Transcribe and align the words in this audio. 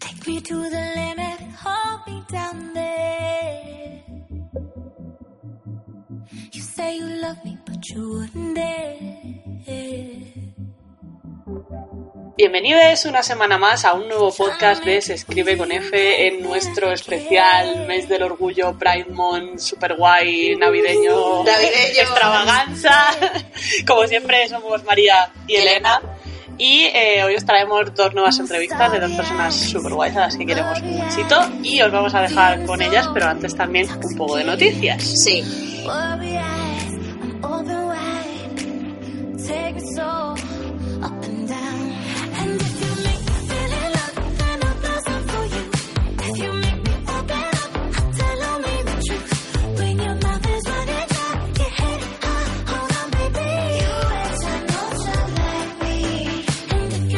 Take 0.00 0.26
me 0.26 0.40
to 0.40 0.54
the 0.70 0.84
limit, 0.96 1.40
hold 1.64 2.00
me 2.06 2.22
down 2.28 2.74
there. 2.74 4.02
You 6.52 6.60
say 6.60 6.98
you 6.98 7.06
love 7.06 7.44
me, 7.44 7.58
but 7.66 7.88
you 7.90 8.10
wouldn't 8.10 8.56
dare. 8.56 10.31
Bienvenidos 12.36 13.04
una 13.04 13.22
semana 13.22 13.58
más 13.58 13.84
a 13.84 13.92
un 13.92 14.08
nuevo 14.08 14.32
podcast 14.32 14.82
de 14.84 15.02
Se 15.02 15.12
escribe 15.14 15.56
con 15.58 15.70
F 15.70 16.26
en 16.26 16.42
nuestro 16.42 16.90
especial 16.90 17.86
mes 17.86 18.08
del 18.08 18.22
orgullo 18.22 18.76
Pride 18.78 19.06
Month 19.10 19.58
super 19.58 19.96
guay 19.96 20.56
navideño, 20.56 21.44
Navideño. 21.44 22.00
extravaganza. 22.00 23.04
Como 23.86 24.06
siempre 24.06 24.48
somos 24.48 24.82
María 24.84 25.30
y 25.46 25.56
Elena. 25.56 26.00
Y 26.56 26.84
eh, 26.94 27.22
hoy 27.24 27.34
os 27.34 27.44
traemos 27.44 27.94
dos 27.94 28.14
nuevas 28.14 28.38
entrevistas 28.38 28.92
de 28.92 29.00
dos 29.00 29.12
personas 29.12 29.54
super 29.54 29.92
guays 29.92 30.16
a 30.16 30.20
las 30.20 30.36
que 30.36 30.46
queremos 30.46 30.80
muchito 30.82 31.38
y 31.62 31.82
os 31.82 31.92
vamos 31.92 32.14
a 32.14 32.22
dejar 32.22 32.64
con 32.64 32.80
ellas, 32.80 33.08
pero 33.12 33.26
antes 33.26 33.54
también 33.54 33.88
un 33.90 34.16
poco 34.16 34.36
de 34.36 34.44
noticias. 34.44 35.02
Sí. 35.02 35.42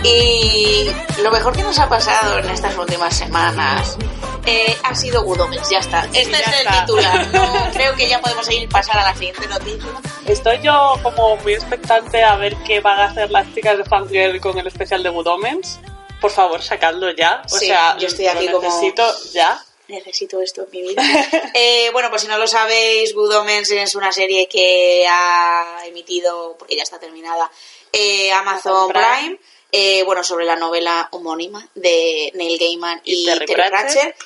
Y 0.04 0.90
lo 1.22 1.30
mejor 1.30 1.56
que 1.56 1.62
nos 1.62 1.78
ha 1.78 1.88
pasado 1.88 2.38
en 2.38 2.50
estas 2.50 2.76
últimas 2.76 3.16
semanas 3.16 3.96
eh, 4.44 4.76
ha 4.82 4.94
sido 4.94 5.22
Good 5.24 5.40
Omens, 5.40 5.70
ya 5.70 5.78
está. 5.78 6.04
Este 6.12 6.30
ya 6.30 6.38
es 6.40 6.46
el 6.60 6.66
está. 6.66 6.80
titular. 6.86 7.26
No 7.32 7.70
creo 7.72 7.94
que 7.96 8.08
ya 8.08 8.20
podemos 8.20 8.48
ir 8.50 8.68
pasar 8.68 8.98
a 8.98 9.04
la 9.04 9.14
siguiente 9.14 9.46
noticia. 9.46 9.90
Estoy 10.26 10.60
yo 10.62 10.94
como 11.02 11.36
muy 11.38 11.54
expectante 11.54 12.22
a 12.22 12.36
ver 12.36 12.54
qué 12.66 12.80
van 12.80 13.00
a 13.00 13.04
hacer 13.06 13.30
las 13.30 13.52
chicas 13.54 13.78
de 13.78 13.84
Fangirl 13.84 14.40
con 14.40 14.58
el 14.58 14.66
especial 14.66 15.02
de 15.02 15.08
Good 15.08 15.26
Omens. 15.26 15.78
Por 16.20 16.30
favor, 16.30 16.62
sacadlo 16.62 17.10
ya. 17.10 17.42
O 17.50 17.58
Sí, 17.58 17.66
sea, 17.66 17.96
yo 17.98 18.06
estoy 18.06 18.26
aquí 18.26 18.46
lo 18.48 18.60
como- 18.60 18.68
necesito 18.68 19.06
ya. 19.32 19.58
Necesito 19.88 20.40
esto 20.40 20.62
en 20.62 20.70
mi 20.70 20.88
vida. 20.88 21.02
Eh, 21.54 21.88
bueno, 21.92 22.10
por 22.10 22.18
si 22.20 22.26
no 22.26 22.36
lo 22.38 22.46
sabéis, 22.46 23.14
Good 23.14 23.36
Omens 23.36 23.70
es 23.70 23.94
una 23.94 24.12
serie 24.12 24.48
que 24.48 25.06
ha 25.08 25.78
emitido, 25.86 26.56
porque 26.58 26.76
ya 26.76 26.82
está 26.82 26.98
terminada, 26.98 27.50
eh, 27.92 28.32
Amazon 28.32 28.90
Amazon 28.90 28.92
Prime. 28.92 29.06
Prime. 29.36 29.38
Eh, 29.76 30.04
bueno, 30.04 30.22
sobre 30.22 30.44
la 30.44 30.54
novela 30.54 31.08
homónima 31.10 31.66
de 31.74 32.30
Neil 32.34 32.58
Gaiman 32.60 33.00
y, 33.02 33.22
Y 33.22 33.26
Terry 33.26 33.44
Terry, 33.46 33.62
Pratchett. 33.68 34.02
Pratchett. 34.02 34.16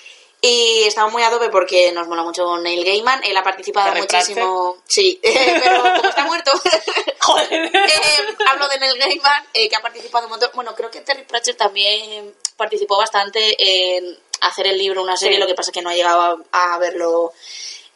Y 0.42 0.82
estamos 0.84 1.10
muy 1.10 1.22
a 1.22 1.30
tope 1.30 1.48
porque 1.48 1.90
nos 1.90 2.06
mola 2.06 2.22
mucho 2.22 2.58
Neil 2.58 2.84
Gaiman. 2.84 3.24
Él 3.24 3.34
ha 3.34 3.42
participado 3.42 3.94
muchísimo. 3.94 4.76
Sí, 4.86 5.18
pero 5.22 5.82
como 5.82 6.08
está 6.08 6.24
muerto. 6.26 6.52
Joder. 7.20 7.64
Eh, 7.74 8.36
hablo 8.46 8.68
de 8.68 8.78
Neil 8.78 8.98
Gaiman, 8.98 9.46
eh, 9.54 9.70
que 9.70 9.76
ha 9.76 9.80
participado 9.80 10.26
un 10.26 10.30
montón. 10.32 10.50
Bueno, 10.54 10.74
creo 10.76 10.90
que 10.90 11.00
Terry 11.00 11.22
Pratchett 11.22 11.56
también 11.56 12.34
participó 12.56 12.98
bastante 12.98 13.56
en 13.96 14.18
hacer 14.42 14.66
el 14.66 14.76
libro 14.76 15.02
una 15.02 15.16
serie, 15.16 15.36
Sí. 15.36 15.40
lo 15.40 15.46
que 15.46 15.54
pasa 15.54 15.70
es 15.70 15.74
que 15.74 15.82
no 15.82 15.88
ha 15.90 15.94
llegado 15.94 16.44
a, 16.52 16.74
a 16.74 16.78
verlo 16.78 17.32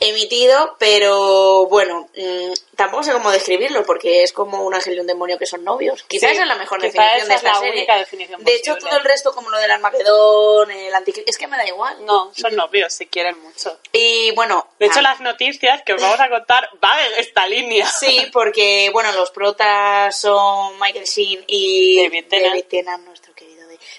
emitido, 0.08 0.76
pero 0.78 1.66
bueno, 1.66 2.08
mm, 2.16 2.52
tampoco 2.76 3.02
sé 3.02 3.12
cómo 3.12 3.30
describirlo, 3.30 3.84
porque 3.84 4.22
es 4.22 4.32
como 4.32 4.64
un 4.64 4.74
ángel 4.74 4.96
y 4.96 5.00
un 5.00 5.06
demonio 5.06 5.38
que 5.38 5.46
son 5.46 5.64
novios. 5.64 6.02
Quizás 6.04 6.30
Sí, 6.32 6.38
es 6.38 6.46
la 6.46 6.54
mejor 6.56 6.80
definición 6.80 7.28
de 7.28 7.34
es 7.34 7.36
esta 7.40 7.52
la 7.52 7.58
serie. 7.58 7.72
única 7.72 7.96
definición 7.96 8.44
de 8.44 8.54
hecho, 8.54 8.76
todo 8.76 8.96
el 8.96 9.04
resto, 9.04 9.34
como 9.34 9.50
lo 9.50 9.58
del 9.58 9.70
Armagedón, 9.70 10.70
el 10.70 10.94
Anticristo, 10.94 11.30
es 11.30 11.38
que 11.38 11.46
me 11.46 11.56
da 11.56 11.66
igual. 11.66 12.04
No, 12.04 12.32
son 12.34 12.54
novios, 12.56 12.92
se 12.92 13.06
quieren 13.06 13.40
mucho. 13.42 13.78
Y 13.92 14.30
bueno, 14.32 14.68
De 14.78 14.86
hecho, 14.86 14.98
ah, 14.98 15.02
las 15.02 15.20
noticias 15.20 15.82
que 15.82 15.92
os 15.94 16.02
vamos 16.02 16.20
a 16.20 16.28
contar 16.28 16.68
van 16.80 16.98
en 17.00 17.12
esta 17.18 17.46
línea. 17.46 17.86
Sí, 17.86 18.28
porque, 18.32 18.90
bueno, 18.92 19.12
los 19.12 19.30
protas 19.30 20.16
son 20.18 20.78
Michael 20.80 21.04
Sheen 21.04 21.44
y 21.46 22.02
David 22.02 22.24
Tennant. 22.28 22.68
Tennant, 22.68 23.04
nuestro. 23.06 23.31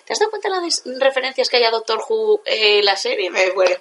¿Te 0.05 0.13
has 0.13 0.19
dado 0.19 0.31
cuenta 0.31 0.49
de 0.49 0.55
las 0.65 0.83
referencias 0.99 1.49
que 1.49 1.57
hay 1.57 1.63
a 1.63 1.71
Doctor 1.71 2.03
Who 2.07 2.41
en 2.45 2.83
la 2.85 2.95
serie? 2.97 3.29
Me 3.29 3.51
muero. 3.53 3.77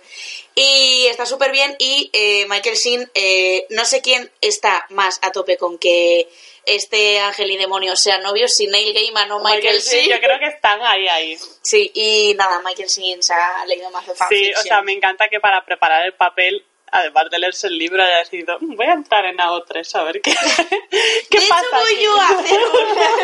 Y 0.54 1.06
está 1.06 1.26
súper 1.26 1.50
bien 1.50 1.74
y 1.78 2.10
eh, 2.12 2.46
Michael 2.48 2.76
Sheen, 2.76 3.10
eh, 3.14 3.66
no 3.70 3.84
sé 3.84 4.02
quién 4.02 4.30
está 4.40 4.86
más 4.90 5.18
a 5.22 5.32
tope 5.32 5.56
con 5.56 5.78
que 5.78 6.28
este 6.64 7.18
ángel 7.18 7.50
y 7.50 7.56
demonio 7.56 7.96
sean 7.96 8.22
novios, 8.22 8.54
si 8.54 8.68
Neil 8.68 8.94
Gaiman 8.94 9.32
o 9.32 9.40
Michael, 9.42 9.80
Sheen. 9.80 10.10
yo 10.10 10.20
creo 10.20 10.38
que 10.38 10.46
están 10.46 10.80
ahí, 10.82 11.08
ahí. 11.08 11.36
Sí, 11.62 11.90
y 11.92 12.34
nada, 12.36 12.60
Michael 12.64 12.88
Sheen 12.88 13.20
se 13.22 13.32
ha 13.34 13.64
leído 13.66 13.90
más 13.90 14.06
de 14.06 14.12
Sí, 14.12 14.18
fanfiction. 14.18 14.60
o 14.60 14.62
sea, 14.62 14.82
me 14.82 14.92
encanta 14.92 15.28
que 15.28 15.40
para 15.40 15.64
preparar 15.64 16.04
el 16.06 16.14
papel, 16.14 16.64
además 16.92 17.24
de 17.32 17.38
leerse 17.40 17.66
el 17.66 17.78
libro, 17.78 18.00
haya 18.04 18.18
decidido, 18.18 18.58
"Mm, 18.60 18.76
voy 18.76 18.86
a 18.86 18.92
entrar 18.92 19.24
en 19.24 19.40
AO3 19.40 19.92
a 19.96 20.04
ver 20.04 20.20
qué, 20.20 20.30
qué 21.30 21.40
De 21.40 21.46
pasa. 21.48 21.66
hecho, 21.66 21.76
voy 21.80 21.92
aquí". 21.94 22.02
yo 22.04 22.16
a 22.20 22.28
hacer 22.28 22.60
una... 22.74 23.21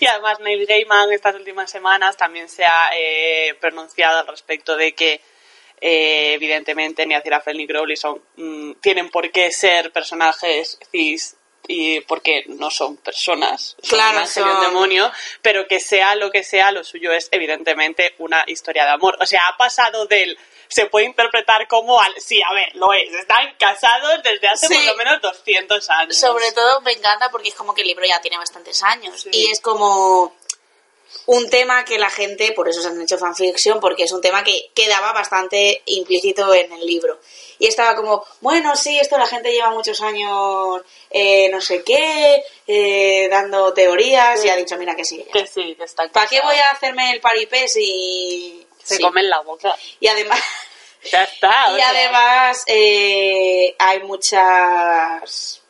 y 0.04 0.06
además 0.06 0.40
Neil 0.40 0.66
Gaiman 0.66 1.12
estas 1.12 1.34
últimas 1.34 1.70
semanas 1.70 2.16
también 2.16 2.48
se 2.48 2.64
ha 2.64 2.90
eh, 2.96 3.54
pronunciado 3.60 4.18
al 4.20 4.26
respecto 4.26 4.76
de 4.76 4.92
que 4.94 5.20
eh, 5.80 6.32
evidentemente 6.34 7.06
ni 7.06 7.14
Aziraphale 7.14 7.56
ni 7.56 7.66
Crowley 7.66 7.96
son, 7.96 8.22
mm, 8.36 8.72
tienen 8.82 9.08
por 9.10 9.30
qué 9.30 9.50
ser 9.50 9.92
personajes 9.92 10.78
cis 10.90 11.36
y 11.68 12.00
porque 12.00 12.44
no 12.48 12.70
son 12.70 12.96
personas, 12.96 13.76
son 13.82 13.98
Claro, 13.98 14.18
y 14.18 14.22
un 14.22 14.26
son- 14.26 14.60
demonio, 14.62 15.10
pero 15.40 15.66
que 15.68 15.78
sea 15.80 16.16
lo 16.16 16.30
que 16.30 16.42
sea, 16.42 16.72
lo 16.72 16.82
suyo 16.84 17.12
es 17.12 17.28
evidentemente 17.30 18.14
una 18.18 18.42
historia 18.46 18.84
de 18.84 18.90
amor. 18.90 19.16
O 19.20 19.26
sea, 19.26 19.46
ha 19.48 19.56
pasado 19.56 20.06
del 20.06 20.36
se 20.70 20.86
puede 20.86 21.06
interpretar 21.06 21.66
como 21.68 22.00
al 22.00 22.14
sí, 22.20 22.40
a 22.48 22.54
ver, 22.54 22.74
lo 22.76 22.92
es, 22.92 23.12
están 23.12 23.54
casados 23.58 24.22
desde 24.22 24.48
hace 24.48 24.68
Sí. 24.68 24.74
por 24.74 24.84
lo 24.84 24.94
menos 24.96 25.20
200 25.20 25.90
años. 25.90 26.16
Sobre 26.16 26.50
todo 26.52 26.80
me 26.82 26.92
encanta 26.92 27.28
porque 27.30 27.48
es 27.48 27.54
como 27.56 27.74
que 27.74 27.82
el 27.82 27.88
libro 27.88 28.06
ya 28.06 28.20
tiene 28.20 28.38
bastantes 28.38 28.82
años 28.84 29.20
Sí. 29.22 29.30
y 29.32 29.50
es 29.50 29.60
como 29.60 30.32
un 31.26 31.50
tema 31.50 31.84
que 31.84 31.98
la 31.98 32.08
gente, 32.08 32.52
por 32.52 32.68
eso 32.68 32.80
se 32.80 32.86
han 32.88 33.00
hecho 33.02 33.18
fanfiction, 33.18 33.80
porque 33.80 34.04
es 34.04 34.12
un 34.12 34.20
tema 34.20 34.44
que 34.44 34.70
quedaba 34.74 35.12
bastante 35.12 35.82
implícito 35.86 36.54
en 36.54 36.72
el 36.72 36.86
libro. 36.86 37.18
Y 37.58 37.66
estaba 37.66 37.96
como, 37.96 38.24
bueno, 38.40 38.76
sí, 38.76 38.96
esto 38.98 39.18
la 39.18 39.26
gente 39.26 39.50
lleva 39.52 39.70
muchos 39.70 40.00
años, 40.02 40.82
eh, 41.10 41.48
no 41.50 41.60
sé 41.60 41.82
qué, 41.82 42.44
eh, 42.66 43.28
dando 43.28 43.74
teorías, 43.74 44.40
Sí. 44.40 44.46
y 44.46 44.50
ha 44.50 44.56
dicho, 44.56 44.76
mira 44.76 44.94
que 44.94 45.04
sí. 45.04 45.24
que 45.32 45.46
sí, 45.48 45.74
que 45.76 45.84
están 45.84 46.10
¿Para 46.10 46.28
qué 46.28 46.40
voy 46.42 46.56
a 46.56 46.70
hacerme 46.70 47.10
el 47.12 47.20
paripé 47.20 47.66
si...? 47.68 48.66
Se 48.90 48.96
sí. 48.96 49.02
comen 49.02 49.28
la 49.30 49.40
boca. 49.40 49.74
Y 50.00 50.08
además... 50.08 50.40
Ya 51.10 51.22
está. 51.24 51.48
o 51.70 51.76
Y 51.76 51.80
sea, 51.80 51.88
además 51.90 52.64
eh, 52.66 53.74
hay 53.78 54.00
muchas... 54.02 55.62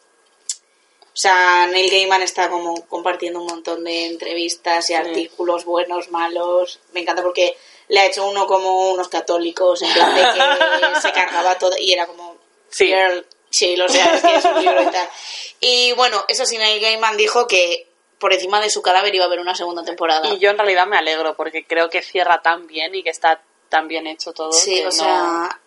O 1.12 1.16
sea, 1.20 1.66
Neil 1.66 1.90
Gaiman 1.90 2.22
está 2.22 2.48
como 2.48 2.86
compartiendo 2.86 3.40
un 3.40 3.46
montón 3.46 3.84
de 3.84 4.06
entrevistas 4.06 4.88
y 4.88 4.94
artículos 4.94 5.66
buenos, 5.66 6.10
malos. 6.10 6.80
Me 6.92 7.00
encanta 7.00 7.22
porque 7.22 7.58
le 7.88 8.00
ha 8.00 8.06
hecho 8.06 8.26
uno 8.26 8.46
como 8.46 8.92
unos 8.92 9.08
católicos, 9.08 9.82
en 9.82 9.92
plan 9.92 10.14
de 10.14 10.22
que 10.22 11.00
se 11.02 11.12
cargaba 11.12 11.58
todo 11.58 11.76
y 11.78 11.92
era 11.92 12.06
como... 12.06 12.38
Sí. 12.70 12.86
Girl, 12.86 13.26
sí, 13.50 13.76
lo 13.76 13.88
sé, 13.88 14.00
es 14.00 14.22
que 14.22 14.36
es 14.36 14.44
un 14.44 14.62
libro 14.62 14.82
y 14.82 14.86
tal. 14.86 15.10
Y 15.58 15.92
bueno, 15.92 16.24
eso 16.28 16.46
sí, 16.46 16.56
Neil 16.56 16.80
Gaiman 16.80 17.16
dijo 17.16 17.46
que 17.46 17.89
por 18.20 18.32
encima 18.32 18.60
de 18.60 18.70
su 18.70 18.82
cadáver 18.82 19.12
iba 19.14 19.24
a 19.24 19.26
haber 19.26 19.40
una 19.40 19.54
segunda 19.56 19.82
temporada. 19.82 20.28
Y 20.28 20.38
yo 20.38 20.50
en 20.50 20.58
realidad 20.58 20.86
me 20.86 20.96
alegro 20.96 21.34
porque 21.34 21.64
creo 21.64 21.90
que 21.90 22.02
cierra 22.02 22.40
tan 22.42 22.66
bien 22.68 22.94
y 22.94 23.02
que 23.02 23.10
está 23.10 23.40
tan 23.68 23.88
bien 23.88 24.06
hecho 24.06 24.32
todo. 24.32 24.52
sí, 24.52 24.74
que 24.76 24.82
o 24.82 24.84
no- 24.84 24.92
sea... 24.92 25.60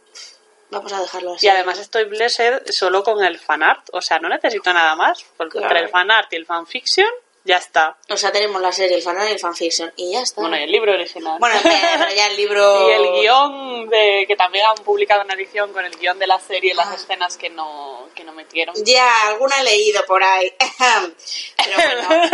Vamos 0.70 0.92
a 0.92 1.02
dejarlo 1.02 1.34
así. 1.34 1.46
Y 1.46 1.50
además 1.50 1.78
estoy 1.78 2.06
blessed 2.06 2.64
solo 2.72 3.04
con 3.04 3.24
el 3.24 3.38
fanart. 3.38 3.90
O 3.94 4.02
sea, 4.02 4.18
no 4.18 4.28
necesito 4.28 4.74
nada 4.74 4.96
más. 4.96 5.24
Porque 5.38 5.60
Claro. 5.60 5.68
entre 5.68 5.86
el 5.86 5.90
fanart 5.92 6.34
y 6.34 6.36
el 6.38 6.48
fanfiction, 6.48 7.06
ya 7.46 7.58
está. 7.58 7.98
O 8.10 8.16
sea, 8.18 8.32
tenemos 8.32 8.62
la 8.62 8.72
serie, 8.72 8.96
el 8.96 9.02
fanart 9.04 9.30
y 9.30 9.34
el 9.34 9.40
fanfiction. 9.40 9.92
Y 9.98 10.12
ya 10.14 10.22
está. 10.22 10.40
Bueno, 10.42 10.58
y 10.58 10.64
el 10.64 10.72
libro 10.72 10.94
original. 10.94 11.38
Bueno, 11.40 11.60
pero 11.62 12.16
ya 12.16 12.28
el 12.28 12.38
libro... 12.38 12.88
y 12.90 12.92
el 12.92 13.12
guion 13.22 13.90
de 13.90 14.26
que 14.28 14.36
también 14.36 14.66
han 14.66 14.76
publicado 14.84 15.24
una 15.24 15.34
edición 15.34 15.74
con 15.74 15.84
el 15.86 15.96
guion 15.98 16.18
de 16.20 16.28
la 16.28 16.40
serie 16.40 16.72
y 16.72 16.74
las 16.76 16.88
Ah. 16.88 16.96
escenas 16.96 17.38
que 17.38 17.50
no, 17.50 18.08
que 18.16 18.24
no 18.24 18.32
metieron. 18.34 18.74
Ya, 18.86 19.28
alguna 19.28 19.60
he 19.60 19.64
leído 19.64 20.06
por 20.06 20.24
ahí. 20.24 20.54
Pero 21.58 21.76
bueno, 21.76 22.28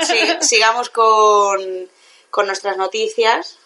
sí, 0.02 0.18
sigamos 0.40 0.88
con, 0.90 1.90
con 2.30 2.46
nuestras 2.46 2.76
noticias. 2.76 3.58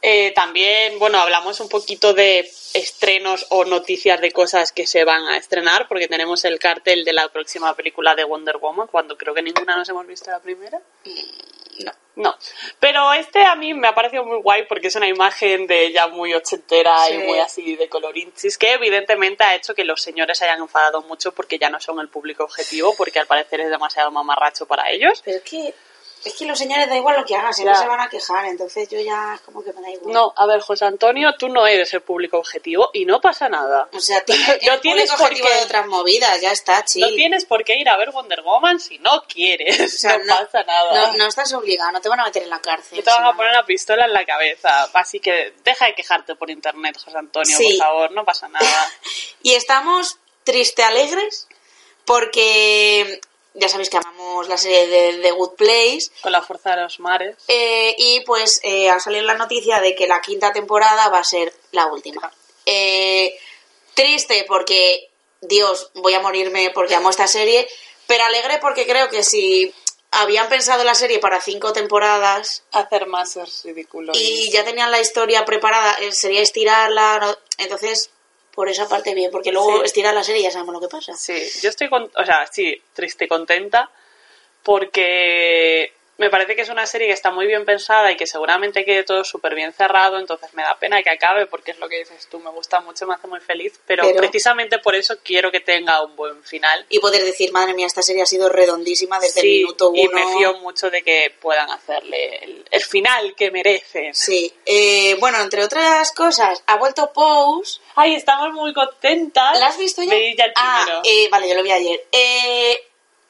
Eh, 0.00 0.30
también, 0.32 0.98
bueno, 0.98 1.18
hablamos 1.18 1.58
un 1.60 1.68
poquito 1.68 2.14
de 2.14 2.48
estrenos 2.74 3.46
o 3.50 3.64
noticias 3.64 4.20
de 4.20 4.30
cosas 4.30 4.70
que 4.70 4.86
se 4.86 5.04
van 5.04 5.26
a 5.26 5.36
estrenar, 5.36 5.88
porque 5.88 6.06
tenemos 6.06 6.44
el 6.44 6.58
cartel 6.60 7.04
de 7.04 7.12
la 7.12 7.28
próxima 7.28 7.74
película 7.74 8.14
de 8.14 8.24
Wonder 8.24 8.58
Woman, 8.58 8.86
cuando 8.86 9.16
creo 9.16 9.34
que 9.34 9.42
ninguna 9.42 9.76
nos 9.76 9.88
hemos 9.88 10.06
visto 10.06 10.30
la 10.30 10.40
primera. 10.40 10.80
No. 11.80 11.92
No, 12.16 12.36
pero 12.80 13.12
este 13.12 13.44
a 13.44 13.54
mí 13.54 13.72
me 13.74 13.86
ha 13.86 13.94
parecido 13.94 14.24
muy 14.24 14.38
guay 14.40 14.64
porque 14.66 14.88
es 14.88 14.96
una 14.96 15.06
imagen 15.06 15.68
de 15.68 15.86
ella 15.86 16.08
muy 16.08 16.34
ochentera 16.34 16.92
Sí. 17.06 17.14
y 17.14 17.18
muy 17.18 17.38
así 17.38 17.76
de 17.76 17.88
colorinchis 17.88 18.58
que 18.58 18.72
evidentemente 18.72 19.44
ha 19.44 19.54
hecho 19.54 19.72
que 19.72 19.84
los 19.84 20.02
señores 20.02 20.36
se 20.36 20.44
hayan 20.44 20.58
enfadado 20.58 21.02
mucho 21.02 21.32
porque 21.32 21.60
ya 21.60 21.70
no 21.70 21.78
son 21.78 22.00
el 22.00 22.08
público 22.08 22.42
objetivo 22.42 22.92
porque 22.96 23.20
al 23.20 23.28
parecer 23.28 23.60
es 23.60 23.70
demasiado 23.70 24.10
mamarracho 24.10 24.66
para 24.66 24.90
ellos. 24.90 25.22
Pero 25.24 25.36
es 25.36 25.42
que, 25.44 25.72
es 26.24 26.34
que 26.34 26.44
los 26.46 26.58
señores 26.58 26.88
da 26.88 26.96
igual 26.96 27.16
lo 27.16 27.24
que 27.24 27.36
hagan, 27.36 27.52
siempre 27.54 27.76
se 27.76 27.86
van 27.86 28.00
a 28.00 28.08
quejar, 28.08 28.44
entonces 28.46 28.88
yo 28.88 29.00
ya 29.00 29.34
es 29.34 29.40
como 29.42 29.62
que 29.62 29.72
me 29.72 29.80
da 29.80 29.90
igual. 29.90 30.12
No, 30.12 30.32
a 30.36 30.46
ver, 30.46 30.60
José 30.60 30.84
Antonio, 30.84 31.34
tú 31.38 31.48
no 31.48 31.66
eres 31.66 31.92
el 31.94 32.00
público 32.02 32.38
objetivo 32.38 32.90
y 32.92 33.04
no 33.04 33.20
pasa 33.20 33.48
nada. 33.48 33.88
O 33.92 34.00
sea, 34.00 34.24
tiene 34.24 34.44
No 34.66 34.72
el 34.74 34.80
tienes 34.80 35.10
público 35.10 35.16
por 35.16 35.26
objetivo 35.26 35.48
qué. 35.48 35.54
de 35.56 35.64
otras 35.64 35.86
movidas, 35.86 36.40
ya 36.40 36.52
está, 36.52 36.84
chill. 36.84 37.02
No 37.02 37.08
tienes 37.14 37.44
por 37.44 37.64
qué 37.64 37.76
ir 37.76 37.88
a 37.88 37.96
ver 37.96 38.10
Wonder 38.10 38.42
Woman 38.42 38.80
si 38.80 38.98
no 38.98 39.22
quieres. 39.28 39.80
O 39.94 39.98
sea, 39.98 40.18
no, 40.24 40.36
pasa 40.36 40.62
nada. 40.64 41.06
No, 41.12 41.16
no 41.18 41.26
estás 41.26 41.52
obligado, 41.52 41.92
no 41.92 42.00
te 42.00 42.08
van 42.08 42.20
a 42.20 42.24
meter 42.24 42.42
en 42.42 42.50
la 42.50 42.60
cárcel. 42.60 42.98
No 42.98 43.04
te 43.04 43.10
van 43.10 43.24
a 43.24 43.36
poner 43.36 43.52
una 43.52 43.64
pistola 43.64 44.04
en 44.04 44.12
la 44.12 44.24
cabeza. 44.24 44.88
Así 44.94 45.20
que 45.20 45.54
deja 45.64 45.86
de 45.86 45.94
quejarte 45.94 46.34
por 46.34 46.50
internet, 46.50 46.96
José 47.02 47.16
Antonio, 47.18 47.56
Sí. 47.56 47.76
por 47.78 47.86
favor, 47.86 48.10
no 48.12 48.24
pasa 48.24 48.48
nada. 48.48 48.66
Y 49.42 49.54
estamos 49.54 50.16
triste 50.44 50.82
alegres 50.82 51.46
porque 52.04 53.20
ya 53.58 53.68
sabéis 53.68 53.90
que 53.90 53.96
amamos 53.98 54.48
la 54.48 54.56
serie 54.56 54.86
de 54.86 55.18
The 55.22 55.30
Good 55.32 55.54
Place. 55.56 56.10
Con 56.22 56.32
la 56.32 56.42
fuerza 56.42 56.70
de 56.76 56.82
los 56.82 57.00
mares. 57.00 57.36
eh, 57.48 57.94
y 57.98 58.20
pues 58.20 58.60
eh, 58.62 58.88
ha 58.90 58.98
salido 59.00 59.24
la 59.24 59.34
noticia 59.34 59.80
de 59.80 59.94
que 59.94 60.06
la 60.06 60.20
quinta 60.20 60.52
temporada 60.52 61.08
va 61.08 61.18
a 61.18 61.24
ser 61.24 61.52
la 61.72 61.86
última. 61.86 62.32
Eh, 62.66 63.38
triste 63.94 64.44
porque, 64.46 65.10
Dios, 65.40 65.90
voy 65.94 66.14
a 66.14 66.20
morirme 66.20 66.70
porque 66.70 66.94
amo 66.94 67.10
esta 67.10 67.26
serie, 67.26 67.68
pero 68.06 68.24
alegre 68.24 68.58
porque 68.60 68.86
creo 68.86 69.08
que 69.08 69.22
si 69.22 69.72
habían 70.10 70.48
pensado 70.48 70.84
la 70.84 70.94
serie 70.94 71.18
para 71.18 71.40
cinco 71.40 71.72
temporadas 71.74 72.62
Hacer 72.72 73.06
más 73.06 73.36
es 73.36 73.62
ridículo. 73.64 74.12
y 74.14 74.50
ya 74.50 74.64
tenían 74.64 74.90
la 74.90 75.00
historia 75.00 75.44
preparada, 75.44 75.92
eh, 76.00 76.12
sería 76.12 76.40
estirarla, 76.40 77.18
¿no? 77.20 77.36
entonces 77.58 78.10
por 78.58 78.68
esa 78.68 78.88
parte 78.88 79.14
bien, 79.14 79.30
porque 79.30 79.52
luego 79.52 79.76
Sí. 79.76 79.82
estirar 79.84 80.12
la 80.12 80.24
serie 80.24 80.40
y 80.40 80.42
ya 80.42 80.50
sabemos 80.50 80.72
lo 80.74 80.80
que 80.80 80.88
pasa. 80.88 81.14
Sí, 81.14 81.40
yo 81.62 81.70
estoy, 81.70 81.88
con, 81.88 82.10
o 82.12 82.24
sea, 82.24 82.44
sí, 82.50 82.76
triste 82.92 83.26
y 83.26 83.28
contenta 83.28 83.88
porque 84.64 85.92
me 86.18 86.30
parece 86.30 86.56
que 86.56 86.62
es 86.62 86.68
una 86.68 86.84
serie 86.84 87.06
que 87.06 87.12
está 87.12 87.30
muy 87.30 87.46
bien 87.46 87.64
pensada 87.64 88.10
y 88.10 88.16
que 88.16 88.26
seguramente 88.26 88.84
quede 88.84 89.04
todo 89.04 89.22
súper 89.22 89.54
bien 89.54 89.72
cerrado, 89.72 90.18
entonces 90.18 90.52
me 90.52 90.62
da 90.62 90.76
pena 90.78 91.00
que 91.02 91.10
acabe 91.10 91.46
porque 91.46 91.70
es 91.70 91.78
lo 91.78 91.88
que 91.88 91.98
dices 92.00 92.26
tú, 92.28 92.40
me 92.40 92.50
gusta 92.50 92.80
mucho, 92.80 93.06
me 93.06 93.14
hace 93.14 93.28
muy 93.28 93.38
feliz, 93.40 93.78
pero, 93.86 94.02
Pero- 94.04 94.16
precisamente 94.18 94.78
por 94.80 94.96
eso 94.96 95.16
quiero 95.22 95.52
que 95.52 95.60
tenga 95.60 96.02
un 96.02 96.16
buen 96.16 96.42
final. 96.42 96.84
Y 96.88 96.98
poder 96.98 97.24
decir, 97.24 97.52
madre 97.52 97.72
mía, 97.72 97.86
esta 97.86 98.02
serie 98.02 98.22
ha 98.22 98.26
sido 98.26 98.48
redondísima 98.48 99.20
desde 99.20 99.40
el 99.40 99.46
minuto 99.46 99.90
uno. 99.90 100.00
y 100.00 100.08
me 100.08 100.36
fío 100.36 100.54
mucho 100.58 100.90
de 100.90 101.02
que 101.02 101.32
puedan 101.40 101.70
hacerle 101.70 102.36
el, 102.44 102.64
el 102.68 102.82
final 102.82 103.34
que 103.36 103.52
merecen. 103.52 104.12
Sí, 104.14 104.52
eh, 104.66 105.16
bueno, 105.20 105.40
entre 105.40 105.62
otras 105.62 106.10
cosas, 106.12 106.62
ha 106.66 106.76
vuelto 106.76 107.12
Pose. 107.12 107.80
Ay, 107.94 108.16
estamos 108.16 108.52
muy 108.54 108.74
contentas. 108.74 109.58
¿La 109.60 109.68
has 109.68 109.78
visto 109.78 110.02
ya? 110.02 110.14
Ya 110.36 110.44
el 110.46 110.52
ah, 110.56 111.00
eh, 111.04 111.28
vale, 111.30 111.48
yo 111.48 111.54
lo 111.54 111.62
vi 111.62 111.70
ayer. 111.70 112.04
Eh, 112.10 112.80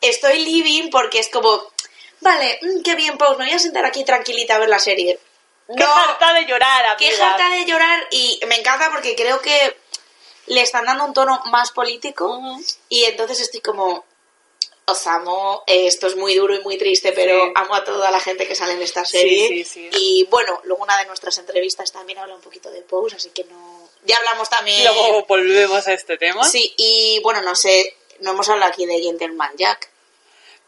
estoy 0.00 0.38
living 0.40 0.90
porque 0.90 1.19
es 1.19 1.29
como, 1.29 1.62
vale, 2.20 2.59
mm, 2.62 2.82
qué 2.82 2.94
bien 2.94 3.17
Pose, 3.19 3.38
me 3.38 3.44
voy 3.47 3.55
a 3.55 3.59
sentar 3.59 3.85
aquí 3.85 4.05
tranquilita 4.05 4.56
a 4.56 4.59
ver 4.59 4.69
la 4.69 4.79
serie. 4.79 5.19
Qué 5.76 5.82
harta 5.85 6.32
de 6.32 6.47
llorar, 6.47 6.87
amiga. 6.87 6.97
Qué 6.97 7.23
harta 7.23 7.50
de 7.50 7.65
llorar 7.67 8.06
y 8.11 8.41
me 8.49 8.56
encanta 8.56 8.91
porque 8.91 9.15
creo 9.15 9.41
que 9.41 9.76
le 10.47 10.62
están 10.62 10.87
dando 10.87 11.05
un 11.05 11.12
tono 11.12 11.43
más 11.47 11.73
político 11.73 12.41
y 12.88 13.05
entonces 13.05 13.41
estoy 13.41 13.61
como, 13.61 14.05
os 14.87 15.06
amo, 15.06 15.62
eh, 15.67 15.87
esto 15.87 16.06
es 16.06 16.17
muy 16.17 16.35
duro 16.35 16.55
y 16.55 16.61
muy 16.62 16.79
triste, 16.79 17.12
pero 17.12 17.44
Sí. 17.47 17.53
amo 17.55 17.75
a 17.75 17.85
toda 17.85 18.11
la 18.11 18.19
gente 18.21 18.49
que 18.49 18.55
sale 18.55 18.73
en 18.73 18.82
esta 18.82 19.05
serie. 19.05 19.49
sí, 19.49 19.64
sí. 19.64 19.91
Y 19.93 20.25
bueno, 20.31 20.59
luego 20.64 20.82
una 20.85 20.97
de 20.97 21.05
nuestras 21.05 21.37
entrevistas 21.37 21.93
también 21.93 22.19
habla 22.19 22.35
un 22.35 22.41
poquito 22.41 22.71
de 22.71 22.81
Pose, 22.81 23.17
así 23.17 23.29
que 23.31 23.44
no... 23.44 23.91
Ya 24.06 24.17
hablamos 24.17 24.49
también... 24.49 24.85
Luego 24.85 25.26
volvemos 25.26 25.87
a 25.87 25.93
este 25.93 26.17
tema. 26.17 26.49
Sí, 26.49 26.73
y 26.79 27.21
bueno, 27.23 27.43
no 27.43 27.55
sé, 27.55 27.94
no 28.21 28.31
hemos 28.31 28.49
hablado 28.49 28.73
aquí 28.73 28.87
de 28.87 28.99
Gentleman 29.00 29.53
Jack. 29.59 29.91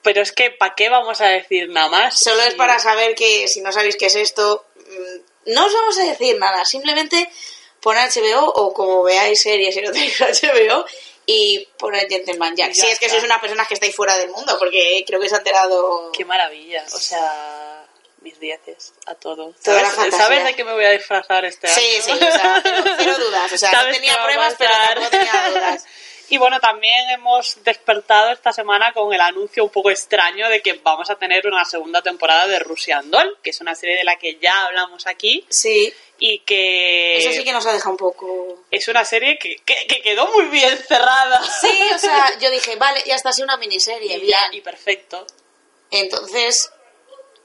Pero 0.02 0.23
es 0.23 0.32
que, 0.32 0.50
¿para 0.50 0.75
qué 0.75 0.88
vamos 0.88 1.20
a 1.20 1.29
decir 1.29 1.69
nada 1.69 1.88
más? 1.88 2.19
Solo 2.19 2.43
es 2.43 2.55
para 2.55 2.79
saber 2.79 3.14
que 3.14 3.49
si 3.49 3.61
no 3.61 3.70
sabéis 3.70 3.97
qué 3.97 4.06
es 4.06 4.17
esto, 4.17 4.64
mm, 4.76 5.52
no 5.52 5.67
os 5.67 5.73
vamos 5.73 5.99
a 5.99 6.05
decir 6.05 6.38
nada, 6.38 6.64
simplemente 6.64 7.31
poner 7.81 8.11
HBO 8.11 8.47
o 8.47 8.73
como 8.73 9.02
veáis 9.02 9.41
series 9.41 9.75
si 9.75 9.81
no 9.82 9.93
tenéis 9.93 10.19
HBO 10.20 10.85
y 11.26 11.67
poner 11.79 12.08
Gentleman 12.08 12.56
Jack. 12.56 12.70
Y 12.70 12.75
Si 12.75 12.87
es 12.88 12.99
que 12.99 13.08
sois 13.08 13.23
unas 13.23 13.41
personas 13.41 13.69
que 13.69 13.75
estáis 13.75 13.94
fuera 13.94 14.17
del 14.17 14.31
mundo, 14.31 14.56
porque 14.58 15.05
creo 15.06 15.20
que 15.20 15.29
se 15.29 15.37
ha 15.37 15.38
enterado... 15.38 16.11
Qué 16.12 16.25
maravilla. 16.25 16.85
O 16.93 16.99
sea, 16.99 17.87
mis 18.20 18.38
dieces 18.41 18.93
a 19.06 19.14
todo. 19.14 19.55
Toda 19.62 19.82
la 19.82 19.91
¿Sabes. 19.91 20.14
¿Sabes 20.14 20.44
de 20.44 20.55
qué 20.55 20.64
me 20.64 20.73
voy 20.73 20.85
a 20.85 20.91
disfrazar 20.91 21.44
este 21.44 21.69
año? 21.69 21.76
Sí, 21.76 22.03
sí, 22.03 22.12
o 22.12 22.17
sea, 22.19 22.61
cero, 22.62 22.82
cero 22.99 23.17
dudas. 23.19 23.53
O 23.53 23.58
sea, 23.58 23.70
no 23.70 23.93
tenía 23.93 24.23
pruebas, 24.23 24.55
pero 24.58 24.73
tampoco 24.73 25.11
tenía 25.11 25.50
dudas. 25.50 25.87
Y 26.31 26.38
bueno, 26.38 26.61
también 26.61 27.11
hemos 27.11 27.62
despertado 27.65 28.31
esta 28.31 28.53
semana 28.53 28.93
con 28.93 29.12
el 29.12 29.21
anuncio 29.21 29.65
un 29.65 29.71
poco 29.71 29.91
extraño 29.91 30.49
de 30.49 30.62
que 30.62 30.75
vamos 30.75 31.11
a 31.11 31.17
tener 31.17 31.47
una 31.47 31.65
segunda 31.65 32.03
temporada 32.03 32.47
de 32.47 32.61
Russian 32.61 33.11
Doll, 33.11 33.38
que 33.43 33.50
es 33.50 33.61
una 33.61 33.75
serie 33.75 33.97
de 33.97 34.05
la 34.05 34.17
que 34.17 34.37
ya 34.41 34.67
hablamos 34.67 35.06
aquí 35.09 35.44
Sí, 35.49 35.93
y 36.19 36.38
que 36.41 37.19
eso 37.19 37.32
sí 37.32 37.43
que 37.44 37.53
nos 37.53 37.67
ha 37.67 37.73
dejado 37.73 37.91
un 37.91 37.97
poco... 37.97 38.65
es 38.71 38.87
una 38.88 39.05
serie 39.05 39.38
que, 39.38 39.56
que- 39.65 39.87
que 39.88 40.03
quedó 40.03 40.29
muy 40.32 40.44
bien 40.47 40.79
cerrada. 40.79 41.43
Sí, 41.61 41.79
o 41.94 41.99
sea, 41.99 42.38
yo 42.41 42.50
dije, 42.50 42.77
vale, 42.77 43.03
ya 43.06 43.17
está 43.17 43.31
así 43.31 43.43
una 43.43 43.56
miniserie, 43.56 44.17
y, 44.17 44.21
bien. 44.21 44.31
ya, 44.31 44.56
y 44.56 44.61
perfecto. 44.61 45.27
Entonces, 45.91 46.71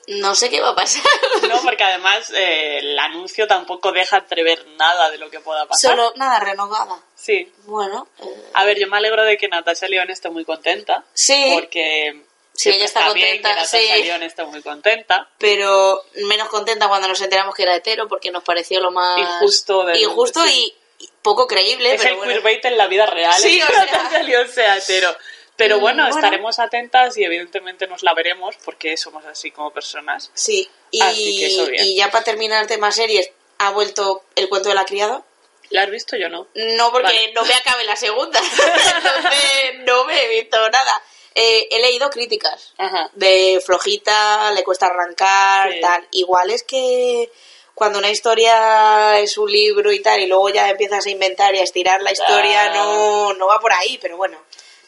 no 0.07 0.35
sé 0.35 0.49
qué 0.49 0.61
va 0.61 0.69
a 0.69 0.75
pasar. 0.75 1.01
No, 1.49 1.61
porque 1.61 1.83
además 1.83 2.31
eh, 2.35 2.79
el 2.79 2.97
anuncio 2.99 3.47
tampoco 3.47 3.91
deja 3.91 4.17
entrever 4.17 4.65
nada 4.77 5.09
de 5.11 5.17
lo 5.17 5.29
que 5.29 5.39
pueda 5.39 5.65
pasar. 5.67 5.91
Solo 5.91 6.13
nada 6.15 6.39
renovada. 6.39 6.99
Sí. 7.15 7.51
Bueno, 7.65 8.07
eh, 8.19 8.43
A 8.53 8.65
ver, 8.65 8.79
yo 8.79 8.87
me 8.87 8.97
alegro 8.97 9.23
de 9.23 9.37
que 9.37 9.47
Natasha 9.47 9.87
León 9.87 10.09
esté 10.09 10.29
muy 10.29 10.43
contenta. 10.45 11.03
Sí. 11.13 11.51
Porque 11.53 12.23
Sí, 12.53 12.69
ella 12.69 12.85
está 12.85 13.11
bien 13.13 13.27
que 13.27 13.41
contenta, 13.41 13.49
Natasha 13.49 13.77
sí. 13.77 14.03
León 14.03 14.23
esté 14.23 14.43
muy 14.45 14.61
contenta. 14.61 15.29
pero 15.37 16.01
menos 16.27 16.47
contenta 16.49 16.87
cuando 16.87 17.07
nos 17.09 17.21
enteramos 17.21 17.53
que 17.53 17.63
era 17.63 17.75
hetero 17.75 18.07
porque 18.07 18.31
nos 18.31 18.43
pareció 18.43 18.79
lo 18.79 18.91
más 18.91 19.19
Injusto 19.19 19.83
del- 19.83 20.01
injusto 20.01 20.41
sí. 20.45 20.73
y, 20.99 21.09
poco 21.21 21.47
creíble, 21.47 21.93
es 21.95 22.01
pero 22.01 22.11
el 22.13 22.17
bueno. 22.17 22.31
queerbait 22.33 22.63
en 22.65 22.77
la 22.77 22.87
vida 22.87 23.05
real. 23.07 23.33
Sí, 23.33 23.61
o 23.61 23.67
sea. 23.67 23.85
Natasha 23.85 24.23
León 24.23 24.47
sea 24.47 24.77
hetero. 24.77 25.15
Pero 25.57 25.79
bueno, 25.79 26.03
bueno. 26.03 26.15
estaremos 26.15 26.59
atentas 26.59 27.15
y 27.17 27.23
evidentemente 27.23 27.87
nos 27.87 28.03
la 28.03 28.13
veremos 28.13 28.55
porque 28.65 28.97
somos 28.97 29.23
así 29.25 29.51
como 29.51 29.71
personas. 29.71 30.29
Sí, 30.33 30.69
y, 30.91 31.01
Así 31.01 31.39
que 31.39 31.45
eso 31.47 31.65
bien. 31.67 31.85
y 31.85 31.95
ya 31.95 32.11
para 32.11 32.23
terminar 32.25 32.61
el 32.61 32.67
tema 32.67 32.91
series, 32.91 33.29
ha 33.59 33.71
vuelto 33.71 34.23
el 34.35 34.49
cuento 34.49 34.69
de 34.69 34.75
la 34.75 34.85
criada. 34.85 35.23
¿La 35.69 35.83
has 35.83 35.89
visto 35.89 36.15
yo 36.17 36.29
no? 36.29 36.47
No, 36.53 36.91
porque 36.91 37.07
Vale. 37.07 37.31
no 37.33 37.43
me 37.45 37.53
acabe 37.53 37.85
la 37.85 37.95
segunda. 37.95 38.39
Entonces 38.39 39.85
no 39.85 40.05
me 40.05 40.23
he 40.23 40.27
visto 40.41 40.57
nada. 40.69 41.01
Eh, 41.33 41.67
he 41.71 41.79
leído 41.81 42.09
críticas 42.09 42.73
Ajá. 42.77 43.09
de 43.13 43.61
flojita, 43.65 44.51
le 44.51 44.63
cuesta 44.63 44.87
arrancar, 44.87 45.71
Sí. 45.73 45.81
tal. 45.81 46.07
Igual 46.11 46.49
es 46.51 46.63
que 46.63 47.29
cuando 47.73 47.99
una 47.99 48.09
historia 48.09 49.19
es 49.19 49.37
un 49.37 49.51
libro 49.51 49.91
y 49.91 50.01
tal, 50.01 50.21
y 50.21 50.27
luego 50.27 50.47
ya 50.49 50.69
empiezas 50.69 51.05
a 51.05 51.09
inventar 51.09 51.53
y 51.55 51.59
a 51.59 51.63
estirar 51.63 52.01
la 52.01 52.13
historia, 52.13 52.71
Ah. 52.71 52.73
no, 52.75 53.33
no 53.33 53.47
va 53.47 53.59
por 53.59 53.73
ahí, 53.73 53.97
pero 54.01 54.15
bueno. 54.17 54.37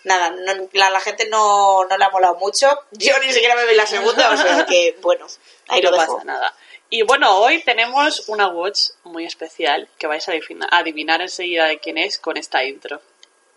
Nada, 0.07 0.29
no- 0.31 0.69
la, 0.73 0.89
la 0.89 0.99
gente 1.01 1.27
no, 1.29 1.83
no 1.85 1.97
le 1.97 2.03
ha 2.05 2.09
molado 2.09 2.35
mucho. 2.35 2.67
Yo 2.91 3.19
ni 3.19 3.31
siquiera 3.33 3.55
me 3.55 3.65
vi 3.65 3.75
la 3.75 3.85
segunda, 3.85 4.31
o 4.31 4.37
sea 4.37 4.65
que, 4.65 4.97
bueno, 5.01 5.27
ahí 5.67 5.81
no 5.81 5.91
lo 5.91 5.97
dejo. 5.97 6.13
pasa 6.15 6.25
nada. 6.25 6.53
Y 6.89 7.01
bueno, 7.01 7.37
hoy 7.39 7.61
tenemos 7.63 8.29
una 8.29 8.47
watch 8.47 8.79
muy 9.03 9.25
especial 9.25 9.89
que 9.99 10.07
vais 10.07 10.27
a 10.29 10.31
adivina- 10.31 10.69
adivinar 10.71 11.21
enseguida 11.21 11.65
de 11.65 11.79
quién 11.79 11.97
es 11.97 12.17
con 12.17 12.37
esta 12.37 12.63
intro. 12.63 13.01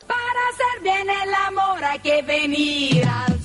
Para 0.07 0.49
hacer 0.49 0.81
bien 0.83 1.09
el 1.09 1.33
amor 1.35 1.85
hay 1.85 2.01
que 2.01 2.23
venir 2.23 3.05
al 3.07 3.39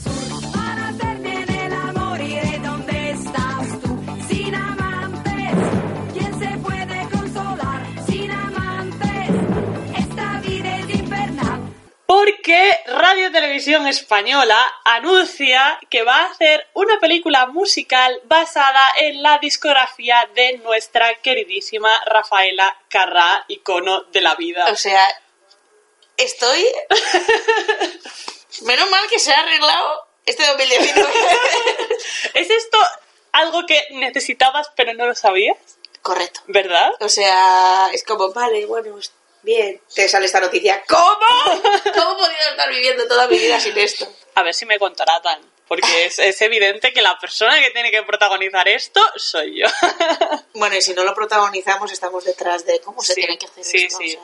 Porque 12.05 12.83
Radio 12.85 13.31
Televisión 13.31 13.87
Española 13.87 14.57
anuncia 14.83 15.79
que 15.89 16.03
va 16.03 16.17
a 16.17 16.31
hacer 16.31 16.67
una 16.73 16.99
película 16.99 17.47
musical 17.47 18.21
basada 18.25 18.87
en 18.99 19.23
la 19.23 19.39
discografía 19.39 20.29
de 20.35 20.59
nuestra 20.59 21.15
queridísima 21.15 21.89
Rafaela 22.05 22.77
Carrá, 22.89 23.43
icono 23.47 24.03
de 24.03 24.21
la 24.21 24.35
vida. 24.35 24.67
O 24.71 24.75
sea, 24.75 25.01
estoy. 26.17 26.63
Menos 28.61 28.89
mal 28.89 29.07
que 29.09 29.19
se 29.19 29.33
ha 29.33 29.39
arreglado 29.39 30.07
este 30.25 30.45
2019. 30.45 31.11
¿Es 32.35 32.49
esto 32.49 32.77
algo 33.31 33.65
que 33.65 33.81
necesitabas 33.91 34.69
pero 34.75 34.93
no 34.93 35.07
lo 35.07 35.15
sabías? 35.15 35.57
Correcto. 36.01 36.41
¿Verdad? 36.47 36.91
O 36.99 37.09
sea, 37.09 37.89
es 37.91 38.03
como, 38.03 38.31
vale, 38.31 38.65
bueno, 38.67 38.95
bien. 39.45 39.81
Te 39.93 40.09
sale 40.09 40.25
esta 40.25 40.39
noticia. 40.41 40.83
¿Cómo? 40.87 41.01
¿Cómo 41.93 42.11
he 42.13 42.25
podido 42.25 42.49
estar 42.51 42.69
viviendo 42.69 43.07
toda 43.07 43.27
mi 43.27 43.37
vida 43.37 43.59
sin 43.59 43.77
esto? 43.77 44.07
A 44.35 44.43
ver 44.43 44.53
si 44.53 44.65
me 44.65 44.77
contratan. 44.79 45.39
porque 45.67 46.05
es, 46.05 46.19
es 46.19 46.41
evidente 46.41 46.91
que 46.93 47.01
la 47.01 47.17
persona 47.17 47.57
que 47.59 47.71
tiene 47.71 47.89
que 47.91 48.03
protagonizar 48.03 48.67
esto 48.67 49.01
soy 49.15 49.59
yo. 49.61 49.67
Bueno, 50.53 50.75
y 50.77 50.81
si 50.81 50.93
no 50.93 51.03
lo 51.03 51.13
protagonizamos, 51.13 51.91
estamos 51.91 52.23
detrás 52.23 52.65
de 52.65 52.79
cómo 52.79 53.01
se 53.01 53.13
Sí, 53.13 53.21
tiene 53.21 53.37
que 53.37 53.45
hacer 53.45 53.63
sí, 53.63 53.77
esto. 53.85 53.97
o 53.97 53.99
sí. 54.01 54.09
sea. 54.11 54.21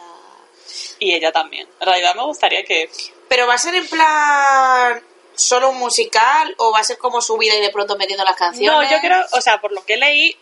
y 0.99 1.13
ella 1.13 1.31
también. 1.31 1.67
En 1.79 1.85
realidad 1.87 2.15
me 2.15 2.23
gustaría 2.23 2.63
que... 2.63 2.89
Pero 3.27 3.47
va 3.47 3.55
a 3.55 3.57
ser 3.57 3.75
en 3.75 3.87
plan 3.87 5.03
solo 5.35 5.69
un 5.71 5.77
musical 5.77 6.53
o 6.57 6.71
va 6.71 6.79
a 6.79 6.83
ser 6.83 6.97
como 6.97 7.21
su 7.21 7.37
vida 7.37 7.55
y 7.55 7.61
de 7.61 7.69
pronto 7.69 7.97
metiendo 7.97 8.23
las 8.23 8.35
canciones. 8.37 8.71
No, 8.71 8.95
yo 8.95 8.99
creo, 9.01 9.25
o 9.33 9.41
sea, 9.41 9.59
por 9.59 9.71
lo 9.73 9.83
que 9.85 9.97
leí, 9.97 10.37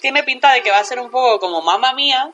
tiene 0.00 0.22
pinta 0.24 0.52
de 0.52 0.62
que 0.62 0.70
va 0.70 0.78
a 0.78 0.84
ser 0.84 0.98
un 0.98 1.10
poco 1.10 1.38
como 1.40 1.60
Mamma 1.62 1.92
Mía, 1.92 2.32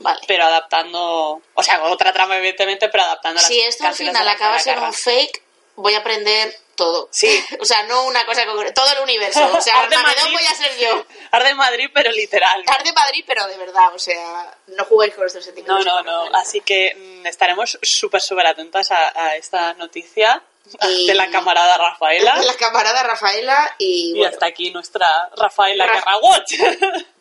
Vale. 0.00 0.20
pero 0.26 0.44
adaptando, 0.44 1.40
o 1.54 1.62
sea, 1.62 1.78
con 1.78 1.92
otra 1.92 2.12
trama 2.12 2.36
evidentemente, 2.36 2.88
pero 2.88 3.04
adaptando 3.04 3.40
si 3.40 3.58
las 3.58 3.68
esto 3.68 3.86
al 3.86 3.94
final 3.94 4.24
la 4.24 4.32
acaba 4.32 4.58
siendo 4.58 4.84
un 4.84 4.92
fake, 4.92 5.42
voy 5.76 5.94
a 5.94 5.98
aprender 5.98 6.54
todo. 6.80 7.08
Sí. 7.12 7.44
o 7.60 7.64
sea, 7.64 7.82
no 7.84 8.04
una 8.06 8.24
cosa 8.26 8.44
concreta, 8.46 8.74
todo 8.74 8.92
el 8.94 9.00
universo. 9.04 9.48
O 9.56 9.60
sea, 9.60 9.76
Arte 9.82 9.94
Armagedón 9.94 10.32
Madrid. 10.32 10.38
voy 10.38 10.46
a 10.46 10.54
ser 10.54 10.78
yo. 10.78 11.06
Arte 11.30 11.54
Madrid, 11.54 11.90
pero 11.94 12.10
literal. 12.10 12.64
Arte 12.66 12.84
de 12.88 12.92
Madrid, 12.92 13.24
pero 13.26 13.46
de 13.46 13.56
verdad, 13.56 13.94
o 13.94 13.98
sea, 13.98 14.56
no 14.68 14.84
juguéis 14.86 15.14
con 15.14 15.26
estos 15.26 15.42
No, 15.46 15.52
sentimientos. 15.52 15.84
no, 15.84 16.02
no. 16.02 16.36
Así 16.36 16.60
que 16.60 16.94
mm, 16.96 17.26
estaremos 17.26 17.78
súper, 17.82 18.20
súper 18.20 18.46
atentas 18.46 18.90
a, 18.90 19.12
a 19.26 19.36
esta 19.36 19.74
noticia 19.74 20.42
Y- 20.88 21.06
de 21.06 21.14
la 21.14 21.30
camarada 21.30 21.76
Rafaela. 21.78 22.36
La 22.36 22.54
camarada 22.54 23.02
Rafaela 23.02 23.74
y, 23.78 24.10
Y 24.10 24.18
bueno, 24.18 24.32
hasta 24.32 24.46
aquí 24.46 24.70
nuestra 24.70 25.06
Rafaela 25.36 25.86
Ra- 25.86 26.00
Carraguot. 26.00 26.44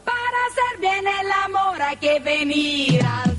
Para 0.06 0.46
hacer 0.50 0.78
bien 0.80 1.06
el 1.08 1.32
amor 1.32 1.80
hay 1.82 1.98
que 1.98 2.20
venir 2.20 3.02
al 3.06 3.36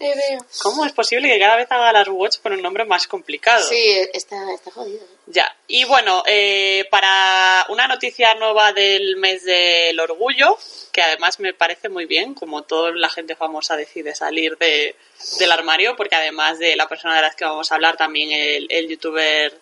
le 0.00 0.14
veo. 0.14 0.46
¿Cómo 0.62 0.84
es 0.84 0.92
posible 0.92 1.28
que 1.28 1.38
cada 1.38 1.56
vez 1.56 1.66
haga 1.70 1.92
las 1.92 2.08
watch 2.08 2.38
con 2.42 2.52
un 2.52 2.62
nombre 2.62 2.84
más 2.84 3.06
complicado? 3.06 3.66
Sí, 3.68 3.98
está, 4.12 4.36
está 4.52 4.70
jodido. 4.70 5.04
Ya, 5.26 5.54
y 5.66 5.84
bueno, 5.84 6.22
eh, 6.26 6.86
para 6.90 7.66
una 7.68 7.86
noticia 7.88 8.34
nueva 8.34 8.72
del 8.72 9.16
mes 9.16 9.44
del 9.44 9.98
orgullo, 10.00 10.56
que 10.92 11.02
además 11.02 11.38
me 11.40 11.52
parece 11.52 11.88
muy 11.88 12.06
bien, 12.06 12.34
como 12.34 12.62
toda 12.62 12.92
la 12.92 13.10
gente 13.10 13.36
famosa 13.36 13.76
decide 13.76 14.14
salir 14.14 14.56
de, 14.58 14.96
del 15.38 15.52
armario, 15.52 15.96
porque 15.96 16.14
además 16.16 16.58
de 16.58 16.76
la 16.76 16.88
persona 16.88 17.16
de 17.16 17.22
la 17.22 17.30
que 17.32 17.44
vamos 17.44 17.70
a 17.70 17.74
hablar, 17.74 17.96
también 17.96 18.30
el, 18.32 18.66
el 18.70 18.88
youtuber 18.88 19.58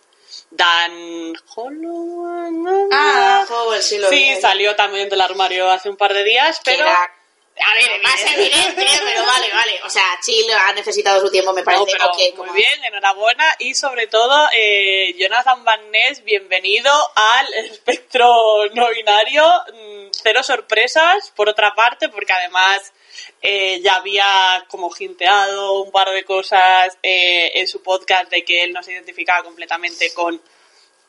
Dan 0.50 1.32
Holloway. 1.54 2.88
Ah, 2.92 3.44
Howell, 3.48 3.82
sí 3.82 3.98
lo 3.98 4.08
Sí, 4.08 4.34
vi. 4.34 4.40
salió 4.40 4.76
también 4.76 5.08
del 5.08 5.20
armario 5.20 5.68
hace 5.70 5.88
un 5.88 5.96
par 5.96 6.12
de 6.14 6.24
días, 6.24 6.60
pero... 6.64 6.82
era- 6.82 7.12
A 7.58 7.74
ver, 7.74 8.02
más 8.02 8.20
evidente, 8.20 8.74
pero 8.76 9.24
vale, 9.24 9.50
vale. 9.52 9.80
O 9.84 9.88
sea, 9.88 10.04
Chile 10.22 10.52
ha 10.52 10.72
necesitado 10.74 11.20
su 11.22 11.30
tiempo, 11.30 11.52
me 11.54 11.62
parece. 11.62 11.84
No, 11.84 11.86
pero 11.90 12.12
muy 12.14 12.32
como- 12.32 12.52
bien, 12.52 12.84
enhorabuena. 12.84 13.44
Y 13.60 13.74
sobre 13.74 14.06
todo, 14.08 14.48
eh, 14.52 15.14
Jonathan 15.18 15.64
Van 15.64 15.90
Ness, 15.90 16.22
bienvenido 16.22 16.92
al 17.14 17.54
espectro 17.54 18.66
no 18.74 18.90
binario. 18.90 19.44
Mm, 19.72 20.08
Cero 20.22 20.42
sorpresas, 20.42 21.32
por 21.34 21.48
otra 21.48 21.74
parte, 21.74 22.08
porque 22.10 22.32
además 22.32 22.92
eh, 23.40 23.80
ya 23.82 23.96
había 23.96 24.64
como 24.68 24.90
jinteado 24.90 25.80
un 25.80 25.90
par 25.92 26.10
de 26.10 26.24
cosas 26.24 26.98
eh, 27.02 27.52
en 27.54 27.66
su 27.68 27.82
podcast 27.82 28.30
de 28.30 28.44
que 28.44 28.64
él 28.64 28.72
no 28.72 28.82
se 28.82 28.92
identificaba 28.92 29.42
completamente 29.44 30.12
con 30.12 30.40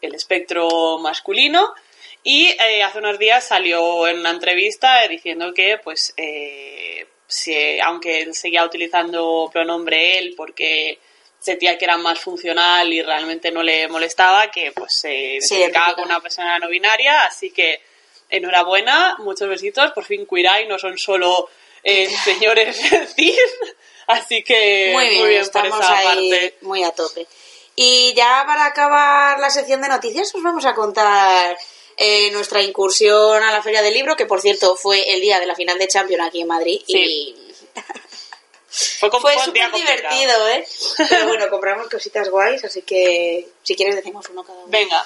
el 0.01 0.15
espectro 0.15 0.97
masculino. 0.99 1.73
Y 2.23 2.47
eh, 2.47 2.83
hace 2.83 2.99
unos 2.99 3.17
días 3.19 3.45
salió 3.45 4.07
en 4.07 4.19
una 4.19 4.31
entrevista 4.31 5.07
diciendo 5.07 5.53
que, 5.53 5.77
pues, 5.77 6.13
eh, 6.17 7.07
si, 7.27 7.79
aunque 7.79 8.21
él 8.21 8.33
seguía 8.33 8.65
utilizando 8.65 9.49
pronombre 9.51 10.17
él 10.17 10.33
porque 10.35 10.99
sentía 11.39 11.77
que 11.77 11.85
era 11.85 11.97
más 11.97 12.19
funcional 12.19 12.91
y 12.91 13.01
realmente 13.01 13.51
no 13.51 13.63
le 13.63 13.87
molestaba, 13.87 14.49
que 14.51 14.71
pues 14.71 14.93
se 14.93 15.13
identificaba 15.13 15.61
identifica. 15.61 15.95
con 15.95 16.05
una 16.05 16.19
persona 16.21 16.59
no 16.59 16.67
binaria. 16.69 17.21
Así 17.23 17.51
que 17.51 17.81
enhorabuena, 18.29 19.15
muchos 19.19 19.47
besitos. 19.47 19.91
Por 19.91 20.03
fin 20.03 20.27
Eye 20.29 20.65
no 20.67 20.77
son 20.77 20.97
solo 20.97 21.49
eh, 21.83 22.09
señores 22.23 22.77
cis. 23.15 23.39
Así 24.07 24.43
que 24.43 24.91
Muy 24.93 25.09
bien, 25.09 25.21
por 25.21 25.31
estamos 25.31 25.79
esa 25.79 25.97
ahí 25.97 26.05
parte. 26.05 26.57
muy 26.61 26.83
a 26.83 26.91
tope. 26.91 27.27
Y 27.75 28.13
ya 28.15 28.43
para 28.47 28.65
acabar 28.65 29.39
la 29.39 29.49
sección 29.49 29.81
de 29.81 29.89
noticias, 29.89 30.33
os 30.33 30.41
vamos 30.41 30.65
a 30.65 30.73
contar 30.73 31.57
eh, 31.97 32.31
nuestra 32.31 32.61
incursión 32.61 33.43
a 33.43 33.51
la 33.51 33.61
Feria 33.61 33.81
del 33.81 33.95
Libro, 33.95 34.15
que 34.15 34.25
por 34.25 34.39
cierto 34.39 34.75
fue 34.75 35.13
el 35.13 35.19
día 35.19 35.39
de 35.39 35.47
la 35.47 35.55
final 35.55 35.79
de 35.79 35.87
Champions 35.87 36.27
aquí 36.27 36.41
en 36.41 36.47
Madrid. 36.47 36.81
Sí. 36.85 36.95
Y 36.95 37.35
Fue, 38.99 39.09
como 39.09 39.21
fue 39.21 39.39
súper 39.39 39.71
divertido, 39.71 40.49
¿eh? 40.49 40.63
Pero 41.09 41.27
bueno, 41.27 41.49
compramos 41.49 41.87
cositas 41.89 42.29
guays, 42.29 42.63
así 42.63 42.83
que 42.83 43.47
si 43.63 43.75
quieres 43.75 43.95
decimos 43.95 44.29
uno 44.29 44.43
cada 44.43 44.59
uno. 44.59 44.67
Venga. 44.67 45.03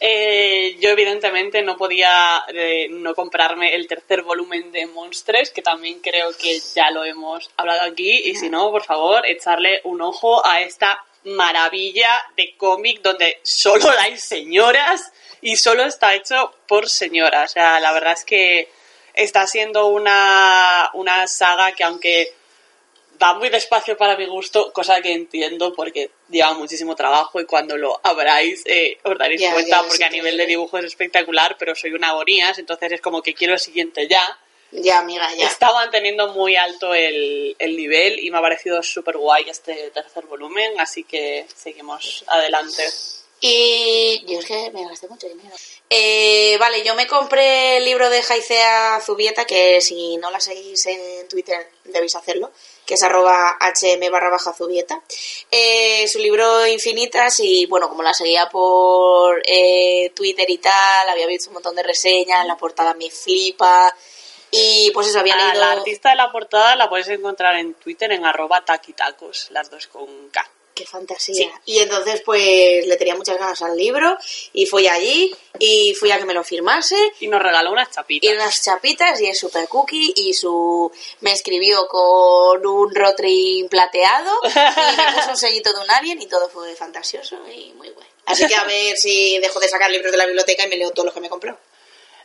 Eh, 0.00 0.76
yo 0.80 0.90
evidentemente 0.90 1.62
no 1.62 1.76
podía 1.76 2.44
eh, 2.48 2.88
no 2.90 3.14
comprarme 3.14 3.74
el 3.74 3.86
tercer 3.86 4.22
volumen 4.22 4.72
de 4.72 4.86
Monstres, 4.86 5.50
que 5.50 5.62
también 5.62 6.00
creo 6.00 6.36
que 6.36 6.60
ya 6.74 6.90
lo 6.90 7.04
hemos 7.04 7.48
hablado 7.56 7.82
aquí, 7.82 8.22
y 8.24 8.34
si 8.34 8.50
no, 8.50 8.70
por 8.70 8.84
favor, 8.84 9.24
echarle 9.24 9.80
un 9.84 10.02
ojo 10.02 10.44
a 10.44 10.60
esta 10.62 11.02
maravilla 11.26 12.24
de 12.36 12.56
cómic 12.56 13.02
donde 13.02 13.40
solo 13.42 13.90
hay 14.00 14.16
señoras 14.16 15.12
y 15.40 15.56
solo 15.56 15.84
está 15.84 16.14
hecho 16.14 16.54
por 16.66 16.88
señoras. 16.88 17.50
O 17.50 17.52
sea, 17.54 17.80
la 17.80 17.92
verdad 17.92 18.12
es 18.12 18.24
que 18.24 18.68
está 19.14 19.46
siendo 19.46 19.86
una, 19.88 20.90
una 20.94 21.26
saga 21.26 21.72
que 21.72 21.84
aunque 21.84 22.32
va 23.20 23.34
muy 23.34 23.48
despacio 23.48 23.96
para 23.96 24.16
mi 24.16 24.26
gusto, 24.26 24.72
cosa 24.72 25.00
que 25.00 25.12
entiendo 25.12 25.72
porque 25.74 26.10
lleva 26.28 26.52
muchísimo 26.54 26.94
trabajo 26.94 27.40
y 27.40 27.46
cuando 27.46 27.76
lo 27.76 27.98
abráis 28.02 28.62
eh, 28.66 28.98
os 29.02 29.18
daréis 29.18 29.42
cuenta 29.52 29.80
porque 29.82 29.96
sí 29.96 30.02
a 30.04 30.10
nivel 30.10 30.36
de 30.36 30.46
dibujo 30.46 30.78
es 30.78 30.84
espectacular, 30.84 31.56
pero 31.58 31.74
soy 31.74 31.92
una 31.92 32.08
agonías, 32.08 32.58
entonces 32.58 32.92
es 32.92 33.00
como 33.00 33.22
que 33.22 33.34
quiero 33.34 33.54
el 33.54 33.60
siguiente 33.60 34.06
ya. 34.06 34.38
Ya, 34.82 34.98
amiga, 34.98 35.26
ya. 35.34 35.46
Está 35.46 35.72
manteniendo 35.72 36.28
muy 36.34 36.54
alto 36.54 36.92
el, 36.94 37.56
el 37.58 37.76
nivel 37.76 38.18
y 38.20 38.30
me 38.30 38.38
ha 38.38 38.42
parecido 38.42 38.82
súper 38.82 39.16
guay 39.16 39.48
este 39.48 39.90
tercer 39.90 40.26
volumen, 40.26 40.78
así 40.78 41.04
que 41.04 41.46
seguimos 41.54 42.24
adelante. 42.26 42.84
Y 43.40 44.24
yo 44.26 44.38
es 44.38 44.46
que 44.46 44.70
me 44.70 44.86
gasté 44.88 45.08
mucho 45.08 45.28
dinero. 45.28 45.54
Eh, 45.90 46.56
vale, 46.58 46.82
yo 46.82 46.94
me 46.94 47.06
compré 47.06 47.76
el 47.76 47.84
libro 47.84 48.08
de 48.08 48.22
Jaicea 48.22 49.00
Zubieta, 49.04 49.44
que 49.44 49.80
si 49.80 50.16
no 50.16 50.30
la 50.30 50.40
seguís 50.40 50.86
en 50.86 51.28
Twitter 51.28 51.68
debéis 51.84 52.14
hacerlo, 52.16 52.50
que 52.86 52.94
es 52.94 53.02
arroba 53.02 53.58
hm 53.60 54.10
barra 54.10 54.30
baja 54.30 54.54
Zubieta. 54.54 55.02
Eh, 55.50 56.08
su 56.08 56.18
libro 56.18 56.66
Infinitas 56.66 57.40
y 57.40 57.66
bueno, 57.66 57.88
como 57.88 58.02
la 58.02 58.14
seguía 58.14 58.48
por 58.48 59.42
eh, 59.44 60.12
Twitter 60.14 60.48
y 60.48 60.58
tal, 60.58 61.08
había 61.08 61.26
visto 61.26 61.50
un 61.50 61.54
montón 61.54 61.76
de 61.76 61.82
reseñas, 61.82 62.46
la 62.46 62.56
portada 62.56 62.94
me 62.94 63.10
flipa. 63.10 63.94
Y 64.50 64.90
pues 64.92 65.08
eso, 65.08 65.18
había 65.20 65.34
A 65.34 65.48
leído... 65.52 65.60
la 65.60 65.72
artista 65.72 66.10
de 66.10 66.16
la 66.16 66.30
portada 66.32 66.76
la 66.76 66.88
podéis 66.88 67.08
encontrar 67.08 67.56
en 67.56 67.74
Twitter 67.74 68.10
en 68.12 68.24
arroba 68.24 68.64
taquitacos, 68.64 69.48
las 69.50 69.70
dos 69.70 69.86
con 69.86 70.28
K. 70.30 70.48
Qué 70.74 70.84
fantasía. 70.84 71.34
Sí. 71.34 71.50
Y 71.64 71.78
entonces, 71.78 72.20
pues, 72.20 72.86
le 72.86 72.96
tenía 72.98 73.14
muchas 73.14 73.38
ganas 73.38 73.62
al 73.62 73.74
libro 73.78 74.14
y 74.52 74.66
fui 74.66 74.86
allí 74.86 75.34
y 75.58 75.94
fui 75.94 76.10
a 76.10 76.18
que 76.18 76.26
me 76.26 76.34
lo 76.34 76.44
firmase 76.44 76.96
Y 77.18 77.28
nos 77.28 77.42
regaló 77.42 77.72
unas 77.72 77.90
chapitas. 77.90 78.30
y 78.30 78.34
unas 78.34 78.62
chapitas 78.62 79.18
y 79.22 79.26
es 79.26 79.38
super 79.38 79.66
cookie 79.68 80.12
y 80.14 80.34
su 80.34 80.92
me 81.20 81.32
escribió 81.32 81.88
con 81.88 82.66
un 82.66 82.94
rotring 82.94 83.70
plateado 83.70 84.30
y 84.44 84.48
me 84.48 85.12
puso 85.16 85.30
un 85.30 85.36
sellito 85.38 85.72
de 85.72 85.80
un 85.80 85.90
alien 85.90 86.20
y 86.20 86.26
todo 86.26 86.46
fue 86.50 86.76
fantasioso 86.76 87.38
y 87.48 87.72
muy 87.72 87.88
bueno. 87.88 88.10
Así 88.26 88.46
que 88.46 88.56
a 88.56 88.64
ver 88.64 88.98
si 88.98 89.38
dejo 89.38 89.58
de 89.60 89.68
sacar 89.68 89.90
libros 89.90 90.12
de 90.12 90.18
la 90.18 90.26
biblioteca 90.26 90.66
y 90.66 90.68
me 90.68 90.76
leo 90.76 90.90
todos 90.90 91.06
los 91.06 91.14
que 91.14 91.20
me 91.20 91.30
compró. 91.30 91.56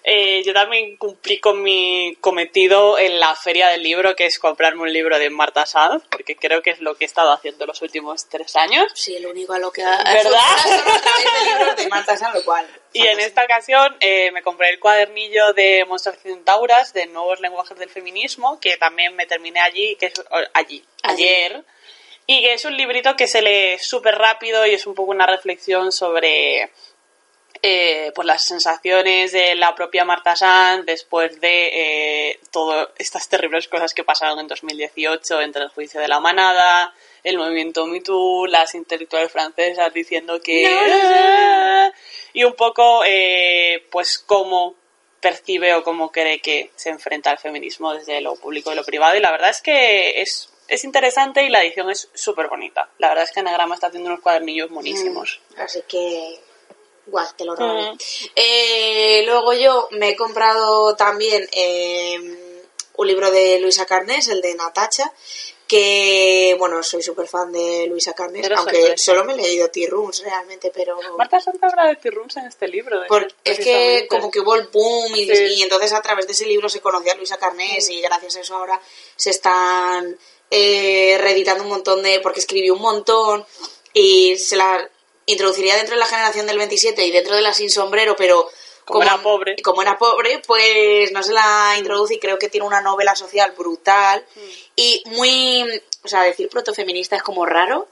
Eh, 0.03 0.41
yo 0.43 0.53
también 0.53 0.97
cumplí 0.97 1.39
con 1.39 1.61
mi 1.61 2.17
cometido 2.21 2.97
en 2.97 3.19
la 3.19 3.35
feria 3.35 3.67
del 3.69 3.83
libro, 3.83 4.15
que 4.15 4.25
es 4.25 4.39
comprarme 4.39 4.81
un 4.81 4.91
libro 4.91 5.19
de 5.19 5.29
Marta 5.29 5.65
Sanz, 5.67 6.03
porque 6.09 6.35
creo 6.35 6.63
que 6.63 6.71
es 6.71 6.79
lo 6.81 6.95
que 6.95 7.05
he 7.05 7.07
estado 7.07 7.31
haciendo 7.31 7.67
los 7.67 7.81
últimos 7.83 8.27
tres 8.27 8.55
años. 8.55 8.91
Sí, 8.95 9.19
lo 9.19 9.29
único 9.29 9.53
a 9.53 9.59
lo 9.59 9.71
que 9.71 9.83
ha 9.83 10.03
¿Verdad? 10.03 10.39
de 10.65 11.45
libros 11.59 11.75
de 11.75 11.87
Marta 11.87 12.17
San, 12.17 12.33
lo 12.33 12.43
cual. 12.43 12.67
Y 12.93 13.05
en 13.05 13.19
esta 13.19 13.43
ocasión 13.43 13.95
eh, 13.99 14.31
me 14.31 14.41
compré 14.41 14.69
el 14.71 14.79
cuadernillo 14.79 15.53
de 15.53 15.85
Monstruos 15.85 16.17
Centauras, 16.23 16.93
de 16.93 17.05
Nuevos 17.05 17.39
Lenguajes 17.39 17.77
del 17.77 17.89
Feminismo, 17.89 18.59
que 18.59 18.77
también 18.77 19.15
me 19.15 19.27
terminé 19.27 19.59
allí, 19.59 19.95
que 19.97 20.07
es 20.07 20.13
Allí. 20.53 20.83
ayer. 21.03 21.63
Y 22.27 22.41
que 22.41 22.53
es 22.53 22.65
un 22.65 22.77
librito 22.77 23.15
que 23.15 23.27
se 23.27 23.41
lee 23.41 23.77
súper 23.79 24.15
rápido 24.15 24.65
y 24.65 24.73
es 24.73 24.87
un 24.87 24.95
poco 24.95 25.11
una 25.11 25.25
reflexión 25.25 25.91
sobre 25.91 26.71
eh, 27.63 28.11
pues 28.15 28.25
las 28.25 28.43
sensaciones 28.43 29.31
de 29.31 29.55
la 29.55 29.75
propia 29.75 30.03
Marta 30.03 30.35
Sanz 30.35 30.85
después 30.85 31.39
de 31.39 31.69
eh, 32.29 32.39
todas 32.51 32.89
estas 32.97 33.29
terribles 33.29 33.67
cosas 33.67 33.93
que 33.93 34.03
pasaron 34.03 34.39
en 34.39 34.47
2018 34.47 35.41
entre 35.41 35.63
el 35.63 35.69
juicio 35.69 36.01
de 36.01 36.07
la 36.07 36.19
manada, 36.19 36.93
el 37.23 37.37
movimiento 37.37 37.85
MeToo, 37.85 38.47
las 38.47 38.73
intelectuales 38.73 39.31
francesas 39.31 39.93
diciendo 39.93 40.41
que... 40.41 40.63
No, 40.63 41.93
y 42.33 42.43
un 42.43 42.53
poco, 42.53 43.03
eh, 43.05 43.85
pues, 43.91 44.17
cómo 44.17 44.75
percibe 45.19 45.75
o 45.75 45.83
cómo 45.83 46.11
cree 46.11 46.39
que 46.39 46.71
se 46.75 46.89
enfrenta 46.89 47.29
al 47.29 47.37
feminismo 47.37 47.93
desde 47.93 48.21
lo 48.21 48.35
público 48.35 48.71
y 48.71 48.75
lo 48.75 48.83
privado. 48.83 49.15
Y 49.15 49.19
la 49.19 49.31
verdad 49.31 49.51
es 49.51 49.61
que 49.61 50.21
es, 50.21 50.51
es 50.67 50.83
interesante 50.83 51.43
y 51.43 51.49
la 51.49 51.63
edición 51.63 51.91
es 51.91 52.09
súper 52.13 52.47
bonita. 52.47 52.89
La 52.97 53.09
verdad 53.09 53.25
es 53.25 53.31
que 53.31 53.41
Anagrama 53.41 53.75
está 53.75 53.87
haciendo 53.87 54.09
unos 54.09 54.21
cuadernillos 54.21 54.71
buenísimos. 54.71 55.39
Así 55.57 55.83
que, 55.87 56.39
guau, 57.05 57.27
te 57.37 57.45
lo 57.45 57.55
robaré. 57.55 57.91
Mm. 57.93 57.97
Eh, 58.35 59.23
luego 59.25 59.53
yo 59.53 59.87
me 59.91 60.09
he 60.09 60.15
comprado 60.15 60.95
también 60.95 61.47
eh, 61.51 62.19
un 62.95 63.07
libro 63.07 63.31
de 63.31 63.59
Luisa 63.59 63.85
Carnes, 63.85 64.27
el 64.27 64.41
de 64.41 64.55
Natacha, 64.55 65.11
que, 65.67 66.53
bueno, 66.59 66.83
soy 66.83 67.01
súper 67.01 67.27
fan 67.27 67.49
de 67.51 67.87
Luisa 67.87 68.11
Carnes, 68.13 68.45
Eres 68.45 68.57
aunque 68.57 68.75
sorpresa. 68.81 69.03
solo 69.05 69.23
me 69.23 69.33
he 69.33 69.37
leído 69.37 69.69
T-Rooms 69.69 70.21
realmente, 70.21 70.69
pero... 70.75 70.97
Marta 71.17 71.39
Santa 71.39 71.67
habla 71.67 71.87
de 71.87 71.95
T-Rooms 71.95 72.35
en 72.37 72.47
este 72.47 72.67
libro. 72.67 72.99
de 72.99 73.07
Por- 73.07 73.33
es 73.45 73.57
que 73.59 74.05
como 74.09 74.29
que 74.29 74.41
hubo 74.41 74.55
el 74.55 74.67
boom 74.67 75.15
y, 75.15 75.33
Sí. 75.33 75.43
y 75.55 75.63
entonces 75.63 75.93
a 75.93 76.01
través 76.01 76.27
de 76.27 76.33
ese 76.33 76.45
libro 76.45 76.67
se 76.67 76.81
conocía 76.81 77.13
a 77.13 77.15
Luisa 77.15 77.37
Carnés 77.37 77.89
y 77.89 78.01
gracias 78.01 78.35
a 78.35 78.41
eso 78.41 78.55
ahora 78.55 78.81
se 79.15 79.29
están 79.29 80.17
eh, 80.49 81.17
reeditando 81.21 81.63
un 81.63 81.69
montón 81.69 82.03
de... 82.03 82.19
porque 82.19 82.41
escribió 82.41 82.73
un 82.73 82.81
montón 82.81 83.45
y 83.93 84.37
se 84.37 84.57
la 84.57 84.89
introduciría 85.25 85.75
dentro 85.75 85.95
de 85.95 85.99
la 85.99 86.07
generación 86.07 86.47
del 86.47 86.57
27 86.57 87.05
y 87.05 87.11
dentro 87.11 87.35
de 87.35 87.41
la 87.41 87.53
sin 87.53 87.69
sombrero, 87.69 88.15
pero... 88.15 88.49
Como 88.85 89.03
era 89.03 89.21
pobre. 89.21 89.55
Como 89.61 89.81
era 89.81 89.97
pobre, 89.97 90.41
pues 90.45 91.11
no 91.11 91.21
se 91.23 91.31
la 91.33 91.75
introduce 91.77 92.15
y 92.15 92.19
creo 92.19 92.39
que 92.39 92.49
tiene 92.49 92.67
una 92.67 92.81
novela 92.81 93.15
social 93.15 93.53
brutal 93.57 94.25
Mm. 94.35 94.39
y 94.75 95.03
muy... 95.05 95.81
O 96.03 96.07
sea, 96.07 96.23
decir 96.23 96.49
protofeminista 96.49 97.15
es 97.15 97.21
como 97.23 97.45
raro, 97.45 97.87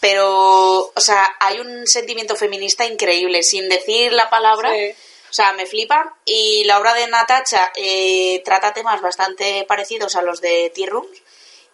pero, 0.00 0.90
o 0.94 1.00
sea, 1.00 1.24
hay 1.38 1.60
un 1.60 1.86
sentimiento 1.86 2.34
feminista 2.34 2.84
increíble, 2.84 3.44
sin 3.44 3.68
decir 3.68 4.12
la 4.12 4.28
palabra. 4.30 4.72
Sí. 4.74 4.90
O 5.30 5.32
sea, 5.32 5.52
me 5.52 5.64
flipa. 5.64 6.16
Y 6.24 6.64
la 6.64 6.78
obra 6.78 6.92
de 6.92 7.06
Natacha 7.06 7.72
eh, 7.76 8.42
trata 8.44 8.74
temas 8.74 9.00
bastante 9.00 9.64
parecidos 9.66 10.16
a 10.16 10.22
los 10.22 10.40
de 10.40 10.70
Tea 10.74 10.88
Rooms. 10.88 11.22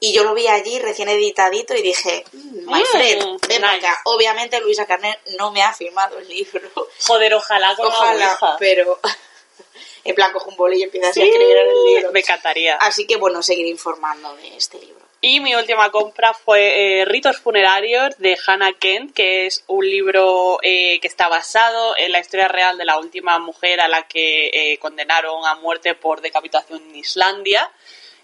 Y 0.00 0.12
yo 0.12 0.22
lo 0.24 0.34
vi 0.34 0.46
allí 0.46 0.78
recién 0.78 1.08
editadito 1.08 1.74
y 1.74 1.82
dije, 1.82 2.24
mm, 2.32 2.70
my 2.72 2.80
Mm, 2.80 2.84
friend, 2.84 3.46
ven 3.48 3.62
nice. 3.62 3.76
acá. 3.78 4.00
Obviamente 4.04 4.60
Luisa 4.60 4.86
Carner 4.86 5.18
no 5.38 5.50
me 5.50 5.62
ha 5.62 5.72
firmado 5.72 6.18
el 6.18 6.28
libro. 6.28 6.70
Joder, 7.06 7.34
ojalá 7.34 7.74
con 7.76 7.86
Ojalá, 7.86 8.56
pero 8.58 9.00
en 10.04 10.14
plan 10.14 10.32
cojo 10.32 10.50
un 10.50 10.56
boli 10.56 10.78
y 10.78 10.82
empiezas 10.84 11.16
a 11.16 11.22
escribir 11.22 11.56
en 11.56 11.68
el 11.68 11.84
libro. 11.84 12.12
Me 12.12 12.20
encantaría. 12.20 12.76
Así 12.76 13.06
que 13.06 13.16
bueno, 13.16 13.42
seguiré 13.42 13.68
informando 13.68 14.34
de 14.36 14.56
este 14.56 14.78
libro. 14.78 14.98
Y 15.20 15.40
mi 15.40 15.52
última 15.56 15.90
compra 15.90 16.32
fue 16.32 17.00
eh, 17.00 17.04
Ritos 17.04 17.38
Funerarios 17.38 18.16
de 18.18 18.38
Hannah 18.46 18.74
Kent, 18.74 19.12
que 19.14 19.46
es 19.46 19.64
un 19.66 19.84
libro 19.84 20.60
eh, 20.62 21.00
que 21.00 21.08
está 21.08 21.26
basado 21.26 21.96
en 21.96 22.12
la 22.12 22.20
historia 22.20 22.46
real 22.46 22.78
de 22.78 22.84
la 22.84 22.98
última 23.00 23.36
mujer 23.40 23.80
a 23.80 23.88
la 23.88 24.06
que 24.06 24.46
eh, 24.52 24.78
condenaron 24.78 25.44
a 25.44 25.56
muerte 25.56 25.96
por 25.96 26.20
decapitación 26.20 26.80
en 26.90 26.94
Islandia. 26.94 27.68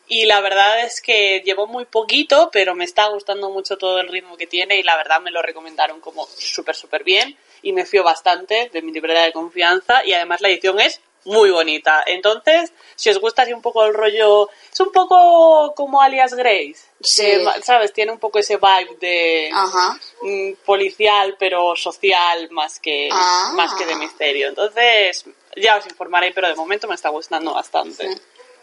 Y 0.06 0.26
la 0.26 0.40
verdad 0.40 0.80
es 0.84 1.00
que 1.00 1.40
llevo 1.44 1.66
muy 1.66 1.86
poquito, 1.86 2.50
pero 2.52 2.74
me 2.74 2.84
está 2.84 3.06
gustando 3.08 3.48
mucho 3.50 3.78
todo 3.78 4.00
el 4.00 4.08
ritmo 4.08 4.36
que 4.36 4.46
tiene 4.46 4.76
y 4.76 4.82
la 4.82 4.96
verdad 4.96 5.20
me 5.20 5.30
lo 5.30 5.40
recomendaron 5.42 6.00
como 6.00 6.26
súper, 6.26 6.74
súper 6.76 7.04
bien 7.04 7.36
y 7.62 7.72
me 7.72 7.86
fío 7.86 8.02
bastante 8.04 8.68
de 8.72 8.82
mi 8.82 8.92
librera 8.92 9.22
de 9.22 9.32
confianza 9.32 10.04
y 10.04 10.12
además 10.12 10.42
la 10.42 10.48
edición 10.50 10.78
es 10.78 11.00
muy 11.24 11.50
bonita. 11.50 12.02
Entonces, 12.06 12.70
si 12.96 13.08
os 13.08 13.18
gusta 13.18 13.42
así 13.42 13.54
un 13.54 13.62
poco 13.62 13.82
el 13.86 13.94
rollo, 13.94 14.50
es 14.70 14.78
un 14.80 14.92
poco 14.92 15.72
como 15.74 16.02
Alias 16.02 16.34
Grace, 16.34 16.76
Sí. 17.00 17.22
de- 17.24 17.62
¿sabes? 17.62 17.94
Tiene 17.94 18.12
un 18.12 18.18
poco 18.18 18.38
ese 18.38 18.58
vibe 18.58 18.96
de 19.00 19.50
Ajá. 19.54 19.98
mm, 20.20 20.52
policial 20.66 21.36
pero 21.38 21.74
social 21.76 22.50
más 22.50 22.78
que, 22.78 23.08
Ah. 23.10 23.52
más 23.56 23.72
que 23.72 23.86
de 23.86 23.96
misterio. 23.96 24.48
Entonces, 24.48 25.24
ya 25.56 25.76
os 25.78 25.86
informaré, 25.86 26.32
pero 26.32 26.46
de 26.48 26.56
momento 26.56 26.86
me 26.88 26.94
está 26.94 27.08
gustando 27.08 27.54
bastante. 27.54 28.06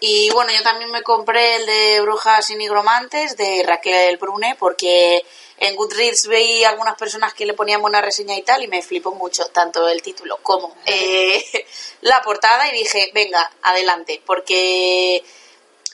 Y 0.03 0.31
bueno, 0.31 0.51
yo 0.51 0.63
también 0.63 0.89
me 0.89 1.03
compré 1.03 1.57
el 1.57 1.65
de 1.67 2.01
Brujas 2.01 2.49
y 2.49 2.55
Nigromantes 2.55 3.37
de 3.37 3.63
Raquel 3.63 4.17
Brune 4.17 4.55
porque 4.57 5.23
en 5.57 5.75
Goodreads 5.75 6.25
veí 6.25 6.63
algunas 6.63 6.95
personas 6.97 7.35
que 7.35 7.45
le 7.45 7.53
ponían 7.53 7.83
buena 7.83 8.01
reseña 8.01 8.35
y 8.35 8.41
tal 8.41 8.63
y 8.63 8.67
me 8.67 8.81
flipó 8.81 9.11
mucho 9.11 9.45
tanto 9.49 9.87
el 9.87 10.01
título 10.01 10.39
como 10.41 10.75
eh, 10.87 11.45
la 12.01 12.19
portada 12.23 12.67
y 12.69 12.79
dije, 12.79 13.11
venga, 13.13 13.47
adelante, 13.61 14.19
porque 14.25 15.23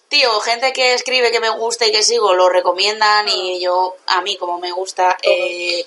tío, 0.08 0.40
gente 0.40 0.72
que 0.72 0.94
escribe 0.94 1.30
que 1.30 1.42
me 1.42 1.50
gusta 1.50 1.86
y 1.86 1.92
que 1.92 2.02
sigo 2.02 2.34
lo 2.34 2.48
recomiendan 2.48 3.28
y 3.28 3.60
yo, 3.60 3.98
a 4.06 4.22
mí 4.22 4.38
como 4.38 4.58
me 4.58 4.72
gusta, 4.72 5.18
eh, 5.22 5.86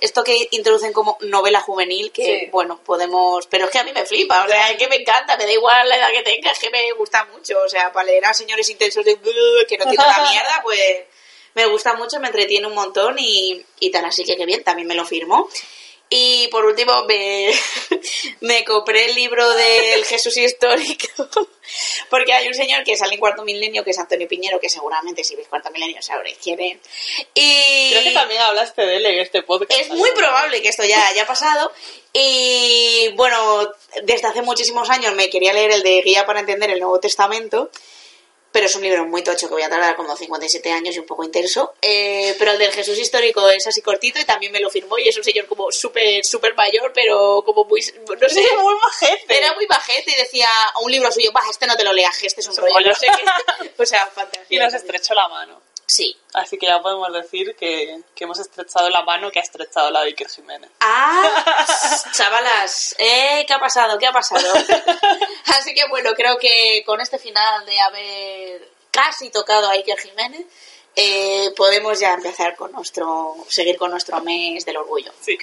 esto 0.00 0.24
que 0.24 0.48
introducen 0.50 0.92
como 0.92 1.16
novela 1.20 1.60
juvenil, 1.60 2.12
que 2.12 2.40
Sí. 2.40 2.48
bueno, 2.50 2.80
podemos, 2.84 3.46
pero 3.46 3.66
es 3.66 3.70
que 3.70 3.78
a 3.78 3.84
mí 3.84 3.92
me 3.92 4.04
flipa, 4.06 4.44
o 4.44 4.48
sea, 4.48 4.70
es 4.70 4.78
que 4.78 4.88
me 4.88 4.96
encanta, 4.96 5.36
me 5.36 5.46
da 5.46 5.52
igual 5.52 5.88
la 5.88 5.96
edad 5.96 6.10
que 6.12 6.22
tenga, 6.22 6.50
es 6.50 6.58
que 6.58 6.70
me 6.70 6.92
gusta 6.92 7.24
mucho, 7.26 7.58
o 7.64 7.68
sea, 7.68 7.92
para 7.92 8.06
leer 8.06 8.24
a 8.26 8.34
señores 8.34 8.68
intensos 8.70 9.04
de 9.04 9.16
que 9.68 9.78
no 9.78 9.84
entiendo 9.84 10.04
la 10.06 10.28
mierda, 10.30 10.60
pues 10.62 10.80
me 11.54 11.66
gusta 11.66 11.94
mucho, 11.94 12.20
me 12.20 12.26
entretiene 12.28 12.66
un 12.66 12.74
montón 12.74 13.16
y, 13.18 13.64
y 13.80 13.90
tal, 13.90 14.04
así 14.04 14.24
que 14.24 14.36
qué 14.36 14.44
bien, 14.44 14.62
también 14.62 14.86
me 14.86 14.94
lo 14.94 15.04
firmo. 15.06 15.48
Y 16.08 16.46
por 16.48 16.64
último 16.64 17.04
me, 17.04 17.52
me 18.40 18.64
compré 18.64 19.06
el 19.06 19.14
libro 19.16 19.48
del 19.54 20.04
Jesús 20.04 20.36
histórico, 20.36 21.28
porque 22.10 22.32
hay 22.32 22.46
un 22.46 22.54
señor 22.54 22.84
que 22.84 22.96
sale 22.96 23.14
en 23.14 23.20
Cuarto 23.20 23.42
Milenio, 23.42 23.82
que 23.82 23.90
es 23.90 23.98
Antonio 23.98 24.28
Piñero, 24.28 24.60
que 24.60 24.68
seguramente 24.68 25.24
si 25.24 25.34
veis 25.34 25.48
Cuarto 25.48 25.70
Milenio 25.72 26.00
sabréis 26.02 26.38
quién 26.40 26.60
es. 26.60 26.78
Y 27.34 27.90
Creo 27.90 28.04
que 28.04 28.10
también 28.12 28.40
hablaste 28.42 28.82
de 28.82 28.96
él 28.96 29.06
en 29.06 29.18
este 29.18 29.42
podcast. 29.42 29.72
es 29.72 29.88
muy 29.90 30.10
probable 30.12 30.62
que 30.62 30.68
esto 30.68 30.84
ya 30.84 31.08
haya 31.08 31.26
pasado. 31.26 31.72
Y 32.12 33.10
bueno, 33.16 33.68
desde 34.04 34.28
hace 34.28 34.42
muchísimos 34.42 34.88
años 34.90 35.12
me 35.14 35.28
quería 35.28 35.52
leer 35.52 35.72
el 35.72 35.82
de 35.82 36.02
Guía 36.02 36.24
para 36.24 36.38
entender 36.38 36.70
el 36.70 36.78
Nuevo 36.78 37.00
Testamento, 37.00 37.70
pero 38.56 38.68
es 38.68 38.74
un 38.74 38.80
libro 38.80 39.04
muy 39.04 39.22
tocho 39.22 39.48
que 39.48 39.52
voy 39.52 39.64
a 39.64 39.68
tardar 39.68 39.94
como 39.96 40.16
57 40.16 40.72
años 40.72 40.96
y 40.96 40.98
un 40.98 41.04
poco 41.04 41.22
intenso. 41.22 41.74
Eh, 41.82 42.34
pero 42.38 42.52
el 42.52 42.58
del 42.58 42.72
Jesús 42.72 42.98
histórico 42.98 43.46
es 43.50 43.66
así 43.66 43.82
cortito 43.82 44.18
y 44.18 44.24
también 44.24 44.50
me 44.50 44.60
lo 44.60 44.70
firmó 44.70 44.98
y 44.98 45.06
es 45.06 45.16
un 45.18 45.24
señor 45.24 45.44
como 45.44 45.70
súper, 45.70 46.24
súper 46.24 46.54
mayor, 46.54 46.90
pero 46.94 47.42
como 47.44 47.66
muy, 47.66 47.82
no 47.82 48.28
sé, 48.30 48.46
muy 48.56 48.74
majete. 48.82 49.36
era 49.36 49.52
muy 49.52 49.66
bajete 49.66 50.10
y 50.10 50.14
decía 50.14 50.48
a 50.72 50.78
un 50.78 50.90
libro 50.90 51.12
suyo, 51.12 51.32
baja, 51.32 51.50
este 51.50 51.66
no 51.66 51.76
te 51.76 51.84
lo 51.84 51.92
leas, 51.92 52.22
este 52.22 52.40
es 52.40 52.48
un 52.48 52.56
rollo, 52.56 52.76
rollo. 52.76 52.88
no 52.88 52.94
sé 52.94 53.08
qué. 53.08 53.72
O 53.82 53.84
sea, 53.84 54.06
fantasía. 54.06 54.46
Y 54.48 54.56
nos 54.56 54.72
estrechó 54.72 55.12
la 55.12 55.28
mano. 55.28 55.60
Sí. 55.86 56.16
Así 56.34 56.58
que 56.58 56.66
ya 56.66 56.82
podemos 56.82 57.12
decir 57.12 57.54
que, 57.56 58.00
que 58.14 58.24
hemos 58.24 58.38
estrechado 58.38 58.90
la 58.90 59.02
mano 59.02 59.30
que 59.30 59.38
ha 59.38 59.42
estrechado 59.42 59.90
la 59.90 60.00
de 60.00 60.08
Iker 60.08 60.28
Jiménez. 60.28 60.70
Ah, 60.80 61.64
chavalas, 62.12 62.94
eh, 62.98 63.44
¿qué 63.46 63.54
ha 63.54 63.60
pasado? 63.60 63.98
¿Qué 63.98 64.06
ha 64.06 64.12
pasado? 64.12 64.52
Así 65.46 65.74
que 65.74 65.86
bueno, 65.88 66.12
creo 66.14 66.38
que 66.38 66.82
con 66.84 67.00
este 67.00 67.18
final 67.18 67.64
de 67.64 67.80
haber 67.80 68.68
casi 68.90 69.30
tocado 69.30 69.68
a 69.68 69.72
Iker 69.72 69.98
Jiménez, 69.98 70.44
eh, 70.96 71.52
podemos 71.56 72.00
ya 72.00 72.14
empezar 72.14 72.56
con 72.56 72.72
nuestro, 72.72 73.36
seguir 73.48 73.76
con 73.76 73.90
nuestro 73.90 74.20
mes 74.20 74.64
del 74.64 74.78
orgullo. 74.78 75.12
Sí. 75.20 75.38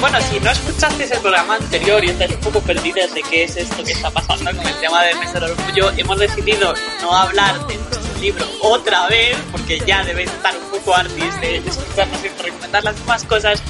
Bueno, 0.00 0.18
si 0.22 0.40
no 0.40 0.50
escuchasteis 0.50 1.10
el 1.10 1.20
programa 1.20 1.56
anterior 1.56 2.02
y 2.02 2.08
estáis 2.08 2.32
un 2.32 2.40
poco 2.40 2.60
perdidos 2.60 3.12
de 3.12 3.22
qué 3.22 3.44
es 3.44 3.56
esto 3.56 3.84
que 3.84 3.92
está 3.92 4.10
pasando 4.10 4.50
con 4.56 4.66
el 4.66 4.80
tema 4.80 5.04
del 5.04 5.18
mes 5.18 5.32
del 5.34 5.44
orgullo, 5.44 5.90
hemos 5.96 6.18
decidido 6.18 6.72
no 7.02 7.14
hablar 7.14 7.66
de 7.66 7.76
nuestro 7.76 8.18
libro 8.18 8.46
otra 8.62 9.08
vez, 9.08 9.36
porque 9.52 9.78
ya 9.80 10.02
debéis 10.02 10.30
estar 10.30 10.56
un 10.56 10.70
poco 10.70 10.94
artis 10.94 11.40
de 11.40 11.58
escucharnos 11.58 12.18
y 12.24 12.42
recomendar 12.42 12.82
las 12.82 12.96
mismas 12.96 13.24
cosas, 13.24 13.62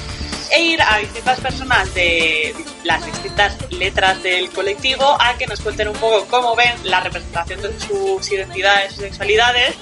e 0.51 0.61
ir 0.61 0.81
a 0.81 0.99
distintas 0.99 1.39
personas 1.41 1.93
de 1.93 2.55
las 2.85 3.05
distintas 3.05 3.57
letras 3.71 4.23
del 4.23 4.49
colectivo 4.51 5.17
a 5.19 5.37
que 5.37 5.47
nos 5.47 5.59
cuenten 5.59 5.89
un 5.89 5.95
poco 5.95 6.25
cómo 6.27 6.55
ven 6.55 6.73
la 6.83 7.01
representación 7.01 7.61
de 7.61 7.77
sus 7.79 8.31
identidades 8.31 8.93
y 8.93 9.01
sexualidades 9.01 9.75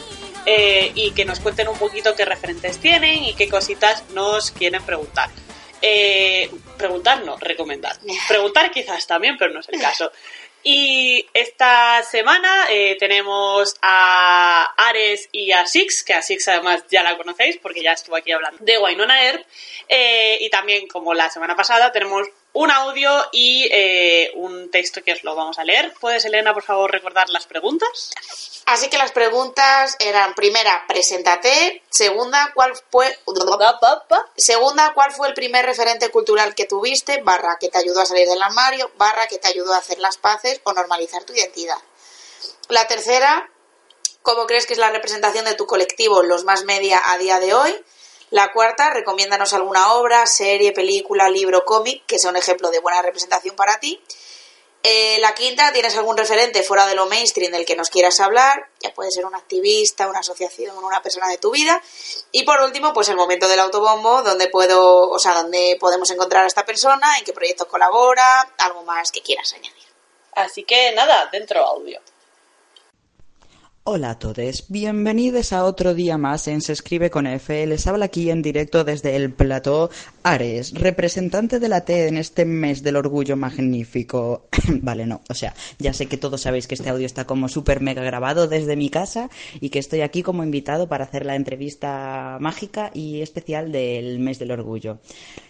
eh, 0.46 0.92
y 0.96 1.12
que 1.12 1.26
nos 1.26 1.40
cuenten 1.40 1.68
un 1.68 1.78
poquito 1.78 2.16
qué 2.16 2.26
referentes 2.26 2.80
tienen 2.80 3.24
y 3.24 3.34
qué 3.34 3.48
cositas 3.50 4.04
nos 4.14 4.52
quieren 4.52 4.82
preguntar. 4.84 5.30
Eh, 5.82 6.50
preguntar 6.78 7.24
no, 7.24 7.38
recomendar. 7.38 7.96
Preguntar 8.28 8.72
quizás 8.72 9.08
también, 9.08 9.38
pero 9.38 9.54
no 9.54 9.60
es 9.60 9.70
el 9.70 9.80
caso. 9.80 10.12
Y 10.62 11.26
esta 11.34 12.04
semana 12.04 12.66
eh, 12.70 12.98
tenemos 13.00 13.76
a 13.82 14.74
Ares 14.76 15.30
y 15.32 15.54
a 15.54 15.66
Six, 15.66 16.04
que 16.04 16.14
a 16.14 16.22
Six 16.22 16.50
además 16.50 16.84
ya 16.90 17.02
la 17.02 17.16
conocéis 17.16 17.58
porque 17.58 17.82
ya 17.82 17.94
estuvo 17.94 18.18
aquí 18.18 18.34
hablando 18.34 18.64
de 18.64 18.78
Wynonna 18.78 19.24
Earp. 19.24 19.46
Eh, 19.88 20.38
y 20.42 20.50
también, 20.50 20.88
como 20.88 21.14
la 21.14 21.30
semana 21.30 21.56
pasada, 21.56 21.94
tenemos 21.94 22.28
un 22.54 22.72
audio 22.72 23.12
y 23.32 23.68
eh, 23.72 24.32
un 24.36 24.72
texto 24.72 25.04
que 25.04 25.14
os 25.14 25.24
lo 25.24 25.36
vamos 25.36 25.60
a 25.60 25.64
leer. 25.64 25.94
¿Puedes, 26.00 26.26
Elena, 26.26 26.54
por 26.54 26.64
favor, 26.64 26.92
recordar 26.92 27.30
las 27.30 27.46
preguntas? 27.46 28.12
Así 28.66 28.90
que 28.90 28.98
las 28.98 29.12
preguntas 29.12 29.96
eran, 30.00 30.34
primera, 30.36 30.86
preséntate. 30.88 31.82
Segunda, 31.90 32.52
¿cuál 32.54 32.74
fue... 32.92 33.18
Segunda, 34.36 34.94
¿cuál 34.94 35.12
fue 35.12 35.28
el 35.28 35.34
primer 35.34 35.66
referente 35.66 36.10
cultural 36.10 36.56
que 36.56 36.66
tuviste? 36.66 37.22
Barra, 37.22 37.58
que 37.60 37.70
te 37.70 37.78
ayudó 37.78 38.02
a 38.02 38.06
salir 38.06 38.28
del 38.28 38.42
armario. 38.42 38.92
Barra, 38.98 39.28
que 39.28 39.38
te 39.38 39.48
ayudó 39.48 39.74
a 39.74 39.78
hacer 39.78 40.00
las 40.00 40.18
paces 40.18 40.62
o 40.64 40.74
normalizar 40.74 41.24
tu 41.24 41.34
identidad. 41.34 41.78
La 42.68 42.88
tercera, 42.88 43.50
¿cómo 44.22 44.46
crees 44.46 44.68
que 44.68 44.74
es 44.74 44.80
la 44.80 44.92
representación 44.92 45.46
de 45.46 45.56
tu 45.56 45.66
colectivo 45.66 46.22
los 46.24 46.44
más 46.44 46.64
media 46.66 47.02
a 47.12 47.18
día 47.18 47.40
de 47.40 47.54
hoy? 47.54 47.76
La 48.32 48.52
cuarta, 48.52 48.92
recomiéndanos 48.92 49.54
alguna 49.54 49.94
obra, 49.94 50.26
serie, 50.28 50.72
película, 50.72 51.30
libro, 51.30 51.66
cómic 51.66 52.06
que 52.06 52.20
sea 52.20 52.30
un 52.30 52.38
ejemplo 52.38 52.70
de 52.70 52.80
buena 52.80 53.02
representación 53.02 53.56
para 53.56 53.80
ti. 53.80 54.00
Eh, 54.82 55.18
la 55.20 55.34
quinta, 55.34 55.74
¿tienes 55.74 55.98
algún 55.98 56.16
referente 56.16 56.64
fuera 56.64 56.86
de 56.86 56.96
lo 56.96 57.06
mainstream 57.08 57.52
del 57.52 57.66
que 57.66 57.76
nos 57.76 57.90
quieras 57.90 58.20
hablar? 58.22 58.70
Ya 58.80 58.94
puede 58.94 59.12
ser 59.12 59.26
un 59.26 59.36
activista, 59.36 60.08
una 60.08 60.20
asociación, 60.20 60.78
una 60.78 61.02
persona 61.02 61.28
de 61.28 61.38
tu 61.38 61.52
vida. 61.52 61.82
Y 62.32 62.44
por 62.44 62.62
último, 62.62 62.94
pues 62.94 63.10
el 63.10 63.18
momento 63.18 63.48
del 63.48 63.60
autobombo, 63.60 64.22
donde 64.22 64.48
puedo, 64.48 65.10
o 65.10 65.20
sea, 65.20 65.34
donde 65.34 65.76
podemos 65.80 66.10
encontrar 66.12 66.46
a 66.46 66.48
esta 66.48 66.66
persona, 66.66 67.18
en 67.18 67.26
qué 67.26 67.34
proyecto 67.34 67.68
colabora, 67.68 68.54
algo 68.60 68.84
más 68.84 69.12
que 69.12 69.22
quieras 69.22 69.52
añadir. 69.54 69.84
Así 70.34 70.64
que 70.64 70.94
nada, 70.94 71.28
dentro 71.32 71.66
audio. 71.66 72.00
Hola 73.92 74.12
a 74.12 74.20
todos, 74.20 74.66
bienvenidos 74.70 75.52
a 75.52 75.66
otro 75.66 75.96
día 75.96 76.20
más 76.20 76.48
en 76.48 76.62
Se 76.62 76.74
Escribe 76.74 77.10
con 77.10 77.26
F. 77.26 77.66
Les 77.66 77.88
habla 77.88 78.06
aquí 78.06 78.30
en 78.30 78.44
directo 78.44 78.84
desde 78.84 79.16
el 79.16 79.34
plató 79.34 79.90
Ares, 80.22 80.76
representante 80.76 81.60
de 81.60 81.70
la 81.70 81.86
T 81.86 82.08
en 82.08 82.18
este 82.18 82.46
mes 82.46 82.84
del 82.84 82.98
orgullo 82.98 83.36
magnífico. 83.36 84.46
vale, 84.84 85.08
no, 85.08 85.22
o 85.28 85.34
sea, 85.34 85.56
ya 85.80 85.92
sé 85.92 86.06
que 86.06 86.18
todos 86.18 86.42
sabéis 86.42 86.68
que 86.68 86.76
este 86.76 86.88
audio 86.88 87.08
está 87.08 87.26
como 87.26 87.50
súper 87.50 87.82
mega 87.82 88.04
grabado 88.04 88.48
desde 88.48 88.76
mi 88.76 88.92
casa 88.92 89.32
y 89.60 89.72
que 89.72 89.80
estoy 89.80 90.02
aquí 90.02 90.22
como 90.22 90.44
invitado 90.44 90.88
para 90.88 91.06
hacer 91.06 91.26
la 91.26 91.36
entrevista 91.36 92.38
mágica 92.40 92.92
y 92.94 93.22
especial 93.22 93.72
del 93.72 94.20
mes 94.20 94.38
del 94.38 94.52
orgullo. 94.52 95.00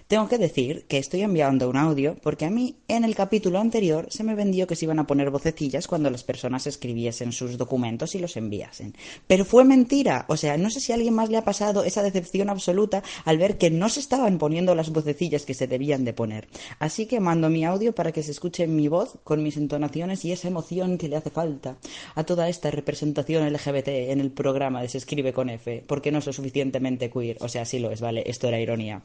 Tengo 0.09 0.27
que 0.27 0.39
decir 0.39 0.85
que 0.87 0.97
estoy 0.97 1.21
enviando 1.21 1.69
un 1.69 1.77
audio 1.77 2.15
porque 2.23 2.45
a 2.45 2.49
mí 2.49 2.77
en 2.87 3.03
el 3.03 3.13
capítulo 3.13 3.59
anterior 3.59 4.07
se 4.09 4.23
me 4.23 4.33
vendió 4.33 4.65
que 4.65 4.75
se 4.75 4.85
iban 4.85 4.97
a 4.97 5.05
poner 5.05 5.29
vocecillas 5.29 5.85
cuando 5.85 6.09
las 6.09 6.23
personas 6.23 6.65
escribiesen 6.65 7.31
sus 7.31 7.59
documentos 7.59 8.15
y 8.15 8.19
los 8.19 8.35
enviasen. 8.35 8.95
Pero 9.27 9.45
fue 9.45 9.65
mentira. 9.65 10.25
O 10.27 10.35
sea, 10.35 10.57
no 10.57 10.71
sé 10.71 10.79
si 10.79 10.91
a 10.91 10.95
alguien 10.95 11.13
más 11.13 11.29
le 11.29 11.37
ha 11.37 11.45
pasado 11.45 11.83
esa 11.83 12.01
decepción 12.01 12.49
absoluta 12.49 13.03
al 13.23 13.37
ver 13.37 13.59
que 13.59 13.69
no 13.69 13.87
se 13.87 13.99
estaban 13.99 14.39
poniendo 14.39 14.73
las 14.73 14.89
vocecillas 14.89 15.45
que 15.45 15.53
se 15.53 15.67
debían 15.67 16.05
de 16.05 16.13
poner. 16.13 16.47
Así 16.79 17.05
que 17.05 17.19
mando 17.19 17.51
mi 17.51 17.63
audio 17.63 17.93
para 17.93 18.11
que 18.11 18.23
se 18.23 18.31
escuche 18.31 18.65
mi 18.65 18.87
voz 18.87 19.19
con 19.23 19.43
mis 19.43 19.57
entonaciones 19.57 20.25
y 20.25 20.31
esa 20.31 20.47
emoción 20.47 20.97
que 20.97 21.07
le 21.07 21.17
hace 21.17 21.29
falta 21.29 21.77
a 22.15 22.23
toda 22.23 22.49
esta 22.49 22.71
representación 22.71 23.47
LGBT 23.47 23.89
en 24.09 24.21
el 24.21 24.31
programa 24.31 24.81
de 24.81 24.89
Se 24.89 24.97
escribe 24.97 25.33
con 25.33 25.51
F, 25.51 25.83
porque 25.85 26.11
no 26.11 26.19
soy 26.19 26.33
suficientemente 26.33 27.11
queer. 27.11 27.37
O 27.41 27.47
sea, 27.47 27.63
sí 27.63 27.77
lo 27.77 27.91
es, 27.91 28.01
vale, 28.01 28.23
esto 28.25 28.47
era 28.47 28.59
ironía. 28.59 29.03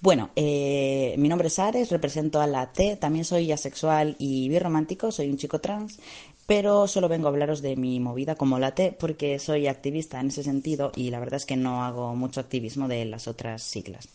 Bueno, 0.00 0.30
eh, 0.36 1.14
mi 1.18 1.28
nombre 1.28 1.48
es 1.48 1.58
Ares, 1.58 1.90
represento 1.90 2.40
a 2.40 2.46
la 2.46 2.72
T, 2.72 2.96
también 2.96 3.24
soy 3.24 3.52
asexual 3.52 4.16
y 4.18 4.48
birromántico, 4.48 5.10
soy 5.12 5.28
un 5.28 5.36
chico 5.36 5.60
trans, 5.60 5.98
pero 6.46 6.86
solo 6.86 7.08
vengo 7.08 7.26
a 7.26 7.30
hablaros 7.30 7.62
de 7.62 7.76
mi 7.76 7.98
movida 8.00 8.36
como 8.36 8.58
la 8.58 8.74
T 8.74 8.96
porque 8.98 9.38
soy 9.38 9.66
activista 9.66 10.20
en 10.20 10.28
ese 10.28 10.42
sentido 10.42 10.92
y 10.94 11.10
la 11.10 11.20
verdad 11.20 11.36
es 11.36 11.46
que 11.46 11.56
no 11.56 11.84
hago 11.84 12.14
mucho 12.14 12.40
activismo 12.40 12.88
de 12.88 13.04
las 13.04 13.28
otras 13.28 13.62
siglas, 13.62 14.08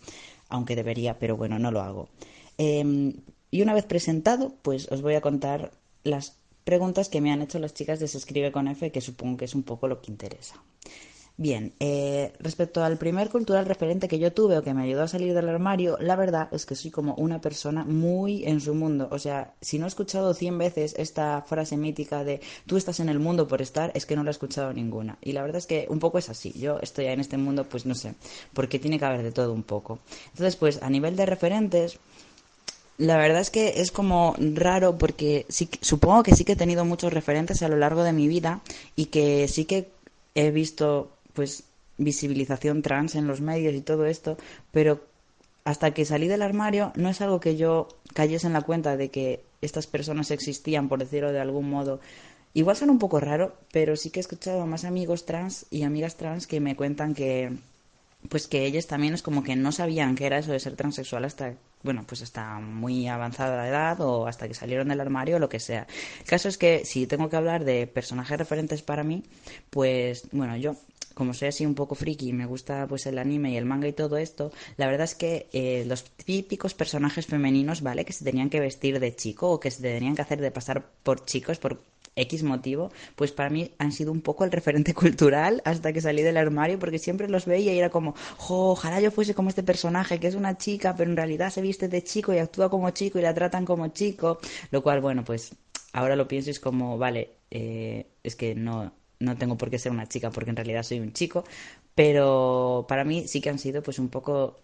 aunque 0.49 0.75
debería, 0.75 1.19
pero 1.19 1.37
bueno, 1.37 1.59
no 1.59 1.71
lo 1.71 1.81
hago. 1.81 2.09
Eh, 2.57 3.13
y 3.51 3.61
una 3.61 3.73
vez 3.73 3.85
presentado, 3.85 4.53
pues 4.61 4.89
os 4.91 5.01
voy 5.01 5.15
a 5.15 5.21
contar 5.21 5.71
las 6.03 6.37
preguntas 6.63 7.09
que 7.09 7.21
me 7.21 7.31
han 7.31 7.41
hecho 7.41 7.59
las 7.59 7.73
chicas 7.73 7.99
de 7.99 8.07
Se 8.07 8.17
escribe 8.17 8.51
con 8.51 8.67
F, 8.67 8.91
que 8.91 9.01
supongo 9.01 9.37
que 9.37 9.45
es 9.45 9.55
un 9.55 9.63
poco 9.63 9.87
lo 9.87 10.01
que 10.01 10.11
interesa. 10.11 10.55
Bien, 11.37 11.73
eh, 11.79 12.33
respecto 12.39 12.83
al 12.83 12.97
primer 12.97 13.29
cultural 13.29 13.65
referente 13.65 14.07
que 14.07 14.19
yo 14.19 14.31
tuve 14.31 14.57
o 14.57 14.63
que 14.63 14.75
me 14.75 14.83
ayudó 14.83 15.03
a 15.03 15.07
salir 15.07 15.33
del 15.33 15.49
armario, 15.49 15.97
la 15.99 16.15
verdad 16.15 16.49
es 16.51 16.67
que 16.67 16.75
soy 16.75 16.91
como 16.91 17.15
una 17.15 17.41
persona 17.41 17.83
muy 17.83 18.45
en 18.45 18.61
su 18.61 18.75
mundo. 18.75 19.07
O 19.11 19.17
sea, 19.17 19.55
si 19.59 19.79
no 19.79 19.85
he 19.85 19.87
escuchado 19.87 20.33
cien 20.35 20.57
veces 20.59 20.93
esta 20.97 21.41
frase 21.41 21.77
mítica 21.77 22.23
de 22.23 22.41
tú 22.67 22.77
estás 22.77 22.99
en 22.99 23.09
el 23.09 23.19
mundo 23.19 23.47
por 23.47 23.61
estar, 23.61 23.91
es 23.95 24.05
que 24.05 24.15
no 24.15 24.23
la 24.23 24.29
he 24.29 24.31
escuchado 24.31 24.71
ninguna. 24.71 25.17
Y 25.21 25.31
la 25.31 25.41
verdad 25.41 25.57
es 25.57 25.65
que 25.65 25.87
un 25.89 25.99
poco 25.99 26.19
es 26.19 26.29
así. 26.29 26.53
Yo 26.53 26.79
estoy 26.79 27.05
en 27.05 27.19
este 27.19 27.37
mundo, 27.37 27.63
pues 27.63 27.87
no 27.87 27.95
sé, 27.95 28.13
porque 28.53 28.77
tiene 28.77 28.99
que 28.99 29.05
haber 29.05 29.23
de 29.23 29.31
todo 29.31 29.51
un 29.51 29.63
poco. 29.63 29.99
Entonces, 30.27 30.55
pues 30.57 30.83
a 30.83 30.89
nivel 30.91 31.15
de 31.15 31.25
referentes, 31.25 31.97
la 32.97 33.17
verdad 33.17 33.41
es 33.41 33.49
que 33.49 33.81
es 33.81 33.91
como 33.91 34.35
raro 34.37 34.97
porque 34.99 35.47
sí, 35.49 35.69
supongo 35.81 36.21
que 36.21 36.35
sí 36.35 36.45
que 36.45 36.51
he 36.51 36.55
tenido 36.55 36.85
muchos 36.85 37.11
referentes 37.11 37.63
a 37.63 37.67
lo 37.67 37.77
largo 37.77 38.03
de 38.03 38.13
mi 38.13 38.27
vida 38.27 38.61
y 38.95 39.05
que 39.05 39.47
sí 39.47 39.65
que 39.65 39.89
he 40.35 40.51
visto 40.51 41.11
pues 41.33 41.63
visibilización 41.97 42.81
trans 42.81 43.15
en 43.15 43.27
los 43.27 43.41
medios 43.41 43.73
y 43.75 43.81
todo 43.81 44.05
esto, 44.05 44.37
pero 44.71 45.01
hasta 45.63 45.91
que 45.93 46.05
salí 46.05 46.27
del 46.27 46.41
armario 46.41 46.91
no 46.95 47.09
es 47.09 47.21
algo 47.21 47.39
que 47.39 47.55
yo 47.55 47.87
cayese 48.13 48.47
en 48.47 48.53
la 48.53 48.61
cuenta 48.61 48.97
de 48.97 49.09
que 49.09 49.43
estas 49.61 49.87
personas 49.87 50.31
existían, 50.31 50.89
por 50.89 50.99
decirlo 50.99 51.31
de 51.31 51.39
algún 51.39 51.69
modo. 51.69 51.99
Igual 52.53 52.75
son 52.75 52.89
un 52.89 52.99
poco 52.99 53.19
raro, 53.19 53.55
pero 53.71 53.95
sí 53.95 54.09
que 54.09 54.19
he 54.19 54.21
escuchado 54.21 54.61
a 54.61 54.65
más 54.65 54.83
amigos 54.83 55.25
trans 55.25 55.67
y 55.69 55.83
amigas 55.83 56.17
trans 56.17 56.47
que 56.47 56.59
me 56.59 56.75
cuentan 56.75 57.13
que 57.13 57.51
pues 58.29 58.47
que 58.47 58.65
ellos 58.65 58.85
también 58.85 59.15
es 59.15 59.23
como 59.23 59.43
que 59.43 59.55
no 59.55 59.71
sabían 59.71 60.15
qué 60.15 60.27
era 60.27 60.37
eso 60.37 60.51
de 60.51 60.59
ser 60.59 60.75
transexual 60.75 61.25
hasta 61.25 61.55
bueno, 61.83 62.03
pues 62.05 62.21
hasta 62.21 62.59
muy 62.59 63.07
avanzada 63.07 63.67
edad 63.67 63.99
o 64.01 64.27
hasta 64.27 64.47
que 64.47 64.53
salieron 64.53 64.89
del 64.89 65.01
armario 65.01 65.37
o 65.37 65.39
lo 65.39 65.49
que 65.49 65.59
sea. 65.59 65.87
El 66.19 66.25
caso 66.25 66.47
es 66.47 66.59
que 66.59 66.85
si 66.85 67.07
tengo 67.07 67.29
que 67.29 67.37
hablar 67.37 67.65
de 67.65 67.87
personajes 67.87 68.37
referentes 68.37 68.83
para 68.83 69.03
mí, 69.03 69.23
pues 69.71 70.27
bueno, 70.31 70.55
yo 70.57 70.75
como 71.21 71.35
soy 71.35 71.49
así 71.49 71.67
un 71.67 71.75
poco 71.75 71.93
friki 71.93 72.29
y 72.29 72.33
me 72.33 72.47
gusta 72.47 72.87
pues 72.87 73.05
el 73.05 73.19
anime 73.19 73.51
y 73.51 73.55
el 73.55 73.65
manga 73.65 73.87
y 73.87 73.93
todo 73.93 74.17
esto, 74.17 74.51
la 74.75 74.87
verdad 74.87 75.03
es 75.03 75.13
que 75.13 75.47
eh, 75.53 75.83
los 75.85 76.03
típicos 76.03 76.73
personajes 76.73 77.27
femeninos, 77.27 77.83
¿vale? 77.83 78.05
Que 78.05 78.11
se 78.11 78.25
tenían 78.25 78.49
que 78.49 78.59
vestir 78.59 78.99
de 78.99 79.15
chico 79.15 79.51
o 79.51 79.59
que 79.59 79.69
se 79.69 79.83
tenían 79.83 80.15
que 80.15 80.23
hacer 80.23 80.41
de 80.41 80.49
pasar 80.49 80.83
por 81.03 81.23
chicos, 81.23 81.59
por 81.59 81.79
X 82.15 82.41
motivo, 82.41 82.91
pues 83.15 83.31
para 83.33 83.51
mí 83.51 83.69
han 83.77 83.91
sido 83.91 84.11
un 84.11 84.21
poco 84.21 84.45
el 84.45 84.51
referente 84.51 84.93
cultural 84.95 85.61
hasta 85.63 85.93
que 85.93 86.01
salí 86.01 86.23
del 86.23 86.37
armario, 86.37 86.79
porque 86.79 86.97
siempre 86.97 87.29
los 87.29 87.45
veía 87.45 87.71
y 87.71 87.77
era 87.77 87.91
como, 87.91 88.15
jo, 88.37 88.71
ojalá 88.71 88.99
yo 88.99 89.11
fuese 89.11 89.35
como 89.35 89.49
este 89.49 89.61
personaje, 89.61 90.19
que 90.19 90.25
es 90.25 90.33
una 90.33 90.57
chica, 90.57 90.95
pero 90.95 91.11
en 91.11 91.17
realidad 91.17 91.51
se 91.51 91.61
viste 91.61 91.87
de 91.87 92.03
chico 92.03 92.33
y 92.33 92.39
actúa 92.39 92.71
como 92.71 92.89
chico 92.89 93.19
y 93.19 93.21
la 93.21 93.35
tratan 93.35 93.63
como 93.63 93.89
chico, 93.89 94.39
lo 94.71 94.81
cual, 94.81 95.01
bueno, 95.01 95.23
pues 95.23 95.53
ahora 95.93 96.15
lo 96.15 96.27
pienso 96.27 96.49
y 96.49 96.53
es 96.53 96.59
como, 96.59 96.97
vale, 96.97 97.35
eh, 97.51 98.07
es 98.23 98.35
que 98.35 98.55
no, 98.55 98.91
no 99.21 99.37
tengo 99.37 99.57
por 99.57 99.69
qué 99.69 99.79
ser 99.79 99.91
una 99.91 100.07
chica 100.07 100.31
porque 100.31 100.49
en 100.49 100.55
realidad 100.55 100.83
soy 100.83 100.99
un 100.99 101.13
chico, 101.13 101.43
pero 101.95 102.85
para 102.87 103.03
mí 103.03 103.27
sí 103.27 103.41
que 103.41 103.49
han 103.49 103.59
sido 103.59 103.81
pues 103.83 103.99
un 103.99 104.09
poco 104.09 104.59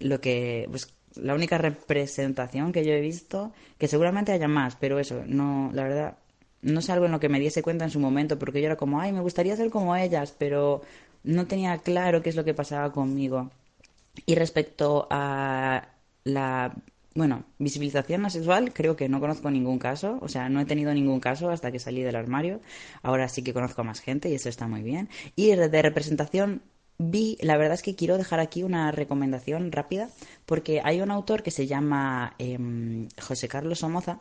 lo 0.00 0.20
que 0.20 0.66
pues 0.70 0.92
la 1.16 1.34
única 1.34 1.58
representación 1.58 2.72
que 2.72 2.84
yo 2.84 2.92
he 2.92 3.00
visto, 3.00 3.52
que 3.78 3.88
seguramente 3.88 4.32
haya 4.32 4.48
más, 4.48 4.76
pero 4.76 4.98
eso, 4.98 5.22
no, 5.26 5.70
la 5.74 5.82
verdad, 5.82 6.18
no 6.62 6.80
es 6.80 6.90
algo 6.90 7.06
en 7.06 7.12
lo 7.12 7.20
que 7.20 7.28
me 7.28 7.40
diese 7.40 7.62
cuenta 7.62 7.84
en 7.84 7.90
su 7.90 8.00
momento, 8.00 8.38
porque 8.38 8.60
yo 8.60 8.66
era 8.66 8.76
como, 8.76 9.00
ay, 9.00 9.12
me 9.12 9.20
gustaría 9.20 9.56
ser 9.56 9.70
como 9.70 9.96
ellas, 9.96 10.34
pero 10.38 10.82
no 11.24 11.46
tenía 11.46 11.78
claro 11.78 12.22
qué 12.22 12.30
es 12.30 12.36
lo 12.36 12.44
que 12.44 12.54
pasaba 12.54 12.92
conmigo. 12.92 13.50
Y 14.26 14.34
respecto 14.34 15.06
a 15.10 15.88
la 16.24 16.74
bueno, 17.14 17.44
visibilización 17.58 18.24
asexual 18.24 18.72
creo 18.72 18.96
que 18.96 19.08
no 19.08 19.20
conozco 19.20 19.50
ningún 19.50 19.78
caso, 19.78 20.18
o 20.22 20.28
sea, 20.28 20.48
no 20.48 20.60
he 20.60 20.64
tenido 20.64 20.94
ningún 20.94 21.20
caso 21.20 21.50
hasta 21.50 21.72
que 21.72 21.78
salí 21.78 22.02
del 22.02 22.16
armario. 22.16 22.60
Ahora 23.02 23.28
sí 23.28 23.42
que 23.42 23.52
conozco 23.52 23.80
a 23.80 23.84
más 23.84 24.00
gente 24.00 24.28
y 24.28 24.34
eso 24.34 24.48
está 24.48 24.68
muy 24.68 24.82
bien. 24.82 25.08
Y 25.36 25.50
de 25.50 25.82
representación 25.82 26.62
vi, 26.98 27.38
la 27.40 27.56
verdad 27.56 27.74
es 27.74 27.82
que 27.82 27.96
quiero 27.96 28.18
dejar 28.18 28.40
aquí 28.40 28.62
una 28.62 28.92
recomendación 28.92 29.72
rápida, 29.72 30.08
porque 30.46 30.80
hay 30.84 31.00
un 31.00 31.10
autor 31.10 31.42
que 31.42 31.50
se 31.50 31.66
llama 31.66 32.34
em, 32.38 33.08
José 33.20 33.48
Carlos 33.48 33.80
Somoza, 33.80 34.20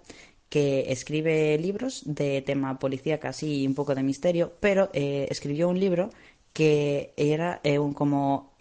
que 0.49 0.91
escribe 0.91 1.57
libros 1.59 2.03
de 2.05 2.41
tema 2.41 2.79
policía 2.79 3.19
casi 3.19 3.67
un 3.67 3.75
poco 3.75 3.95
de 3.95 4.03
misterio, 4.03 4.53
pero 4.59 4.89
eh, 4.93 5.27
escribió 5.29 5.69
un 5.69 5.79
libro 5.79 6.09
que 6.53 7.13
era 7.17 7.59
eh, 7.63 7.79
un, 7.79 7.93
como 7.93 8.55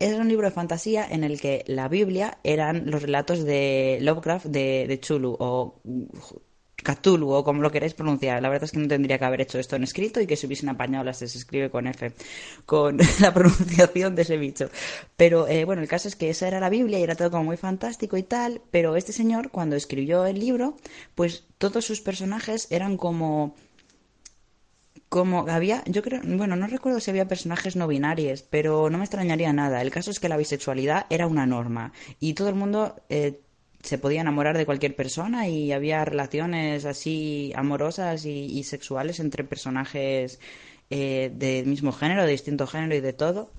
es 0.00 0.18
un 0.18 0.28
libro 0.28 0.46
de 0.46 0.52
fantasía 0.52 1.06
en 1.08 1.24
el 1.24 1.40
que 1.40 1.62
la 1.66 1.86
Biblia 1.86 2.38
eran 2.42 2.90
los 2.90 3.02
relatos 3.02 3.44
de 3.44 3.98
Lovecraft 4.00 4.46
de, 4.46 4.98
Chulu 5.00 5.36
o 5.38 5.80
Cthulhu 6.82 7.32
o 7.32 7.44
como 7.44 7.60
lo 7.60 7.70
queréis 7.70 7.92
pronunciar. 7.92 8.40
La 8.40 8.48
verdad 8.48 8.64
es 8.64 8.72
que 8.72 8.78
no 8.78 8.88
tendría 8.88 9.18
que 9.18 9.26
haber 9.26 9.42
hecho 9.42 9.58
esto 9.58 9.76
en 9.76 9.82
escrito 9.82 10.18
y 10.18 10.26
que 10.26 10.36
se 10.36 10.46
hubiesen 10.46 10.70
apañado 10.70 11.04
las 11.04 11.18
se 11.18 11.26
escribe 11.26 11.70
con 11.70 11.86
F, 11.86 12.12
con 12.64 12.98
la 13.20 13.34
pronunciación 13.34 14.14
de 14.14 14.22
ese 14.22 14.38
bicho. 14.38 14.70
Pero 15.18 15.46
eh, 15.46 15.66
bueno, 15.66 15.82
el 15.82 15.88
caso 15.88 16.08
es 16.08 16.16
que 16.16 16.30
esa 16.30 16.48
era 16.48 16.60
la 16.60 16.70
Biblia 16.70 16.98
y 16.98 17.02
era 17.02 17.14
todo 17.14 17.30
como 17.30 17.44
muy 17.44 17.58
fantástico 17.58 18.16
y 18.16 18.22
tal, 18.22 18.62
pero 18.70 18.96
este 18.96 19.12
señor 19.12 19.50
cuando 19.50 19.76
escribió 19.76 20.24
el 20.24 20.40
libro, 20.40 20.76
pues 21.14 21.44
todos 21.58 21.84
sus 21.84 22.00
personajes 22.00 22.68
eran 22.70 22.96
como 22.96 23.54
como 25.10 25.48
había, 25.48 25.82
yo 25.86 26.02
creo, 26.02 26.20
bueno, 26.24 26.54
no 26.54 26.68
recuerdo 26.68 27.00
si 27.00 27.10
había 27.10 27.26
personajes 27.26 27.74
no 27.74 27.88
binarios, 27.88 28.42
pero 28.42 28.88
no 28.90 28.96
me 28.98 29.04
extrañaría 29.04 29.52
nada. 29.52 29.82
El 29.82 29.90
caso 29.90 30.12
es 30.12 30.20
que 30.20 30.28
la 30.28 30.36
bisexualidad 30.36 31.06
era 31.10 31.26
una 31.26 31.46
norma 31.46 31.92
y 32.20 32.34
todo 32.34 32.48
el 32.48 32.54
mundo 32.54 32.94
eh, 33.08 33.40
se 33.82 33.98
podía 33.98 34.20
enamorar 34.20 34.56
de 34.56 34.66
cualquier 34.66 34.94
persona 34.94 35.48
y 35.48 35.72
había 35.72 36.04
relaciones 36.04 36.84
así 36.84 37.52
amorosas 37.56 38.24
y, 38.24 38.62
sexuales 38.62 39.18
entre 39.18 39.42
personajes 39.42 40.38
eh, 40.90 41.32
del 41.34 41.66
mismo 41.66 41.90
género, 41.90 42.24
de 42.24 42.30
distinto 42.30 42.68
género 42.68 42.94
y 42.94 43.00
de 43.00 43.12
todo. 43.12 43.52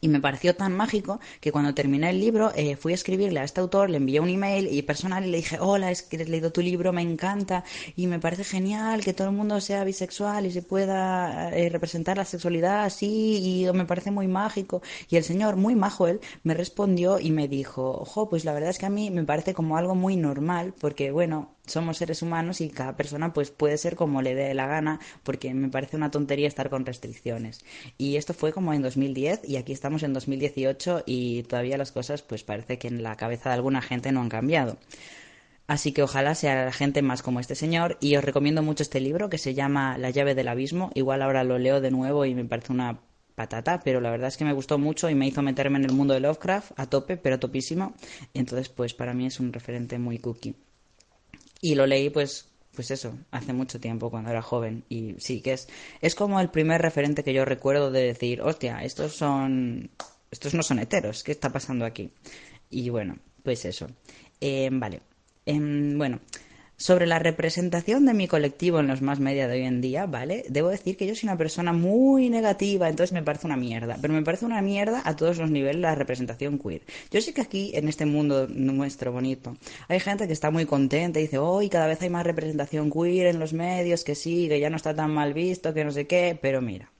Y 0.00 0.08
me 0.08 0.20
pareció 0.20 0.56
tan 0.56 0.74
mágico 0.74 1.20
que 1.40 1.52
cuando 1.52 1.74
terminé 1.74 2.10
el 2.10 2.18
libro 2.18 2.50
eh, 2.56 2.76
fui 2.76 2.92
a 2.92 2.94
escribirle 2.94 3.40
a 3.40 3.44
este 3.44 3.60
autor, 3.60 3.90
le 3.90 3.98
envié 3.98 4.20
un 4.20 4.28
email 4.28 4.66
y 4.72 4.82
personal 4.82 5.24
y 5.24 5.30
le 5.30 5.36
dije, 5.38 5.58
hola, 5.60 5.90
es 5.90 6.02
que 6.02 6.16
he 6.16 6.24
leído 6.24 6.50
tu 6.50 6.60
libro, 6.60 6.92
me 6.92 7.02
encanta 7.02 7.64
y 7.94 8.06
me 8.06 8.18
parece 8.18 8.44
genial 8.44 9.04
que 9.04 9.12
todo 9.12 9.28
el 9.28 9.34
mundo 9.34 9.60
sea 9.60 9.84
bisexual 9.84 10.46
y 10.46 10.50
se 10.50 10.62
pueda 10.62 11.50
eh, 11.50 11.68
representar 11.68 12.16
la 12.16 12.24
sexualidad 12.24 12.84
así 12.84 13.64
y 13.66 13.72
me 13.72 13.84
parece 13.84 14.10
muy 14.10 14.28
mágico. 14.28 14.82
Y 15.08 15.16
el 15.16 15.24
señor, 15.24 15.56
muy 15.56 15.74
majo 15.74 16.06
él, 16.08 16.20
me 16.42 16.54
respondió 16.54 17.18
y 17.20 17.30
me 17.30 17.48
dijo, 17.48 17.90
ojo, 17.90 18.28
pues 18.28 18.44
la 18.44 18.52
verdad 18.52 18.70
es 18.70 18.78
que 18.78 18.86
a 18.86 18.90
mí 18.90 19.10
me 19.10 19.24
parece 19.24 19.54
como 19.54 19.76
algo 19.76 19.94
muy 19.94 20.16
normal 20.16 20.74
porque, 20.80 21.10
bueno, 21.10 21.54
somos 21.66 21.98
seres 21.98 22.22
humanos 22.22 22.60
y 22.60 22.68
cada 22.68 22.96
persona 22.96 23.32
pues 23.32 23.50
puede 23.50 23.78
ser 23.78 23.94
como 23.96 24.20
le 24.20 24.34
dé 24.34 24.52
la 24.54 24.66
gana 24.66 25.00
porque 25.22 25.54
me 25.54 25.68
parece 25.68 25.96
una 25.96 26.10
tontería 26.10 26.48
estar 26.48 26.70
con 26.70 26.84
restricciones 26.84 27.64
y 27.98 28.16
esto 28.16 28.34
fue 28.34 28.52
como 28.52 28.74
en 28.74 28.82
2010 28.82 29.48
y 29.48 29.56
aquí 29.56 29.72
estamos 29.72 30.02
en 30.02 30.12
2018 30.12 31.04
y 31.06 31.44
todavía 31.44 31.78
las 31.78 31.92
cosas 31.92 32.22
pues 32.22 32.42
parece 32.42 32.78
que 32.78 32.88
en 32.88 33.02
la 33.02 33.16
cabeza 33.16 33.50
de 33.50 33.54
alguna 33.54 33.80
gente 33.80 34.10
no 34.10 34.20
han 34.20 34.28
cambiado 34.28 34.76
así 35.68 35.92
que 35.92 36.02
ojalá 36.02 36.34
sea 36.34 36.64
la 36.64 36.72
gente 36.72 37.00
más 37.00 37.22
como 37.22 37.38
este 37.38 37.54
señor 37.54 37.96
y 38.00 38.16
os 38.16 38.24
recomiendo 38.24 38.62
mucho 38.62 38.82
este 38.82 39.00
libro 39.00 39.30
que 39.30 39.38
se 39.38 39.54
llama 39.54 39.98
La 39.98 40.10
llave 40.10 40.34
del 40.34 40.48
abismo 40.48 40.90
igual 40.94 41.22
ahora 41.22 41.44
lo 41.44 41.58
leo 41.58 41.80
de 41.80 41.92
nuevo 41.92 42.24
y 42.24 42.34
me 42.34 42.44
parece 42.44 42.72
una 42.72 43.00
patata, 43.34 43.80
pero 43.82 44.00
la 44.00 44.10
verdad 44.10 44.28
es 44.28 44.36
que 44.36 44.44
me 44.44 44.52
gustó 44.52 44.78
mucho 44.78 45.08
y 45.08 45.14
me 45.14 45.26
hizo 45.26 45.42
meterme 45.42 45.78
en 45.78 45.84
el 45.86 45.92
mundo 45.92 46.14
de 46.14 46.20
Lovecraft 46.20 46.72
a 46.76 46.86
tope, 46.86 47.16
pero 47.16 47.38
topísimo. 47.38 47.94
Entonces, 48.34 48.68
pues 48.68 48.92
para 48.94 49.14
mí 49.14 49.26
es 49.26 49.40
un 49.40 49.52
referente 49.52 49.98
muy 49.98 50.18
cookie. 50.18 50.54
Y 51.62 51.76
lo 51.76 51.86
leí, 51.86 52.10
pues, 52.10 52.50
pues 52.74 52.90
eso, 52.90 53.16
hace 53.30 53.54
mucho 53.54 53.80
tiempo, 53.80 54.10
cuando 54.10 54.30
era 54.30 54.42
joven. 54.42 54.84
Y 54.90 55.14
sí, 55.18 55.40
que 55.40 55.54
es, 55.54 55.68
es 56.02 56.14
como 56.14 56.40
el 56.40 56.50
primer 56.50 56.82
referente 56.82 57.24
que 57.24 57.32
yo 57.32 57.46
recuerdo 57.46 57.90
de 57.90 58.02
decir, 58.02 58.42
hostia, 58.42 58.82
estos 58.84 59.14
son, 59.14 59.90
estos 60.30 60.52
no 60.52 60.62
son 60.62 60.80
heteros, 60.80 61.22
¿qué 61.22 61.32
está 61.32 61.50
pasando 61.50 61.86
aquí? 61.86 62.10
Y 62.68 62.90
bueno, 62.90 63.16
pues 63.42 63.64
eso. 63.64 63.86
Eh, 64.40 64.68
vale. 64.72 65.00
Em, 65.46 65.96
bueno, 65.96 66.20
sobre 66.82 67.06
la 67.06 67.20
representación 67.20 68.06
de 68.06 68.12
mi 68.12 68.26
colectivo 68.26 68.80
en 68.80 68.88
los 68.88 69.02
más 69.02 69.20
media 69.20 69.46
de 69.46 69.54
hoy 69.54 69.66
en 69.66 69.80
día, 69.80 70.06
¿vale? 70.06 70.44
Debo 70.48 70.68
decir 70.68 70.96
que 70.96 71.06
yo 71.06 71.14
soy 71.14 71.28
una 71.28 71.38
persona 71.38 71.72
muy 71.72 72.28
negativa, 72.28 72.88
entonces 72.88 73.12
me 73.12 73.22
parece 73.22 73.46
una 73.46 73.56
mierda. 73.56 73.98
Pero 74.02 74.12
me 74.12 74.22
parece 74.22 74.46
una 74.46 74.60
mierda 74.62 75.00
a 75.04 75.14
todos 75.14 75.38
los 75.38 75.48
niveles 75.48 75.80
la 75.80 75.94
representación 75.94 76.58
queer. 76.58 76.82
Yo 77.12 77.20
sé 77.20 77.32
que 77.32 77.40
aquí, 77.40 77.70
en 77.74 77.88
este 77.88 78.04
mundo 78.04 78.48
nuestro 78.48 79.12
bonito, 79.12 79.56
hay 79.86 80.00
gente 80.00 80.26
que 80.26 80.32
está 80.32 80.50
muy 80.50 80.66
contenta 80.66 81.20
y 81.20 81.22
dice, 81.22 81.38
hoy 81.38 81.68
cada 81.68 81.86
vez 81.86 82.02
hay 82.02 82.10
más 82.10 82.26
representación 82.26 82.90
queer 82.90 83.28
en 83.28 83.38
los 83.38 83.52
medios, 83.52 84.02
que 84.02 84.16
sí, 84.16 84.48
que 84.48 84.58
ya 84.58 84.68
no 84.68 84.76
está 84.76 84.92
tan 84.92 85.12
mal 85.14 85.34
visto, 85.34 85.72
que 85.72 85.84
no 85.84 85.92
sé 85.92 86.08
qué, 86.08 86.36
pero 86.40 86.60
mira. 86.60 86.91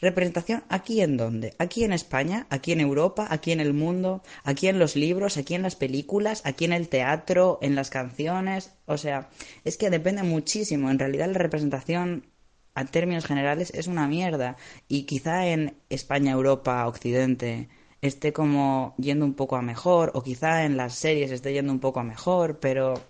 Representación 0.00 0.62
aquí 0.68 1.00
en 1.00 1.16
dónde? 1.16 1.54
Aquí 1.58 1.82
en 1.82 1.92
España, 1.92 2.46
aquí 2.50 2.72
en 2.72 2.80
Europa, 2.80 3.26
aquí 3.30 3.50
en 3.50 3.60
el 3.60 3.74
mundo, 3.74 4.22
aquí 4.44 4.68
en 4.68 4.78
los 4.78 4.94
libros, 4.94 5.36
aquí 5.36 5.54
en 5.54 5.62
las 5.62 5.74
películas, 5.74 6.42
aquí 6.44 6.64
en 6.64 6.72
el 6.72 6.88
teatro, 6.88 7.58
en 7.62 7.74
las 7.74 7.90
canciones. 7.90 8.72
O 8.86 8.96
sea, 8.96 9.28
es 9.64 9.76
que 9.76 9.90
depende 9.90 10.22
muchísimo. 10.22 10.90
En 10.90 11.00
realidad 11.00 11.26
la 11.26 11.38
representación 11.38 12.26
a 12.74 12.84
términos 12.84 13.26
generales 13.26 13.72
es 13.74 13.88
una 13.88 14.06
mierda. 14.06 14.56
Y 14.86 15.02
quizá 15.02 15.46
en 15.48 15.76
España, 15.88 16.32
Europa, 16.32 16.86
Occidente 16.86 17.68
esté 18.00 18.32
como 18.32 18.94
yendo 18.98 19.24
un 19.24 19.34
poco 19.34 19.56
a 19.56 19.62
mejor, 19.62 20.12
o 20.14 20.22
quizá 20.22 20.64
en 20.64 20.76
las 20.76 20.94
series 20.94 21.32
esté 21.32 21.52
yendo 21.52 21.72
un 21.72 21.80
poco 21.80 21.98
a 21.98 22.04
mejor, 22.04 22.60
pero 22.60 23.02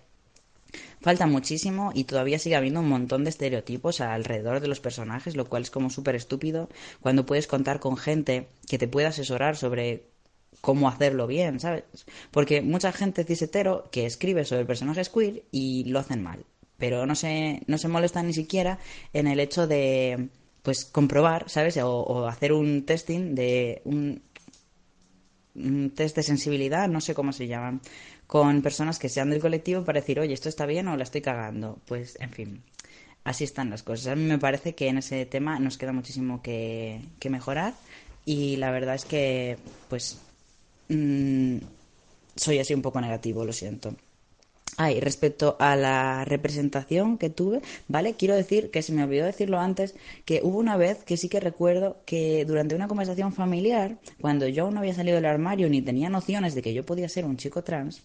Falta 1.01 1.27
muchísimo 1.27 1.91
y 1.93 2.03
todavía 2.03 2.39
sigue 2.39 2.57
habiendo 2.57 2.81
un 2.81 2.89
montón 2.89 3.23
de 3.23 3.29
estereotipos 3.29 4.01
alrededor 4.01 4.59
de 4.59 4.67
los 4.67 4.81
personajes, 4.81 5.35
lo 5.35 5.45
cual 5.45 5.63
es 5.63 5.71
como 5.71 5.89
súper 5.89 6.15
estúpido 6.15 6.69
cuando 6.99 7.25
puedes 7.25 7.47
contar 7.47 7.79
con 7.79 7.95
gente 7.95 8.47
que 8.67 8.77
te 8.77 8.87
pueda 8.87 9.09
asesorar 9.09 9.55
sobre 9.55 10.09
cómo 10.59 10.89
hacerlo 10.89 11.25
bien, 11.25 11.59
¿sabes? 11.61 11.83
Porque 12.31 12.61
mucha 12.61 12.91
gente 12.91 13.23
cisetero 13.23 13.89
que 13.91 14.05
escribe 14.05 14.43
sobre 14.43 14.65
personajes 14.65 15.09
queer 15.09 15.43
y 15.51 15.85
lo 15.85 15.99
hacen 15.99 16.21
mal, 16.21 16.45
pero 16.77 17.05
no 17.05 17.15
se, 17.15 17.61
no 17.67 17.77
se 17.77 17.87
molesta 17.87 18.21
ni 18.21 18.33
siquiera 18.33 18.79
en 19.13 19.27
el 19.27 19.39
hecho 19.39 19.67
de 19.67 20.27
pues 20.63 20.83
comprobar, 20.83 21.49
¿sabes? 21.49 21.77
O, 21.77 22.01
o 22.01 22.27
hacer 22.27 22.51
un 22.51 22.85
testing 22.85 23.35
de 23.35 23.81
un 23.85 24.21
test 25.95 26.15
de 26.15 26.23
sensibilidad, 26.23 26.87
no 26.87 27.01
sé 27.01 27.13
cómo 27.13 27.33
se 27.33 27.47
llaman, 27.47 27.81
con 28.29 28.61
personas 28.61 28.99
que 28.99 29.09
sean 29.09 29.31
del 29.31 29.41
colectivo 29.41 29.83
para 29.83 30.01
decir, 30.01 30.19
oye, 30.19 30.35
esto 30.35 30.49
está 30.49 30.67
bien 30.67 30.87
o 30.87 30.95
la 30.95 31.01
estoy 31.01 31.21
cagando. 31.21 31.79
Pues, 31.87 32.15
en 32.21 32.29
fin, 32.29 32.61
así 33.23 33.43
están 33.43 33.71
las 33.71 33.81
cosas. 33.81 34.05
A 34.05 34.15
mí 34.15 34.23
me 34.23 34.37
parece 34.37 34.75
que 34.75 34.87
en 34.87 34.99
ese 34.99 35.25
tema 35.25 35.57
nos 35.57 35.79
queda 35.79 35.93
muchísimo 35.93 36.39
que, 36.43 37.01
que 37.19 37.31
mejorar 37.31 37.73
y 38.25 38.57
la 38.57 38.69
verdad 38.69 38.93
es 38.93 39.05
que, 39.05 39.57
pues, 39.89 40.19
mm, 40.89 41.57
soy 42.35 42.59
así 42.59 42.75
un 42.75 42.83
poco 42.83 43.01
negativo, 43.01 43.43
lo 43.43 43.51
siento. 43.51 43.95
Ay, 44.77 44.99
respecto 44.99 45.57
a 45.59 45.75
la 45.75 46.25
representación 46.25 47.17
que 47.17 47.29
tuve, 47.29 47.61
¿vale? 47.87 48.13
Quiero 48.13 48.35
decir 48.35 48.71
que 48.71 48.81
se 48.81 48.93
me 48.93 49.03
olvidó 49.03 49.25
decirlo 49.25 49.59
antes, 49.59 49.95
que 50.25 50.41
hubo 50.43 50.57
una 50.57 50.77
vez 50.77 51.03
que 51.03 51.17
sí 51.17 51.27
que 51.27 51.39
recuerdo 51.39 51.97
que 52.05 52.45
durante 52.45 52.75
una 52.75 52.87
conversación 52.87 53.33
familiar, 53.33 53.97
cuando 54.21 54.47
yo 54.47 54.71
no 54.71 54.79
había 54.79 54.93
salido 54.93 55.15
del 55.15 55.25
armario 55.25 55.69
ni 55.69 55.81
tenía 55.81 56.09
nociones 56.09 56.55
de 56.55 56.61
que 56.61 56.73
yo 56.73 56.85
podía 56.85 57.09
ser 57.09 57.25
un 57.25 57.37
chico 57.37 57.63
trans, 57.63 58.03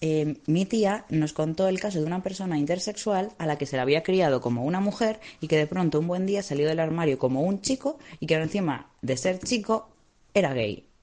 eh, 0.00 0.36
mi 0.46 0.66
tía 0.66 1.04
nos 1.08 1.32
contó 1.32 1.68
el 1.68 1.80
caso 1.80 1.98
de 1.98 2.06
una 2.06 2.22
persona 2.22 2.58
intersexual 2.58 3.32
a 3.38 3.46
la 3.46 3.56
que 3.56 3.66
se 3.66 3.76
le 3.76 3.82
había 3.82 4.02
criado 4.02 4.40
como 4.40 4.64
una 4.64 4.80
mujer 4.80 5.20
y 5.40 5.48
que 5.48 5.56
de 5.56 5.66
pronto 5.66 6.00
un 6.00 6.08
buen 6.08 6.26
día 6.26 6.42
salió 6.42 6.68
del 6.68 6.80
armario 6.80 7.18
como 7.18 7.42
un 7.42 7.60
chico 7.60 7.98
y 8.20 8.26
que 8.26 8.34
encima 8.34 8.90
de 9.02 9.16
ser 9.16 9.38
chico 9.38 9.88
era 10.34 10.52
gay. 10.52 10.93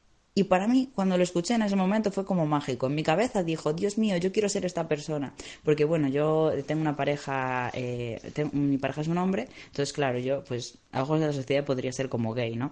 Y 0.42 0.46
para 0.46 0.68
mí, 0.68 0.90
cuando 0.96 1.18
lo 1.18 1.24
escuché 1.24 1.54
en 1.56 1.62
ese 1.62 1.76
momento, 1.76 2.12
fue 2.12 2.26
como 2.26 2.46
mágico. 2.48 2.88
En 2.88 2.96
mi 2.96 3.04
cabeza 3.04 3.44
dijo, 3.44 3.74
Dios 3.74 3.98
mío, 4.00 4.18
yo 4.18 4.32
quiero 4.32 4.50
ser 4.50 4.66
esta 4.66 4.88
persona. 4.88 5.34
Porque 5.64 5.86
bueno, 5.86 6.08
yo 6.08 6.52
tengo 6.68 6.82
una 6.82 6.96
pareja, 6.96 7.70
eh, 7.74 8.20
tengo- 8.34 8.52
mi 8.54 8.78
pareja 8.80 9.02
es 9.02 9.08
un 9.08 9.18
hombre, 9.20 9.48
entonces 9.68 9.94
claro, 9.94 10.18
yo 10.20 10.44
pues 10.50 10.64
a 10.92 11.04
ojos 11.04 11.20
de 11.20 11.28
la 11.28 11.34
sociedad 11.34 11.64
podría 11.66 11.92
ser 11.92 12.10
como 12.10 12.34
gay, 12.34 12.56
¿no? 12.56 12.68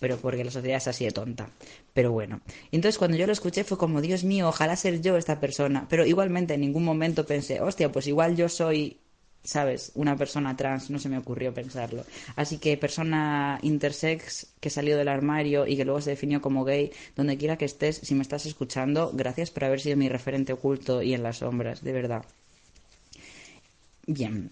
Pero 0.00 0.16
porque 0.18 0.44
la 0.44 0.50
sociedad 0.52 0.78
es 0.78 0.88
así 0.88 1.04
de 1.04 1.12
tonta. 1.12 1.50
Pero 1.94 2.12
bueno. 2.12 2.40
Entonces 2.72 2.98
cuando 2.98 3.16
yo 3.16 3.26
lo 3.26 3.32
escuché 3.32 3.64
fue 3.64 3.78
como, 3.78 4.00
Dios 4.00 4.24
mío, 4.24 4.48
ojalá 4.48 4.76
ser 4.76 5.00
yo 5.02 5.16
esta 5.16 5.40
persona. 5.40 5.86
Pero 5.90 6.06
igualmente 6.06 6.54
en 6.54 6.60
ningún 6.62 6.84
momento 6.84 7.26
pensé, 7.26 7.60
hostia, 7.60 7.92
pues 7.92 8.06
igual 8.08 8.36
yo 8.36 8.48
soy 8.48 8.98
¿sabes? 9.44 9.92
Una 9.94 10.16
persona 10.16 10.56
trans, 10.56 10.90
no 10.90 10.98
se 10.98 11.08
me 11.08 11.18
ocurrió 11.18 11.54
pensarlo. 11.54 12.04
Así 12.36 12.58
que 12.58 12.76
persona 12.76 13.58
intersex 13.62 14.46
que 14.60 14.70
salió 14.70 14.96
del 14.96 15.08
armario 15.08 15.66
y 15.66 15.76
que 15.76 15.84
luego 15.84 16.00
se 16.00 16.10
definió 16.10 16.40
como 16.40 16.64
gay, 16.64 16.92
donde 17.16 17.36
quiera 17.38 17.56
que 17.56 17.64
estés, 17.64 17.96
si 17.96 18.14
me 18.14 18.22
estás 18.22 18.46
escuchando, 18.46 19.10
gracias 19.14 19.50
por 19.50 19.64
haber 19.64 19.80
sido 19.80 19.96
mi 19.96 20.08
referente 20.08 20.52
oculto 20.52 21.02
y 21.02 21.14
en 21.14 21.22
las 21.22 21.38
sombras, 21.38 21.82
de 21.82 21.92
verdad. 21.92 22.24
Bien. 24.06 24.50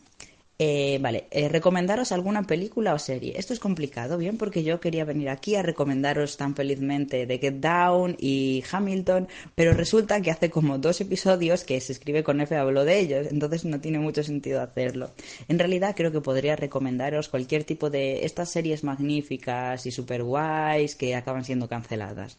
Eh, 0.58 0.98
vale, 1.02 1.26
eh, 1.30 1.50
recomendaros 1.50 2.12
alguna 2.12 2.44
película 2.44 2.94
o 2.94 2.98
serie. 2.98 3.34
Esto 3.36 3.52
es 3.52 3.60
complicado, 3.60 4.16
bien, 4.16 4.38
porque 4.38 4.64
yo 4.64 4.80
quería 4.80 5.04
venir 5.04 5.28
aquí 5.28 5.54
a 5.54 5.62
recomendaros 5.62 6.38
tan 6.38 6.54
felizmente 6.54 7.26
The 7.26 7.38
Get 7.38 7.54
Down 7.56 8.16
y 8.18 8.64
Hamilton, 8.70 9.28
pero 9.54 9.74
resulta 9.74 10.22
que 10.22 10.30
hace 10.30 10.48
como 10.48 10.78
dos 10.78 10.98
episodios 11.02 11.64
que 11.64 11.78
se 11.82 11.92
escribe 11.92 12.24
con 12.24 12.40
F 12.40 12.56
hablo 12.56 12.86
de 12.86 12.98
ellos, 12.98 13.26
entonces 13.30 13.66
no 13.66 13.80
tiene 13.80 13.98
mucho 13.98 14.22
sentido 14.22 14.62
hacerlo. 14.62 15.10
En 15.48 15.58
realidad 15.58 15.94
creo 15.94 16.10
que 16.10 16.22
podría 16.22 16.56
recomendaros 16.56 17.28
cualquier 17.28 17.64
tipo 17.64 17.90
de 17.90 18.24
estas 18.24 18.50
series 18.50 18.82
magníficas 18.82 19.84
y 19.84 19.90
super 19.90 20.22
guays 20.22 20.96
que 20.96 21.14
acaban 21.14 21.44
siendo 21.44 21.68
canceladas. 21.68 22.38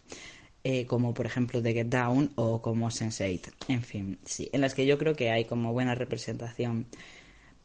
Eh, 0.64 0.86
como 0.86 1.14
por 1.14 1.26
ejemplo 1.26 1.62
The 1.62 1.72
Get 1.72 1.88
Down 1.88 2.32
o 2.36 2.62
como 2.62 2.88
Sense8. 2.90 3.52
En 3.70 3.84
fin, 3.84 4.18
sí, 4.26 4.50
en 4.52 4.62
las 4.62 4.74
que 4.74 4.86
yo 4.86 4.98
creo 4.98 5.16
que 5.16 5.30
hay 5.30 5.46
como 5.46 5.72
buena 5.72 5.96
representación. 5.96 6.88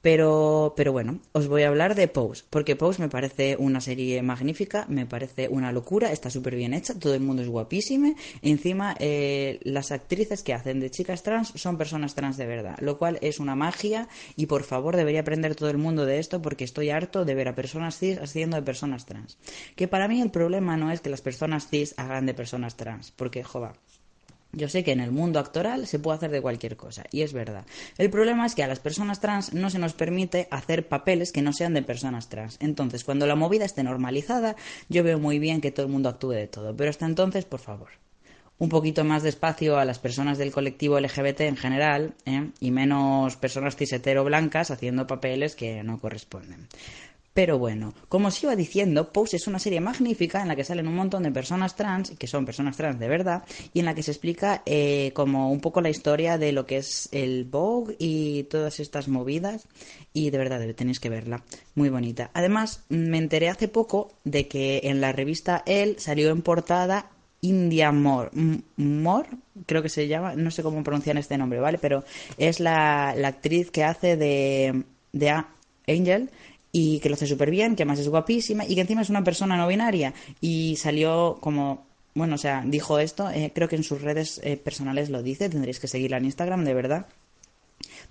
Pero, 0.02 0.74
pero 0.76 0.90
bueno, 0.90 1.20
os 1.30 1.46
voy 1.46 1.62
a 1.62 1.68
hablar 1.68 1.94
de 1.94 2.08
Pose, 2.08 2.42
porque 2.50 2.74
Pose 2.74 3.00
me 3.00 3.08
parece 3.08 3.56
una 3.56 3.80
serie 3.80 4.20
magnífica, 4.22 4.84
me 4.88 5.06
parece 5.06 5.48
una 5.48 5.70
locura, 5.70 6.10
está 6.10 6.28
súper 6.28 6.56
bien 6.56 6.74
hecha, 6.74 6.98
todo 6.98 7.14
el 7.14 7.20
mundo 7.20 7.42
es 7.42 7.48
guapísimo. 7.48 8.14
Encima, 8.42 8.96
eh, 8.98 9.60
las 9.62 9.92
actrices 9.92 10.42
que 10.42 10.54
hacen 10.54 10.80
de 10.80 10.90
chicas 10.90 11.22
trans 11.22 11.52
son 11.54 11.78
personas 11.78 12.16
trans 12.16 12.36
de 12.36 12.46
verdad, 12.46 12.76
lo 12.80 12.98
cual 12.98 13.18
es 13.22 13.38
una 13.38 13.54
magia 13.54 14.08
y 14.34 14.46
por 14.46 14.64
favor 14.64 14.96
debería 14.96 15.20
aprender 15.20 15.54
todo 15.54 15.70
el 15.70 15.78
mundo 15.78 16.04
de 16.04 16.18
esto 16.18 16.42
porque 16.42 16.64
estoy 16.64 16.90
harto 16.90 17.24
de 17.24 17.36
ver 17.36 17.46
a 17.46 17.54
personas 17.54 17.96
cis 17.98 18.18
haciendo 18.18 18.56
de 18.56 18.62
personas 18.62 19.06
trans. 19.06 19.38
Que 19.76 19.86
para 19.86 20.08
mí 20.08 20.20
el 20.20 20.32
problema 20.32 20.76
no 20.76 20.90
es 20.90 21.00
que 21.00 21.10
las 21.10 21.20
personas 21.20 21.68
cis 21.68 21.94
hagan 21.96 22.26
de 22.26 22.34
personas 22.34 22.76
trans, 22.76 23.12
porque 23.12 23.44
joda. 23.44 23.74
Yo 24.54 24.68
sé 24.68 24.84
que 24.84 24.92
en 24.92 25.00
el 25.00 25.12
mundo 25.12 25.38
actoral 25.38 25.86
se 25.86 25.98
puede 25.98 26.18
hacer 26.18 26.30
de 26.30 26.42
cualquier 26.42 26.76
cosa, 26.76 27.04
y 27.10 27.22
es 27.22 27.32
verdad. 27.32 27.64
El 27.96 28.10
problema 28.10 28.44
es 28.44 28.54
que 28.54 28.62
a 28.62 28.66
las 28.66 28.80
personas 28.80 29.18
trans 29.18 29.54
no 29.54 29.70
se 29.70 29.78
nos 29.78 29.94
permite 29.94 30.46
hacer 30.50 30.88
papeles 30.88 31.32
que 31.32 31.40
no 31.40 31.54
sean 31.54 31.72
de 31.72 31.82
personas 31.82 32.28
trans. 32.28 32.58
Entonces, 32.60 33.02
cuando 33.02 33.26
la 33.26 33.34
movida 33.34 33.64
esté 33.64 33.82
normalizada, 33.82 34.54
yo 34.90 35.02
veo 35.04 35.18
muy 35.18 35.38
bien 35.38 35.62
que 35.62 35.72
todo 35.72 35.86
el 35.86 35.92
mundo 35.92 36.10
actúe 36.10 36.32
de 36.32 36.48
todo. 36.48 36.76
Pero 36.76 36.90
hasta 36.90 37.06
entonces, 37.06 37.46
por 37.46 37.60
favor. 37.60 37.88
un 38.58 38.68
poquito 38.68 39.02
más 39.02 39.24
de 39.24 39.30
espacio 39.30 39.78
a 39.78 39.84
las 39.84 39.98
personas 39.98 40.38
del 40.38 40.52
colectivo 40.52 41.00
LGBT 41.00 41.40
en 41.40 41.56
general 41.56 42.14
¿eh? 42.26 42.50
y 42.60 42.70
menos 42.70 43.36
personas 43.36 43.74
cisetero 43.74 44.22
blancas 44.22 44.70
haciendo 44.70 45.08
papeles 45.08 45.56
que 45.56 45.82
no 45.82 45.98
corresponden. 45.98 46.68
Pero 47.34 47.58
bueno, 47.58 47.94
como 48.08 48.28
os 48.28 48.42
iba 48.42 48.54
diciendo, 48.54 49.10
Pose 49.12 49.36
es 49.36 49.46
una 49.46 49.58
serie 49.58 49.80
magnífica 49.80 50.42
en 50.42 50.48
la 50.48 50.56
que 50.56 50.64
salen 50.64 50.86
un 50.86 50.94
montón 50.94 51.22
de 51.22 51.32
personas 51.32 51.76
trans, 51.76 52.10
que 52.18 52.26
son 52.26 52.44
personas 52.44 52.76
trans 52.76 52.98
de 52.98 53.08
verdad, 53.08 53.44
y 53.72 53.80
en 53.80 53.86
la 53.86 53.94
que 53.94 54.02
se 54.02 54.10
explica 54.10 54.62
eh, 54.66 55.12
como 55.14 55.50
un 55.50 55.60
poco 55.60 55.80
la 55.80 55.88
historia 55.88 56.36
de 56.36 56.52
lo 56.52 56.66
que 56.66 56.76
es 56.76 57.08
el 57.12 57.44
Vogue 57.44 57.96
y 57.98 58.44
todas 58.44 58.80
estas 58.80 59.08
movidas. 59.08 59.66
Y 60.12 60.28
de 60.28 60.38
verdad, 60.38 60.60
tenéis 60.74 61.00
que 61.00 61.08
verla. 61.08 61.42
Muy 61.74 61.88
bonita. 61.88 62.30
Además, 62.34 62.84
me 62.90 63.16
enteré 63.16 63.48
hace 63.48 63.68
poco 63.68 64.12
de 64.24 64.46
que 64.46 64.82
en 64.84 65.00
la 65.00 65.12
revista 65.12 65.62
Elle 65.64 65.98
salió 65.98 66.30
en 66.30 66.42
portada 66.42 67.10
India 67.40 67.90
Moore, 67.90 68.30
Moore, 68.76 69.28
creo 69.66 69.82
que 69.82 69.88
se 69.88 70.06
llama, 70.06 70.34
no 70.36 70.50
sé 70.50 70.62
cómo 70.62 70.84
pronunciar 70.84 71.16
este 71.18 71.36
nombre, 71.36 71.58
¿vale? 71.58 71.78
Pero 71.78 72.04
es 72.38 72.60
la, 72.60 73.14
la 73.16 73.28
actriz 73.28 73.70
que 73.70 73.82
hace 73.82 74.16
de, 74.16 74.84
de 75.12 75.30
Angel 75.88 76.30
y 76.72 76.98
que 77.00 77.11
lo 77.11 77.14
hace 77.14 77.26
súper 77.26 77.50
bien, 77.50 77.76
que 77.76 77.82
además 77.82 78.00
es 78.00 78.08
guapísima 78.08 78.64
y 78.66 78.74
que 78.74 78.80
encima 78.80 79.02
es 79.02 79.11
una 79.11 79.22
persona 79.22 79.56
no 79.56 79.68
binaria 79.68 80.14
y 80.40 80.76
salió 80.76 81.38
como, 81.40 81.85
bueno, 82.14 82.37
o 82.37 82.38
sea, 82.38 82.64
dijo 82.66 82.98
esto, 82.98 83.30
eh, 83.30 83.52
creo 83.54 83.68
que 83.68 83.76
en 83.76 83.85
sus 83.85 84.00
redes 84.00 84.40
eh, 84.42 84.56
personales 84.56 85.11
lo 85.11 85.22
dice, 85.22 85.50
tendréis 85.50 85.78
que 85.78 85.88
seguirla 85.88 86.16
en 86.16 86.24
Instagram, 86.24 86.64
de 86.64 86.74
verdad. 86.74 87.06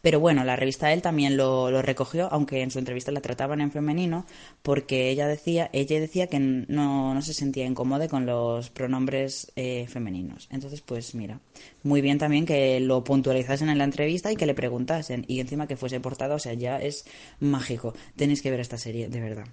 Pero 0.02 0.20
bueno, 0.20 0.44
la 0.44 0.56
revista 0.56 0.92
él 0.94 1.02
también 1.02 1.38
lo, 1.38 1.70
lo 1.72 1.82
recogió, 1.82 2.28
aunque 2.32 2.62
en 2.62 2.72
su 2.72 2.80
entrevista 2.80 3.12
la 3.12 3.22
trataban 3.22 3.62
en 3.62 3.72
femenino, 3.72 4.26
porque 4.64 5.10
ella 5.10 5.28
decía, 5.28 5.70
ella 5.74 6.00
decía 6.00 6.28
que 6.28 6.40
no, 6.40 7.14
no 7.14 7.22
se 7.22 7.34
sentía 7.34 7.66
incómoda 7.66 8.08
con 8.08 8.26
los 8.26 8.70
pronombres 8.70 9.52
eh, 9.56 9.86
femeninos. 9.88 10.48
Entonces, 10.52 10.82
pues 10.82 11.14
mira, 11.16 11.40
muy 11.84 12.02
bien 12.02 12.18
también 12.18 12.46
que 12.46 12.80
lo 12.80 13.04
puntualizasen 13.04 13.70
en 13.70 13.78
la 13.78 13.84
entrevista 13.84 14.32
y 14.32 14.36
que 14.36 14.46
le 14.46 14.56
preguntasen. 14.56 15.26
Y 15.28 15.40
encima 15.40 15.68
que 15.68 15.78
fuese 15.78 16.00
portada, 16.00 16.36
o 16.36 16.40
sea, 16.40 16.54
ya 16.54 16.78
es 16.80 17.06
mágico. 17.40 17.94
Tenéis 18.16 18.42
que 18.42 18.52
ver 18.52 18.60
esta 18.60 18.78
serie, 18.78 19.08
de 19.08 19.20
verdad. 19.20 19.46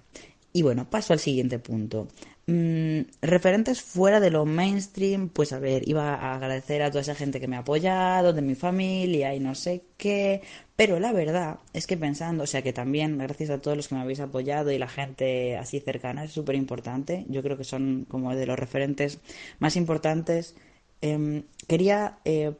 Y 0.51 0.63
bueno, 0.63 0.89
paso 0.89 1.13
al 1.13 1.19
siguiente 1.19 1.59
punto. 1.59 2.07
Mm, 2.47 3.01
referentes 3.21 3.81
fuera 3.83 4.19
de 4.19 4.31
lo 4.31 4.43
mainstream, 4.43 5.29
pues 5.29 5.53
a 5.53 5.59
ver, 5.59 5.87
iba 5.87 6.15
a 6.15 6.33
agradecer 6.33 6.81
a 6.81 6.89
toda 6.89 7.01
esa 7.01 7.13
gente 7.13 7.39
que 7.39 7.47
me 7.47 7.55
ha 7.55 7.59
apoyado, 7.59 8.33
de 8.33 8.41
mi 8.41 8.55
familia 8.55 9.35
y 9.35 9.39
no 9.39 9.53
sé 9.53 9.83
qué, 9.97 10.41
pero 10.75 10.99
la 10.99 11.11
verdad 11.11 11.59
es 11.73 11.85
que 11.85 11.95
pensando, 11.95 12.45
o 12.45 12.47
sea 12.47 12.63
que 12.63 12.73
también 12.73 13.19
gracias 13.19 13.51
a 13.51 13.61
todos 13.61 13.77
los 13.77 13.87
que 13.87 13.93
me 13.93 14.01
habéis 14.01 14.19
apoyado 14.19 14.71
y 14.71 14.79
la 14.79 14.87
gente 14.87 15.57
así 15.57 15.79
cercana 15.79 16.23
es 16.23 16.31
súper 16.31 16.55
importante, 16.55 17.25
yo 17.29 17.43
creo 17.43 17.55
que 17.55 17.63
son 17.65 18.05
como 18.09 18.35
de 18.35 18.47
los 18.47 18.57
referentes 18.57 19.19
más 19.59 19.75
importantes. 19.75 20.55
Em, 21.01 21.43
quería 21.67 22.17
eh, 22.25 22.53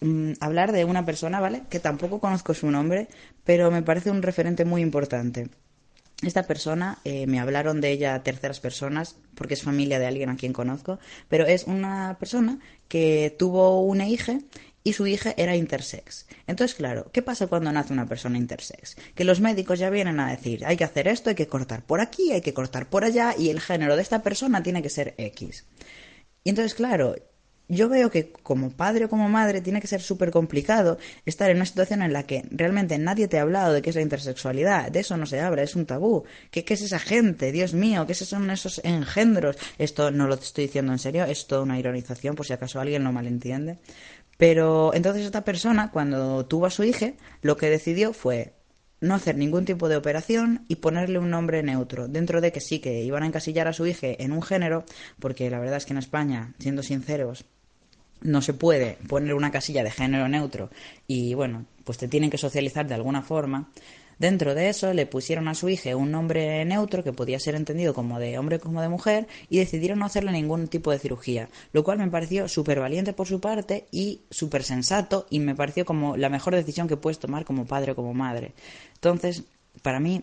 mm, 0.00 0.32
hablar 0.40 0.72
de 0.72 0.84
una 0.84 1.06
persona, 1.06 1.40
¿vale? 1.40 1.62
Que 1.70 1.80
tampoco 1.80 2.20
conozco 2.20 2.52
su 2.54 2.70
nombre, 2.70 3.08
pero 3.44 3.70
me 3.70 3.82
parece 3.82 4.10
un 4.10 4.22
referente 4.22 4.64
muy 4.66 4.82
importante. 4.82 5.48
Esta 6.22 6.42
persona, 6.42 6.98
eh, 7.04 7.28
me 7.28 7.38
hablaron 7.38 7.80
de 7.80 7.92
ella 7.92 8.22
terceras 8.24 8.58
personas, 8.58 9.16
porque 9.36 9.54
es 9.54 9.62
familia 9.62 10.00
de 10.00 10.06
alguien 10.06 10.30
a 10.30 10.36
quien 10.36 10.52
conozco, 10.52 10.98
pero 11.28 11.46
es 11.46 11.64
una 11.64 12.16
persona 12.18 12.58
que 12.88 13.34
tuvo 13.38 13.82
una 13.82 14.08
hija 14.08 14.40
y 14.82 14.94
su 14.94 15.06
hija 15.06 15.34
era 15.36 15.54
intersex. 15.54 16.26
Entonces, 16.48 16.76
claro, 16.76 17.10
¿qué 17.12 17.22
pasa 17.22 17.46
cuando 17.46 17.70
nace 17.70 17.92
una 17.92 18.06
persona 18.06 18.36
intersex? 18.36 18.96
Que 19.14 19.22
los 19.22 19.40
médicos 19.40 19.78
ya 19.78 19.90
vienen 19.90 20.18
a 20.18 20.30
decir, 20.30 20.64
hay 20.66 20.76
que 20.76 20.84
hacer 20.84 21.06
esto, 21.06 21.30
hay 21.30 21.36
que 21.36 21.46
cortar 21.46 21.84
por 21.84 22.00
aquí, 22.00 22.32
hay 22.32 22.40
que 22.40 22.54
cortar 22.54 22.88
por 22.88 23.04
allá, 23.04 23.34
y 23.38 23.50
el 23.50 23.60
género 23.60 23.94
de 23.94 24.02
esta 24.02 24.22
persona 24.22 24.62
tiene 24.62 24.82
que 24.82 24.90
ser 24.90 25.14
X. 25.18 25.66
Y 26.42 26.50
entonces, 26.50 26.74
claro, 26.74 27.14
yo 27.68 27.88
veo 27.88 28.10
que 28.10 28.32
como 28.32 28.70
padre 28.70 29.04
o 29.04 29.08
como 29.08 29.28
madre 29.28 29.60
tiene 29.60 29.80
que 29.80 29.86
ser 29.86 30.00
súper 30.00 30.30
complicado 30.30 30.98
estar 31.26 31.50
en 31.50 31.56
una 31.56 31.66
situación 31.66 32.02
en 32.02 32.12
la 32.12 32.24
que 32.24 32.44
realmente 32.50 32.98
nadie 32.98 33.28
te 33.28 33.38
ha 33.38 33.42
hablado 33.42 33.72
de 33.72 33.82
qué 33.82 33.90
es 33.90 33.96
la 33.96 34.02
intersexualidad, 34.02 34.90
de 34.90 35.00
eso 35.00 35.16
no 35.16 35.26
se 35.26 35.40
habla, 35.40 35.62
es 35.62 35.76
un 35.76 35.86
tabú. 35.86 36.24
¿Qué, 36.50 36.64
es 36.66 36.82
esa 36.82 36.98
gente? 36.98 37.52
Dios 37.52 37.74
mío, 37.74 38.06
¿qué 38.06 38.14
son 38.14 38.50
esos 38.50 38.80
engendros? 38.84 39.56
Esto 39.78 40.10
no 40.10 40.26
lo 40.26 40.34
estoy 40.34 40.64
diciendo 40.64 40.92
en 40.92 40.98
serio, 40.98 41.24
es 41.24 41.46
toda 41.46 41.62
una 41.62 41.78
ironización 41.78 42.34
por 42.34 42.46
si 42.46 42.52
acaso 42.52 42.80
alguien 42.80 43.04
lo 43.04 43.12
malentiende. 43.12 43.78
Pero 44.38 44.94
entonces 44.94 45.26
esta 45.26 45.44
persona, 45.44 45.90
cuando 45.90 46.46
tuvo 46.46 46.66
a 46.66 46.70
su 46.70 46.84
hija, 46.84 47.12
lo 47.42 47.56
que 47.56 47.68
decidió 47.68 48.12
fue 48.12 48.54
no 49.00 49.14
hacer 49.14 49.36
ningún 49.36 49.64
tipo 49.64 49.88
de 49.88 49.96
operación 49.96 50.64
y 50.68 50.76
ponerle 50.76 51.18
un 51.18 51.30
nombre 51.30 51.62
neutro, 51.62 52.08
dentro 52.08 52.40
de 52.40 52.52
que 52.52 52.60
sí 52.60 52.80
que 52.80 53.02
iban 53.02 53.22
a 53.22 53.26
encasillar 53.26 53.68
a 53.68 53.72
su 53.72 53.86
hija 53.86 54.08
en 54.18 54.32
un 54.32 54.42
género, 54.42 54.84
porque 55.18 55.50
la 55.50 55.58
verdad 55.58 55.76
es 55.76 55.86
que 55.86 55.92
en 55.92 55.98
España, 55.98 56.54
siendo 56.58 56.82
sinceros, 56.82 57.44
no 58.20 58.42
se 58.42 58.54
puede 58.54 58.98
poner 59.08 59.34
una 59.34 59.50
casilla 59.50 59.82
de 59.82 59.90
género 59.90 60.28
neutro 60.28 60.70
y 61.06 61.34
bueno, 61.34 61.66
pues 61.84 61.98
te 61.98 62.08
tienen 62.08 62.30
que 62.30 62.38
socializar 62.38 62.86
de 62.86 62.94
alguna 62.94 63.22
forma. 63.22 63.70
Dentro 64.18 64.56
de 64.56 64.68
eso 64.68 64.92
le 64.94 65.06
pusieron 65.06 65.46
a 65.46 65.54
su 65.54 65.68
hija 65.68 65.94
un 65.94 66.10
nombre 66.10 66.64
neutro 66.64 67.04
que 67.04 67.12
podía 67.12 67.38
ser 67.38 67.54
entendido 67.54 67.94
como 67.94 68.18
de 68.18 68.36
hombre 68.36 68.58
como 68.58 68.82
de 68.82 68.88
mujer 68.88 69.28
y 69.48 69.58
decidieron 69.58 70.00
no 70.00 70.06
hacerle 70.06 70.32
ningún 70.32 70.66
tipo 70.66 70.90
de 70.90 70.98
cirugía, 70.98 71.48
lo 71.72 71.84
cual 71.84 71.98
me 71.98 72.10
pareció 72.10 72.48
súper 72.48 72.80
valiente 72.80 73.12
por 73.12 73.28
su 73.28 73.40
parte 73.40 73.86
y 73.92 74.22
súper 74.30 74.64
sensato 74.64 75.26
y 75.30 75.38
me 75.38 75.54
pareció 75.54 75.84
como 75.84 76.16
la 76.16 76.30
mejor 76.30 76.56
decisión 76.56 76.88
que 76.88 76.96
puedes 76.96 77.20
tomar 77.20 77.44
como 77.44 77.64
padre 77.64 77.92
o 77.92 77.94
como 77.94 78.12
madre. 78.12 78.54
Entonces, 78.94 79.44
para 79.82 80.00
mí 80.00 80.22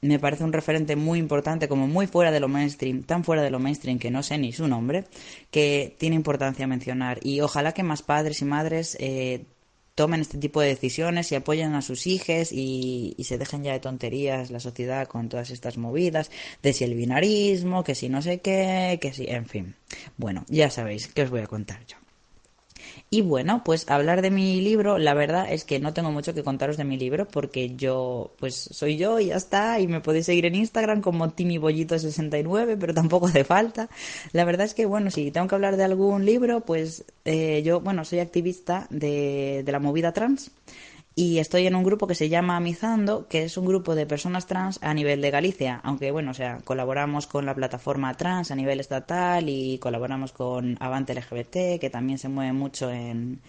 me 0.00 0.18
parece 0.18 0.44
un 0.44 0.52
referente 0.52 0.96
muy 0.96 1.18
importante, 1.18 1.68
como 1.68 1.86
muy 1.86 2.06
fuera 2.06 2.30
de 2.30 2.40
lo 2.40 2.48
mainstream, 2.48 3.02
tan 3.02 3.24
fuera 3.24 3.42
de 3.42 3.50
lo 3.50 3.58
mainstream 3.58 3.98
que 3.98 4.10
no 4.10 4.22
sé 4.22 4.38
ni 4.38 4.52
su 4.52 4.68
nombre, 4.68 5.04
que 5.50 5.94
tiene 5.98 6.16
importancia 6.16 6.66
mencionar. 6.66 7.18
Y 7.22 7.40
ojalá 7.40 7.72
que 7.72 7.82
más 7.82 8.02
padres 8.02 8.40
y 8.42 8.44
madres 8.44 8.96
eh, 9.00 9.44
tomen 9.94 10.20
este 10.20 10.38
tipo 10.38 10.60
de 10.60 10.68
decisiones 10.68 11.32
y 11.32 11.34
apoyen 11.34 11.74
a 11.74 11.82
sus 11.82 12.06
hijos 12.06 12.52
y, 12.52 13.14
y 13.16 13.24
se 13.24 13.38
dejen 13.38 13.64
ya 13.64 13.72
de 13.72 13.80
tonterías 13.80 14.50
la 14.50 14.60
sociedad 14.60 15.08
con 15.08 15.28
todas 15.28 15.50
estas 15.50 15.78
movidas, 15.78 16.30
de 16.62 16.72
si 16.72 16.84
el 16.84 16.94
binarismo, 16.94 17.82
que 17.82 17.94
si 17.94 18.08
no 18.08 18.22
sé 18.22 18.40
qué, 18.40 18.98
que 19.00 19.12
si, 19.12 19.26
en 19.26 19.46
fin. 19.46 19.74
Bueno, 20.16 20.44
ya 20.48 20.70
sabéis 20.70 21.08
que 21.08 21.22
os 21.22 21.30
voy 21.30 21.40
a 21.40 21.46
contar 21.46 21.84
yo. 21.86 22.05
Y 23.08 23.20
bueno, 23.22 23.62
pues 23.64 23.88
hablar 23.88 24.20
de 24.20 24.30
mi 24.32 24.60
libro, 24.60 24.98
la 24.98 25.14
verdad 25.14 25.52
es 25.52 25.64
que 25.64 25.78
no 25.78 25.94
tengo 25.94 26.10
mucho 26.10 26.34
que 26.34 26.42
contaros 26.42 26.76
de 26.76 26.84
mi 26.84 26.98
libro 26.98 27.28
porque 27.28 27.76
yo, 27.76 28.32
pues 28.38 28.54
soy 28.72 28.96
yo 28.96 29.20
y 29.20 29.26
ya 29.26 29.36
está, 29.36 29.78
y 29.78 29.86
me 29.86 30.00
podéis 30.00 30.26
seguir 30.26 30.44
en 30.46 30.56
Instagram 30.56 31.02
como 31.02 31.28
timibollito69, 31.32 32.76
pero 32.80 32.94
tampoco 32.94 33.26
hace 33.28 33.44
falta. 33.44 33.88
La 34.32 34.44
verdad 34.44 34.66
es 34.66 34.74
que, 34.74 34.86
bueno, 34.86 35.12
si 35.12 35.30
tengo 35.30 35.46
que 35.46 35.54
hablar 35.54 35.76
de 35.76 35.84
algún 35.84 36.24
libro, 36.26 36.62
pues 36.62 37.04
eh, 37.24 37.62
yo, 37.64 37.80
bueno, 37.80 38.04
soy 38.04 38.18
activista 38.18 38.88
de, 38.90 39.62
de 39.64 39.72
la 39.72 39.78
movida 39.78 40.12
trans 40.12 40.50
y 41.18 41.38
estoy 41.38 41.66
en 41.66 41.74
un 41.74 41.82
grupo 41.82 42.06
que 42.06 42.14
se 42.14 42.28
llama 42.28 42.58
Amizando, 42.58 43.26
que 43.26 43.44
es 43.44 43.56
un 43.56 43.64
grupo 43.64 43.94
de 43.94 44.04
personas 44.04 44.46
trans 44.46 44.78
a 44.82 44.92
nivel 44.92 45.22
de 45.22 45.30
Galicia, 45.30 45.80
aunque 45.82 46.10
bueno, 46.10 46.32
o 46.32 46.34
sea, 46.34 46.58
colaboramos 46.62 47.26
con 47.26 47.46
la 47.46 47.54
plataforma 47.54 48.14
trans 48.14 48.50
a 48.50 48.54
nivel 48.54 48.80
estatal 48.80 49.48
y 49.48 49.78
colaboramos 49.78 50.32
con 50.32 50.76
Avante 50.78 51.14
LGBT, 51.14 51.80
que 51.80 51.88
también 51.90 52.18
se 52.18 52.28
mueve 52.28 52.52
mucho 52.52 52.90
en, 52.90 53.40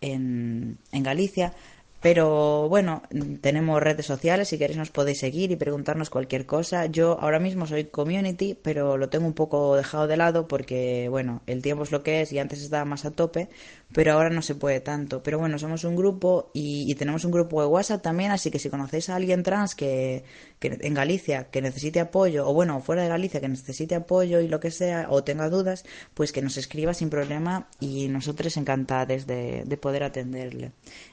en, 0.00 0.78
en 0.92 1.02
Galicia. 1.02 1.52
Pero 2.00 2.68
bueno, 2.70 3.02
tenemos 3.42 3.82
redes 3.82 4.06
sociales, 4.06 4.48
si 4.48 4.56
queréis 4.58 4.78
nos 4.78 4.90
podéis 4.90 5.18
seguir 5.18 5.50
y 5.50 5.56
preguntarnos 5.56 6.08
cualquier 6.08 6.46
cosa. 6.46 6.86
Yo 6.86 7.18
ahora 7.20 7.38
mismo 7.38 7.66
soy 7.66 7.84
community, 7.84 8.54
pero 8.54 8.96
lo 8.96 9.10
tengo 9.10 9.26
un 9.26 9.34
poco 9.34 9.76
dejado 9.76 10.06
de 10.06 10.16
lado 10.16 10.48
porque, 10.48 11.08
bueno, 11.10 11.42
el 11.46 11.60
tiempo 11.60 11.82
es 11.82 11.92
lo 11.92 12.02
que 12.02 12.22
es 12.22 12.32
y 12.32 12.38
antes 12.38 12.62
estaba 12.62 12.86
más 12.86 13.04
a 13.04 13.10
tope, 13.10 13.50
pero 13.92 14.12
ahora 14.14 14.30
no 14.30 14.40
se 14.40 14.54
puede 14.54 14.80
tanto. 14.80 15.22
Pero 15.22 15.38
bueno, 15.38 15.58
somos 15.58 15.84
un 15.84 15.94
grupo 15.94 16.50
y, 16.54 16.90
y 16.90 16.94
tenemos 16.94 17.24
un 17.26 17.32
grupo 17.32 17.60
de 17.60 17.66
WhatsApp 17.68 18.00
también, 18.02 18.30
así 18.30 18.50
que 18.50 18.58
si 18.58 18.70
conocéis 18.70 19.10
a 19.10 19.16
alguien 19.16 19.42
trans 19.42 19.74
que, 19.74 20.24
que 20.60 20.78
en 20.80 20.94
Galicia 20.94 21.50
que 21.50 21.62
necesite 21.62 21.98
apoyo, 21.98 22.48
o 22.48 22.54
bueno, 22.54 22.80
fuera 22.80 23.02
de 23.02 23.08
Galicia 23.08 23.40
que 23.40 23.48
necesite 23.48 23.96
apoyo 23.96 24.40
y 24.40 24.46
lo 24.46 24.60
que 24.60 24.70
sea, 24.70 25.06
o 25.10 25.24
tenga 25.24 25.48
dudas, 25.48 25.84
pues 26.14 26.30
que 26.30 26.42
nos 26.42 26.56
escriba 26.56 26.94
sin 26.94 27.10
problema 27.10 27.66
y 27.80 28.08
nosotros 28.08 28.56
encantados 28.56 29.26
de, 29.26 29.64
de 29.64 29.76
poder 29.76 30.04
atenderle. 30.04 30.72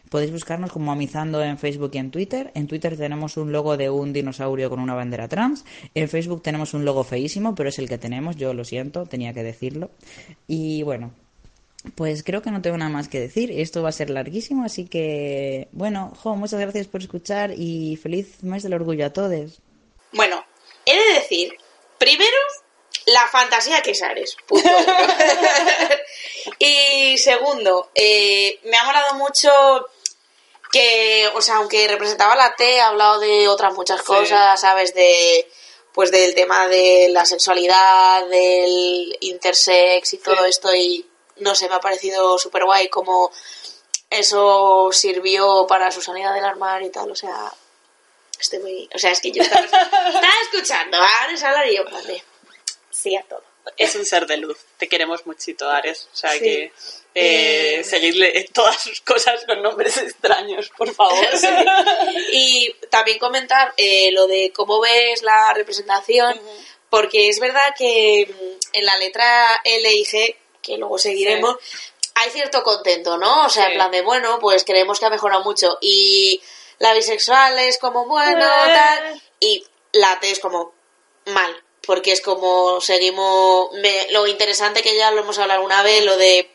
Podéis 0.10 0.32
buscarnos 0.32 0.72
como 0.72 0.92
Amizando 0.92 1.44
en 1.44 1.58
Facebook 1.58 1.92
y 1.94 1.98
en 1.98 2.12
Twitter. 2.12 2.52
En 2.54 2.68
Twitter 2.68 2.96
tenemos 2.98 3.38
un 3.38 3.52
logo 3.52 3.76
de 3.78 3.90
un 3.90 4.14
dinosaurio 4.14 4.70
con 4.70 4.80
una 4.80 4.94
bandera 4.94 5.28
trans. 5.28 5.66
En 5.96 6.08
Facebook 6.08 6.42
tenemos 6.42 6.74
un 6.74 6.86
logo 6.86 7.04
feísimo, 7.04 7.56
pero 7.56 7.70
es 7.70 7.80
el 7.80 7.90
que 7.90 7.98
tenemos. 7.98 8.36
Yo 8.36 8.54
lo 8.54 8.64
siento, 8.64 9.06
tenía 9.06 9.34
que 9.34 9.44
decirlo. 9.44 9.92
Y 10.48 10.84
bueno, 10.84 11.12
pues 11.96 12.24
creo 12.24 12.42
que 12.42 12.52
no 12.52 12.62
tengo 12.62 12.78
nada 12.78 12.92
más 12.92 13.08
que 13.08 13.20
decir. 13.20 13.52
Esto 13.52 13.84
va 13.84 13.90
a 13.90 13.94
ser 13.94 14.10
larguísimo, 14.10 14.66
así 14.66 14.86
que 14.86 15.68
bueno, 15.72 16.14
jo, 16.22 16.36
muchas 16.36 16.60
gracias 16.60 16.88
por 16.88 17.02
escuchar 17.02 17.52
y 17.56 17.98
feliz 17.98 18.44
mes 18.44 18.64
del 18.64 18.74
orgullo 18.74 19.06
a 19.06 19.14
todos. 19.14 19.60
Bueno, 20.12 20.44
he 20.86 20.96
de 20.96 21.14
decir, 21.16 21.54
primero, 21.98 22.38
la 23.08 23.28
fantasía 23.28 23.82
que 23.82 23.96
Sares. 23.96 24.38
y 26.60 27.18
segundo, 27.18 27.90
eh, 27.96 28.60
me 28.64 28.78
ha 28.78 28.84
molado 28.84 29.16
mucho 29.16 29.50
que, 30.72 31.30
o 31.34 31.42
sea, 31.42 31.58
aunque 31.58 31.88
representaba 31.88 32.36
la 32.36 32.56
T, 32.56 32.80
ha 32.80 32.88
hablado 32.88 33.20
de 33.20 33.48
otras 33.48 33.74
muchas 33.74 34.02
cosas, 34.02 34.60
¿sabes? 34.60 34.94
De, 34.94 35.48
pues 35.94 36.12
del 36.12 36.36
tema 36.36 36.68
de 36.68 37.08
la 37.10 37.26
sexualidad, 37.26 38.28
del 38.28 39.18
intersex 39.22 40.14
y 40.14 40.18
todo 40.18 40.46
esto 40.46 40.74
y 40.76 41.07
no 41.40 41.56
sé, 41.56 41.68
me 41.70 41.76
ha 41.76 41.80
parecido 41.80 42.38
súper 42.38 42.64
guay 42.66 42.90
como 42.90 43.32
eso 44.10 44.90
sirvió 44.92 45.66
para 45.68 45.92
su 45.92 46.02
sanidad 46.02 46.34
del 46.34 46.46
armario 46.46 46.88
y 46.88 46.92
tal, 46.92 47.12
o 47.12 47.16
sea, 47.16 47.52
estoy 48.40 48.60
muy... 48.60 48.90
O 48.94 48.98
sea, 48.98 49.12
es 49.12 49.20
que 49.20 49.32
yo 49.32 49.42
estaba, 49.44 49.66
estaba 49.66 50.34
escuchando 50.44 50.98
a 50.98 51.24
Ares 51.24 51.44
hablar 51.44 51.68
y 51.68 51.76
yo, 51.78 51.84
vale, 51.86 52.24
sí 52.90 53.16
a 53.16 53.24
todo. 53.24 53.44
Es 53.76 53.96
un 53.96 54.06
ser 54.06 54.26
de 54.26 54.38
luz. 54.38 54.58
Te 54.78 54.88
queremos 54.88 55.26
muchito, 55.26 55.70
Ares. 55.70 56.08
O 56.14 56.16
sea 56.16 56.32
Sí. 56.32 56.40
que 56.40 56.64
eh, 56.64 56.72
Eh. 57.80 57.84
seguidle 57.84 58.40
en 58.40 58.48
todas 58.54 58.82
sus 58.82 59.02
cosas 59.02 59.44
con 59.46 59.62
nombres 59.62 59.98
extraños, 59.98 60.70
por 60.78 60.94
favor. 60.94 61.28
Sí. 61.38 61.48
Y 62.32 62.74
también 62.90 63.20
comentar 63.20 63.74
eh, 63.76 64.10
lo 64.14 64.26
de 64.28 64.54
cómo 64.56 64.80
ves 64.80 65.22
la 65.22 65.54
representación, 65.54 66.40
porque 66.90 67.28
es 67.28 67.40
verdad 67.42 67.76
que 67.78 68.28
mm, 68.34 68.58
en 68.78 68.86
la 68.86 68.96
letra 69.00 69.60
L 69.66 69.94
y 69.94 70.06
G, 70.06 70.36
que 70.62 70.78
luego 70.78 70.98
seguiremos, 70.98 71.56
hay 72.16 72.30
cierto 72.32 72.64
contento, 72.64 73.18
¿no? 73.18 73.46
O 73.46 73.50
sea, 73.50 73.66
Sí. 73.66 73.72
en 73.72 73.78
plan 73.78 73.92
de, 73.92 74.02
bueno, 74.02 74.40
pues 74.40 74.64
creemos 74.64 75.00
que 75.00 75.06
ha 75.06 75.10
mejorado 75.10 75.44
mucho. 75.44 75.78
Y 75.82 76.42
la 76.80 76.94
bisexual 76.94 77.58
es 77.60 77.78
como, 77.78 78.06
bueno, 78.06 78.46
Eh. 78.46 78.74
tal, 78.74 79.22
y 79.40 79.66
la 79.94 80.20
T 80.20 80.32
es 80.32 80.40
como, 80.40 80.74
mal. 81.26 81.64
Porque 81.86 82.12
es 82.12 82.22
como, 82.22 82.82
seguimos, 82.82 83.72
me- 83.74 84.08
lo 84.12 84.28
interesante 84.28 84.82
que 84.84 84.96
ya 84.98 85.12
lo 85.12 85.22
hemos 85.22 85.38
hablado 85.40 85.60
alguna 85.60 85.84
vez, 85.84 86.04
lo 86.04 86.18
de 86.18 86.52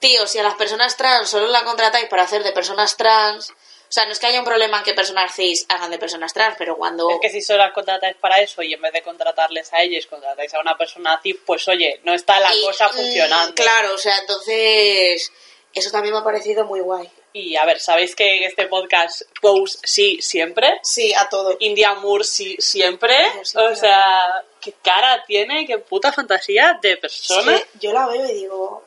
tío, 0.00 0.26
si 0.26 0.38
a 0.38 0.42
las 0.42 0.54
personas 0.56 0.96
trans 0.96 1.28
solo 1.30 1.46
la 1.46 1.62
contratáis 1.64 2.06
para 2.06 2.24
hacer 2.24 2.42
de 2.42 2.50
personas 2.50 2.96
trans, 2.96 3.52
o 3.92 3.94
sea, 3.94 4.06
no 4.06 4.12
es 4.12 4.18
que 4.18 4.26
haya 4.26 4.38
un 4.38 4.46
problema 4.46 4.78
en 4.78 4.84
que 4.84 4.94
personas 4.94 5.34
cis 5.34 5.66
hagan 5.68 5.90
de 5.90 5.98
personas 5.98 6.32
trans, 6.32 6.56
pero 6.56 6.78
cuando... 6.78 7.10
Es 7.10 7.18
que 7.20 7.28
si 7.28 7.42
solo 7.42 7.58
las 7.58 7.74
contratáis 7.74 8.16
para 8.16 8.40
eso 8.40 8.62
y 8.62 8.72
en 8.72 8.80
vez 8.80 8.90
de 8.90 9.02
contratarles 9.02 9.70
a 9.74 9.82
ellos 9.82 10.06
contratáis 10.06 10.54
a 10.54 10.60
una 10.60 10.78
persona 10.78 11.20
cis, 11.22 11.36
pues 11.44 11.68
oye, 11.68 12.00
no 12.02 12.14
está 12.14 12.40
la 12.40 12.54
Y, 12.54 12.62
cosa 12.62 12.88
mm, 12.88 12.92
funcionando. 12.92 13.54
Claro, 13.54 13.92
o 13.92 13.98
sea, 13.98 14.16
entonces 14.16 15.30
eso 15.74 15.90
también 15.90 16.14
me 16.14 16.20
ha 16.20 16.24
parecido 16.24 16.64
muy 16.64 16.80
guay. 16.80 17.06
Y 17.34 17.54
a 17.56 17.66
ver, 17.66 17.80
¿sabéis 17.80 18.16
que 18.16 18.38
en 18.38 18.44
este 18.44 18.66
podcast 18.66 19.24
Pose 19.42 19.78
sí 19.84 20.22
siempre? 20.22 20.80
Sí, 20.82 21.12
a 21.12 21.28
todo. 21.28 21.58
India 21.60 21.92
Moore 21.92 22.24
sí 22.24 22.56
siempre. 22.60 23.14
Sí, 23.42 23.58
o 23.58 23.76
sea, 23.76 24.42
qué 24.58 24.72
cara 24.82 25.22
tiene, 25.26 25.66
qué 25.66 25.76
puta 25.76 26.12
fantasía 26.12 26.78
de 26.80 26.96
persona. 26.96 27.60
yo 27.78 27.92
la 27.92 28.06
veo 28.06 28.26
y 28.26 28.32
digo, 28.32 28.84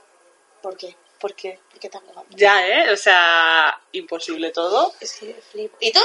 ¿por 0.64 0.76
qué? 0.76 0.96
¿Por 1.26 1.34
qué? 1.34 1.58
¿Por 1.72 1.80
qué 1.80 1.90
tan 1.90 2.06
guapa? 2.06 2.24
Ya, 2.36 2.68
¿eh? 2.68 2.92
O 2.92 2.96
sea, 2.96 3.82
imposible 3.94 4.52
todo. 4.52 4.94
Es 5.00 5.14
que 5.14 5.34
flipo. 5.34 5.76
Y 5.80 5.92
todo, 5.92 6.04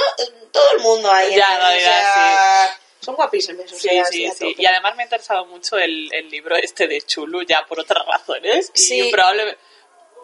todo 0.51 0.63
el 0.77 0.79
mundo 0.81 1.11
ahí. 1.11 1.35
Ya, 1.35 1.57
¿eh? 1.57 1.59
la 1.59 1.69
o 1.69 1.73
verdad, 1.73 2.01
sea, 2.01 2.79
Son 3.01 3.15
guapísimos. 3.15 3.71
O 3.71 3.75
Sí, 3.75 3.87
sea, 3.87 4.05
sí, 4.05 4.31
sí. 4.35 4.55
Y 4.57 4.65
además 4.65 4.95
me 4.95 5.03
ha 5.03 5.05
interesado 5.05 5.45
mucho 5.45 5.77
el, 5.77 6.11
el 6.11 6.27
libro 6.31 6.55
este 6.55 6.87
de 6.87 6.99
Chulu, 7.03 7.43
ya 7.43 7.63
por 7.67 7.79
otras 7.79 8.03
razones. 8.03 8.71
Sí. 8.73 9.09
Y 9.09 9.11
probablemente. 9.11 9.59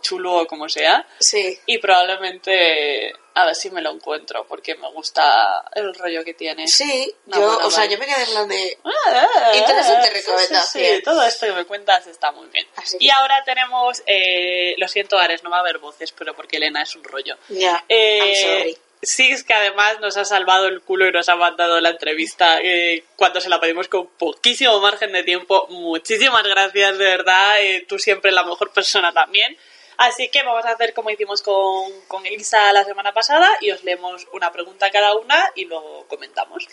Chulu 0.01 0.31
o 0.31 0.47
como 0.47 0.67
sea. 0.69 1.05
Sí. 1.19 1.59
Y 1.65 1.77
probablemente. 1.79 3.13
A 3.35 3.45
ver 3.45 3.55
si 3.55 3.69
me 3.69 3.83
lo 3.83 3.91
encuentro, 3.91 4.47
porque 4.47 4.73
me 4.73 4.89
gusta 4.93 5.63
el 5.75 5.93
rollo 5.93 6.23
que 6.23 6.33
tiene. 6.33 6.67
Sí, 6.67 7.13
Una 7.27 7.37
yo, 7.37 7.57
o 7.67 7.69
sea, 7.69 7.85
yo 7.85 7.95
me 7.99 8.07
quedé 8.07 8.23
en 8.23 8.29
plan 8.31 8.47
de... 8.47 8.77
Ah, 8.83 9.51
Interesante 9.53 10.07
sí, 10.07 10.13
sí, 10.15 10.19
recomendación. 10.21 10.95
Sí, 10.97 11.03
todo 11.03 11.23
esto 11.23 11.45
que 11.45 11.51
me 11.51 11.65
cuentas 11.65 12.07
está 12.07 12.31
muy 12.31 12.47
bien. 12.47 12.65
Así 12.77 12.97
que- 12.97 13.05
Y 13.05 13.09
ahora 13.11 13.43
tenemos, 13.45 14.01
eh, 14.07 14.73
lo 14.79 14.87
siento 14.87 15.19
Ares, 15.19 15.43
no 15.43 15.51
va 15.51 15.57
a 15.57 15.59
haber 15.59 15.77
voces, 15.77 16.11
pero 16.13 16.35
porque 16.35 16.57
Elena 16.57 16.81
es 16.81 16.95
un 16.95 17.03
rollo. 17.03 17.37
Ya, 17.49 17.85
Eh, 17.87 18.17
I'm 18.17 18.59
sorry. 18.59 18.77
Six, 19.03 19.43
que 19.43 19.53
además 19.53 19.99
nos 19.99 20.17
ha 20.17 20.25
salvado 20.25 20.65
el 20.65 20.81
culo 20.81 21.07
y 21.07 21.11
nos 21.11 21.29
ha 21.29 21.35
mandado 21.35 21.79
la 21.79 21.89
entrevista 21.89 22.59
eh, 22.63 23.03
cuando 23.17 23.39
se 23.39 23.49
la 23.49 23.59
pedimos 23.59 23.87
con 23.87 24.07
poquísimo 24.07 24.79
margen 24.79 25.11
de 25.11 25.21
tiempo. 25.21 25.67
Muchísimas 25.69 26.41
gracias, 26.41 26.97
de 26.97 27.05
verdad. 27.05 27.61
eh, 27.61 27.85
tú 27.87 27.99
siempre 27.99 28.31
la 28.31 28.43
mejor 28.43 28.71
persona 28.73 29.13
también. 29.13 29.55
Así 29.97 30.29
que 30.29 30.43
vamos 30.43 30.63
a 30.65 30.71
hacer 30.71 30.93
como 30.93 31.09
hicimos 31.09 31.41
con, 31.41 31.91
con 32.07 32.25
Elisa 32.25 32.71
la 32.71 32.83
semana 32.83 33.13
pasada 33.13 33.49
y 33.61 33.71
os 33.71 33.83
leemos 33.83 34.27
una 34.31 34.51
pregunta 34.51 34.91
cada 34.91 35.15
una 35.15 35.51
y 35.55 35.65
luego 35.65 36.05
comentamos. 36.07 36.67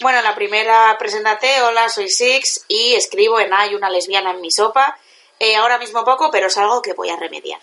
Bueno, 0.00 0.22
la 0.22 0.36
primera, 0.36 0.94
preséntate, 0.96 1.60
hola, 1.62 1.88
soy 1.88 2.08
Six 2.08 2.66
y 2.68 2.94
escribo 2.94 3.40
en 3.40 3.52
Hay 3.52 3.74
una 3.74 3.90
lesbiana 3.90 4.30
en 4.30 4.40
mi 4.40 4.52
sopa. 4.52 4.96
Eh, 5.40 5.56
ahora 5.56 5.78
mismo 5.78 6.04
poco, 6.04 6.30
pero 6.30 6.46
es 6.46 6.56
algo 6.56 6.80
que 6.80 6.92
voy 6.92 7.10
a 7.10 7.16
remediar. 7.16 7.60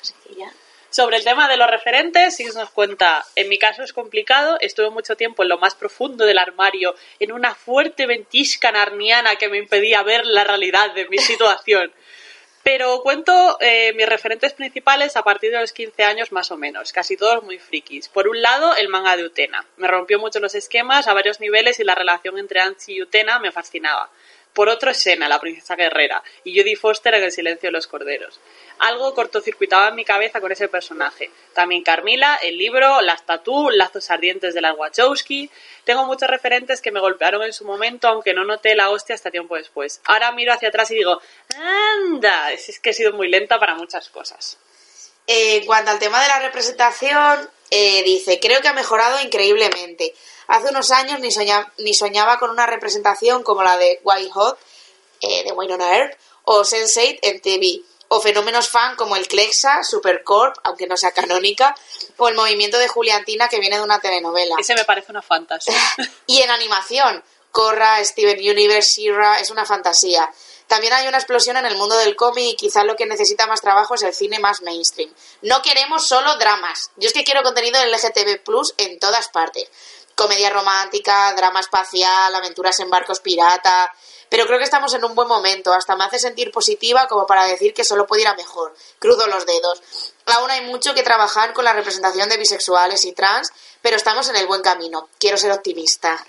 Así 0.00 0.12
que 0.26 0.34
ya. 0.34 0.52
Sobre 0.90 1.18
el 1.18 1.24
tema 1.24 1.46
de 1.48 1.56
los 1.56 1.70
referentes, 1.70 2.34
Six 2.34 2.56
nos 2.56 2.70
cuenta, 2.70 3.24
en 3.36 3.48
mi 3.48 3.58
caso 3.58 3.84
es 3.84 3.92
complicado, 3.92 4.56
estuve 4.60 4.90
mucho 4.90 5.16
tiempo 5.16 5.44
en 5.44 5.50
lo 5.50 5.58
más 5.58 5.76
profundo 5.76 6.24
del 6.24 6.38
armario, 6.38 6.96
en 7.20 7.30
una 7.30 7.54
fuerte 7.54 8.06
ventisca 8.06 8.72
narniana 8.72 9.36
que 9.36 9.48
me 9.48 9.58
impedía 9.58 10.02
ver 10.02 10.26
la 10.26 10.42
realidad 10.42 10.92
de 10.94 11.08
mi 11.08 11.18
situación. 11.18 11.92
Pero 12.62 13.02
cuento 13.02 13.56
eh, 13.60 13.92
mis 13.94 14.08
referentes 14.08 14.52
principales 14.52 15.16
a 15.16 15.22
partir 15.22 15.50
de 15.50 15.60
los 15.60 15.72
15 15.72 16.04
años 16.04 16.32
más 16.32 16.50
o 16.50 16.56
menos, 16.56 16.92
casi 16.92 17.16
todos 17.16 17.42
muy 17.42 17.58
frikis. 17.58 18.08
Por 18.08 18.28
un 18.28 18.42
lado, 18.42 18.76
el 18.76 18.88
manga 18.88 19.16
de 19.16 19.24
Utena. 19.24 19.64
Me 19.76 19.88
rompió 19.88 20.18
mucho 20.18 20.40
los 20.40 20.54
esquemas 20.54 21.08
a 21.08 21.14
varios 21.14 21.40
niveles 21.40 21.80
y 21.80 21.84
la 21.84 21.94
relación 21.94 22.38
entre 22.38 22.60
Ansi 22.60 22.94
y 22.94 23.02
Utena 23.02 23.38
me 23.38 23.52
fascinaba. 23.52 24.10
Por 24.52 24.68
otro, 24.68 24.92
Sena, 24.92 25.28
la 25.28 25.40
princesa 25.40 25.76
guerrera, 25.76 26.22
y 26.44 26.58
Jodie 26.58 26.76
Foster 26.76 27.14
en 27.14 27.24
El 27.24 27.32
silencio 27.32 27.68
de 27.68 27.72
los 27.72 27.86
corderos. 27.86 28.40
Algo 28.80 29.14
cortocircuitaba 29.14 29.88
en 29.88 29.94
mi 29.94 30.04
cabeza 30.04 30.40
con 30.40 30.50
ese 30.52 30.68
personaje. 30.68 31.30
También 31.52 31.82
Carmila, 31.82 32.38
el 32.42 32.58
libro, 32.58 33.00
las 33.00 33.24
tatú, 33.24 33.70
lazos 33.70 34.10
ardientes 34.10 34.54
de 34.54 34.60
las 34.60 34.76
Wachowski. 34.76 35.50
Tengo 35.84 36.04
muchos 36.06 36.28
referentes 36.28 36.80
que 36.80 36.92
me 36.92 37.00
golpearon 37.00 37.42
en 37.42 37.52
su 37.52 37.64
momento, 37.64 38.08
aunque 38.08 38.34
no 38.34 38.44
noté 38.44 38.74
la 38.74 38.90
hostia 38.90 39.14
hasta 39.14 39.30
tiempo 39.30 39.56
después. 39.56 40.00
Ahora 40.04 40.32
miro 40.32 40.52
hacia 40.52 40.68
atrás 40.68 40.90
y 40.90 40.94
digo, 40.94 41.20
anda, 41.56 42.52
es 42.52 42.78
que 42.80 42.90
he 42.90 42.94
sido 42.94 43.12
muy 43.12 43.28
lenta 43.28 43.58
para 43.58 43.74
muchas 43.74 44.08
cosas. 44.08 44.58
En 45.26 45.66
cuanto 45.66 45.90
al 45.90 45.98
tema 45.98 46.22
de 46.22 46.28
la 46.28 46.38
representación, 46.38 47.50
eh, 47.70 48.02
dice, 48.02 48.40
creo 48.40 48.62
que 48.62 48.68
ha 48.68 48.72
mejorado 48.72 49.20
increíblemente. 49.20 50.14
Hace 50.48 50.70
unos 50.70 50.90
años 50.90 51.20
ni, 51.20 51.30
soña- 51.30 51.72
ni 51.78 51.94
soñaba 51.94 52.38
con 52.38 52.50
una 52.50 52.66
representación 52.66 53.42
como 53.42 53.62
la 53.62 53.76
de 53.76 54.00
White 54.02 54.30
Hot, 54.32 54.58
eh, 55.20 55.44
de 55.44 55.52
Winona 55.52 55.96
Earp, 55.96 56.18
o 56.44 56.62
Sense8 56.64 57.18
en 57.22 57.40
TV, 57.40 57.82
o 58.08 58.20
fenómenos 58.20 58.68
fan 58.70 58.96
como 58.96 59.16
el 59.16 59.28
Clexa, 59.28 59.84
Supercorp, 59.84 60.56
aunque 60.64 60.86
no 60.86 60.96
sea 60.96 61.12
canónica, 61.12 61.74
o 62.16 62.28
el 62.28 62.34
movimiento 62.34 62.78
de 62.78 62.88
Juliantina 62.88 63.48
que 63.48 63.60
viene 63.60 63.76
de 63.76 63.82
una 63.82 64.00
telenovela. 64.00 64.56
Ese 64.58 64.74
me 64.74 64.84
parece 64.84 65.12
una 65.12 65.22
fantasía. 65.22 65.74
Y 66.26 66.40
en 66.40 66.50
animación, 66.50 67.22
Korra, 67.50 68.02
Steven 68.04 68.38
Universe, 68.38 69.02
She-Ra, 69.02 69.40
es 69.40 69.50
una 69.50 69.66
fantasía. 69.66 70.30
También 70.66 70.92
hay 70.92 71.08
una 71.08 71.16
explosión 71.16 71.56
en 71.56 71.64
el 71.64 71.76
mundo 71.76 71.96
del 71.96 72.14
cómic 72.14 72.44
y 72.46 72.56
quizás 72.56 72.84
lo 72.84 72.94
que 72.96 73.06
necesita 73.06 73.46
más 73.46 73.62
trabajo 73.62 73.94
es 73.94 74.02
el 74.02 74.12
cine 74.14 74.38
más 74.38 74.60
mainstream. 74.60 75.10
No 75.40 75.62
queremos 75.62 76.06
solo 76.06 76.36
dramas. 76.36 76.90
Yo 76.96 77.08
es 77.08 77.14
que 77.14 77.24
quiero 77.24 77.42
contenido 77.42 77.80
LGTB 77.86 78.42
Plus 78.44 78.74
en 78.76 78.98
todas 78.98 79.28
partes. 79.30 79.66
Comedia 80.18 80.50
romántica, 80.50 81.32
drama 81.34 81.60
espacial, 81.60 82.34
aventuras 82.34 82.80
en 82.80 82.90
barcos 82.90 83.20
pirata. 83.20 83.94
Pero 84.28 84.46
creo 84.46 84.58
que 84.58 84.64
estamos 84.64 84.92
en 84.94 85.04
un 85.04 85.14
buen 85.14 85.28
momento. 85.28 85.72
Hasta 85.72 85.94
me 85.94 86.02
hace 86.02 86.18
sentir 86.18 86.50
positiva 86.50 87.06
como 87.06 87.24
para 87.24 87.44
decir 87.44 87.72
que 87.72 87.84
solo 87.84 88.04
puede 88.04 88.22
ir 88.22 88.26
a 88.26 88.34
mejor. 88.34 88.74
Crudo 88.98 89.28
los 89.28 89.46
dedos. 89.46 89.80
Aún 90.26 90.50
hay 90.50 90.62
mucho 90.62 90.92
que 90.92 91.04
trabajar 91.04 91.52
con 91.52 91.64
la 91.64 91.72
representación 91.72 92.28
de 92.28 92.36
bisexuales 92.36 93.04
y 93.04 93.12
trans, 93.12 93.52
pero 93.80 93.94
estamos 93.94 94.28
en 94.28 94.34
el 94.34 94.48
buen 94.48 94.62
camino. 94.62 95.08
Quiero 95.20 95.36
ser 95.36 95.52
optimista. 95.52 96.26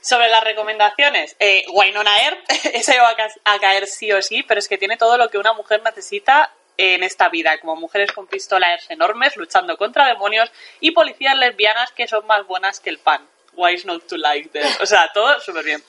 Sobre 0.00 0.28
las 0.28 0.42
recomendaciones, 0.42 1.36
eh, 1.38 1.64
Wynonna 1.72 2.20
Earp, 2.24 2.44
ese 2.64 2.98
va 2.98 3.14
a 3.44 3.58
caer 3.60 3.86
sí 3.86 4.10
o 4.10 4.20
sí, 4.20 4.42
pero 4.42 4.58
es 4.58 4.66
que 4.66 4.76
tiene 4.76 4.96
todo 4.96 5.16
lo 5.16 5.30
que 5.30 5.38
una 5.38 5.52
mujer 5.52 5.82
necesita 5.84 6.52
en 6.76 7.02
esta 7.02 7.28
vida, 7.28 7.58
como 7.60 7.76
mujeres 7.76 8.12
con 8.12 8.26
pistolas 8.26 8.90
enormes 8.90 9.36
luchando 9.36 9.76
contra 9.76 10.06
demonios 10.06 10.50
y 10.80 10.90
policías 10.90 11.36
lesbianas 11.36 11.92
que 11.92 12.08
son 12.08 12.26
más 12.26 12.46
buenas 12.46 12.80
que 12.80 12.90
el 12.90 12.98
pan. 12.98 13.28
Why 13.52 13.74
is 13.74 13.84
not 13.86 14.06
to 14.08 14.16
like 14.16 14.48
them? 14.48 14.66
O 14.80 14.86
sea, 14.86 15.10
todo 15.14 15.38
súper 15.40 15.64
bien. 15.64 15.82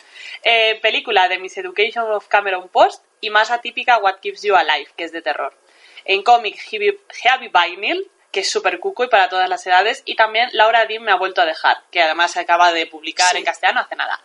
Eh, 0.44 0.80
película 0.82 1.28
de 1.28 1.40
Miss 1.40 1.58
Education 1.58 2.12
of 2.12 2.28
Cameron 2.28 2.70
Post 2.70 3.04
y 3.22 3.32
más 3.32 3.50
atípica 3.50 3.98
What 3.98 4.18
Keeps 4.22 4.44
You 4.44 4.56
Alive, 4.56 4.92
que 4.96 5.04
es 5.06 5.12
de 5.12 5.24
terror. 5.24 5.58
En 6.04 6.22
cómic, 6.22 6.58
Heavy 6.60 7.50
Vinyl, 7.52 8.12
que 8.32 8.42
es 8.42 8.52
súper 8.52 8.80
cuco 8.80 9.04
y 9.06 9.08
para 9.08 9.30
todas 9.30 9.50
las 9.50 9.66
edades. 9.66 10.04
Y 10.06 10.16
también 10.16 10.50
Laura 10.54 10.86
Dean 10.86 11.02
me 11.02 11.12
ha 11.12 11.16
vuelto 11.16 11.42
a 11.42 11.46
dejar, 11.46 11.78
que 11.90 12.04
además 12.04 12.32
se 12.32 12.42
acaba 12.42 12.72
de 12.72 12.86
publicar 12.86 13.32
Sí. 13.32 13.38
en 13.38 13.46
castellano 13.46 13.80
hace 13.80 13.96
nada. 13.96 14.22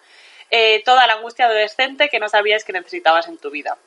Eh, 0.51 0.83
toda 0.85 1.07
la 1.07 1.15
angustia 1.15 1.47
adolescente 1.47 2.11
que 2.11 2.19
no 2.19 2.29
sabías 2.29 2.65
que 2.65 2.73
necesitabas 2.75 3.29
en 3.29 3.39
tu 3.39 3.51
vida. 3.51 3.79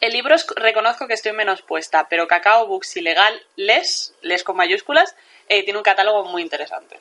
El 0.00 0.12
libro 0.12 0.34
es- 0.34 0.46
reconozco 0.56 1.06
que 1.06 1.14
estoy 1.14 1.32
menos 1.32 1.62
puesta, 1.62 2.06
pero 2.08 2.26
Cacao 2.28 2.66
Books 2.66 2.96
Ilegal 2.96 3.42
Les, 3.56 4.12
Les 4.22 4.44
con 4.44 4.56
mayúsculas, 4.56 5.14
eh, 5.48 5.62
tiene 5.64 5.78
un 5.78 5.84
catálogo 5.84 6.24
muy 6.24 6.42
interesante. 6.42 6.98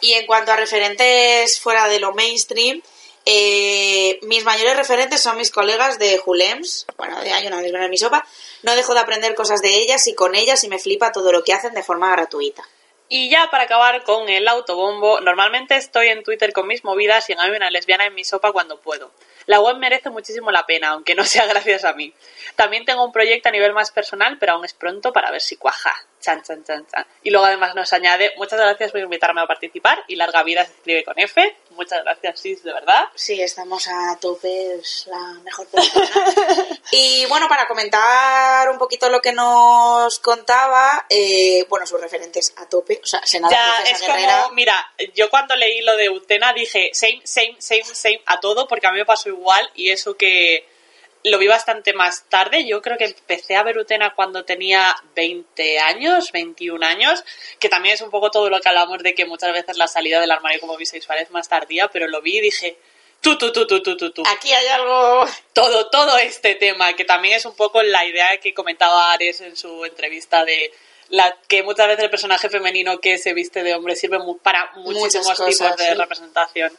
Y 0.00 0.12
en 0.12 0.26
cuanto 0.26 0.52
a 0.52 0.56
referentes 0.56 1.58
fuera 1.60 1.88
de 1.88 1.98
lo 2.00 2.12
mainstream, 2.12 2.82
eh, 3.26 4.18
mis 4.22 4.44
mayores 4.44 4.76
referentes 4.76 5.22
son 5.22 5.38
mis 5.38 5.50
colegas 5.50 5.98
de 5.98 6.18
Julems, 6.18 6.86
bueno, 6.98 7.18
de 7.22 7.32
Hay 7.32 7.46
una 7.46 7.62
lesbiana 7.62 7.86
en 7.86 7.90
mi 7.90 7.96
sopa. 7.96 8.26
No 8.62 8.76
dejo 8.76 8.92
de 8.92 9.00
aprender 9.00 9.34
cosas 9.34 9.62
de 9.62 9.74
ellas 9.76 10.06
y 10.06 10.14
con 10.14 10.34
ellas 10.34 10.62
y 10.64 10.68
me 10.68 10.78
flipa 10.78 11.10
todo 11.12 11.32
lo 11.32 11.42
que 11.42 11.54
hacen 11.54 11.72
de 11.72 11.82
forma 11.82 12.10
gratuita. 12.12 12.62
Y 13.08 13.30
ya 13.30 13.48
para 13.50 13.64
acabar 13.64 14.02
con 14.04 14.28
el 14.28 14.46
autobombo, 14.48 15.20
normalmente 15.20 15.76
estoy 15.76 16.08
en 16.08 16.22
Twitter 16.22 16.52
con 16.52 16.66
mis 16.66 16.84
movidas 16.84 17.28
y 17.30 17.32
en 17.32 17.40
hay 17.40 17.50
una 17.50 17.70
lesbiana 17.70 18.04
en 18.06 18.14
mi 18.14 18.24
sopa 18.24 18.52
cuando 18.52 18.78
puedo. 18.80 19.10
La 19.46 19.60
web 19.60 19.76
merece 19.76 20.10
muchísimo 20.10 20.50
la 20.50 20.66
pena, 20.66 20.90
aunque 20.90 21.14
no 21.14 21.24
sea 21.24 21.46
gracias 21.48 21.84
a 21.84 21.92
mí. 21.92 22.12
También 22.56 22.84
tengo 22.84 23.04
un 23.04 23.12
proyecto 23.12 23.48
a 23.48 23.52
nivel 23.52 23.72
más 23.72 23.90
personal, 23.90 24.38
pero 24.38 24.52
aún 24.52 24.64
es 24.64 24.74
pronto 24.74 25.12
para 25.12 25.30
ver 25.30 25.40
si 25.40 25.56
cuaja. 25.56 25.94
Chan, 26.24 26.42
chan, 26.42 26.64
chan, 26.64 26.86
chan. 26.90 27.06
Y 27.22 27.28
luego 27.28 27.44
además 27.44 27.74
nos 27.74 27.92
añade, 27.92 28.32
muchas 28.38 28.58
gracias 28.58 28.92
por 28.92 29.00
invitarme 29.00 29.42
a 29.42 29.46
participar 29.46 30.02
y 30.08 30.16
larga 30.16 30.42
vida 30.42 30.64
se 30.64 30.72
escribe 30.72 31.04
con 31.04 31.18
F. 31.18 31.56
Muchas 31.70 32.02
gracias, 32.02 32.40
Sis, 32.40 32.62
de 32.62 32.72
verdad. 32.72 33.04
Sí, 33.14 33.42
estamos 33.42 33.86
a 33.88 34.16
tope, 34.18 34.76
es 34.76 35.06
la 35.06 35.34
mejor 35.42 35.66
persona. 35.68 36.08
y 36.92 37.26
bueno, 37.26 37.46
para 37.46 37.68
comentar 37.68 38.70
un 38.70 38.78
poquito 38.78 39.10
lo 39.10 39.20
que 39.20 39.32
nos 39.32 40.18
contaba, 40.20 41.04
eh, 41.10 41.66
bueno, 41.68 41.86
sus 41.86 42.00
referentes 42.00 42.54
a 42.56 42.66
tope, 42.70 43.00
o 43.02 43.06
sea, 43.06 43.20
Senada 43.26 43.54
Ya, 43.54 43.82
es 43.82 43.98
Princesa 43.98 44.16
Guerrera. 44.16 44.42
como, 44.44 44.54
mira, 44.54 44.92
yo 45.14 45.28
cuando 45.28 45.54
leí 45.56 45.82
lo 45.82 45.94
de 45.96 46.08
Utena 46.08 46.54
dije 46.54 46.88
same, 46.94 47.20
same, 47.24 47.56
same, 47.58 47.84
same 47.84 48.22
a 48.24 48.40
todo, 48.40 48.66
porque 48.66 48.86
a 48.86 48.92
mí 48.92 48.98
me 48.98 49.04
pasó 49.04 49.28
igual 49.28 49.70
y 49.74 49.90
eso 49.90 50.16
que 50.16 50.66
lo 51.24 51.38
vi 51.38 51.46
bastante 51.46 51.94
más 51.94 52.24
tarde. 52.28 52.66
Yo 52.66 52.82
creo 52.82 52.98
que 52.98 53.06
empecé 53.06 53.56
a 53.56 53.62
ver 53.62 53.78
Utena 53.78 54.14
cuando 54.14 54.44
tenía 54.44 54.94
20 55.16 55.78
años, 55.80 56.30
21 56.32 56.84
años, 56.86 57.24
que 57.58 57.70
también 57.70 57.94
es 57.94 58.02
un 58.02 58.10
poco 58.10 58.30
todo 58.30 58.50
lo 58.50 58.60
que 58.60 58.68
hablamos 58.68 59.02
de 59.02 59.14
que 59.14 59.24
muchas 59.24 59.52
veces 59.52 59.78
la 59.78 59.88
salida 59.88 60.20
del 60.20 60.30
armario 60.30 60.60
como 60.60 60.76
bisexual 60.76 61.18
es 61.18 61.30
más 61.30 61.48
tardía, 61.48 61.88
pero 61.88 62.06
lo 62.08 62.20
vi 62.20 62.38
y 62.38 62.40
dije, 62.42 62.76
tú, 63.22 63.38
tú, 63.38 63.52
tú, 63.52 63.66
tú, 63.66 63.82
tú, 63.82 63.96
tú, 63.96 64.10
tú. 64.10 64.22
Aquí 64.26 64.52
hay 64.52 64.66
algo... 64.66 65.24
Todo, 65.54 65.88
todo 65.88 66.18
este 66.18 66.56
tema, 66.56 66.94
que 66.94 67.06
también 67.06 67.36
es 67.36 67.46
un 67.46 67.56
poco 67.56 67.82
la 67.82 68.04
idea 68.04 68.36
que 68.36 68.52
comentaba 68.52 69.12
Ares 69.12 69.40
en 69.40 69.56
su 69.56 69.84
entrevista 69.86 70.44
de 70.44 70.72
la 71.08 71.38
que 71.48 71.62
muchas 71.62 71.86
veces 71.86 72.04
el 72.04 72.10
personaje 72.10 72.50
femenino 72.50 72.98
que 72.98 73.16
se 73.16 73.32
viste 73.32 73.62
de 73.62 73.74
hombre 73.74 73.96
sirve 73.96 74.18
para 74.42 74.72
muchísimos 74.76 75.26
cosas, 75.28 75.46
tipos 75.46 75.76
de 75.76 75.88
sí. 75.88 75.94
representación. 75.94 76.72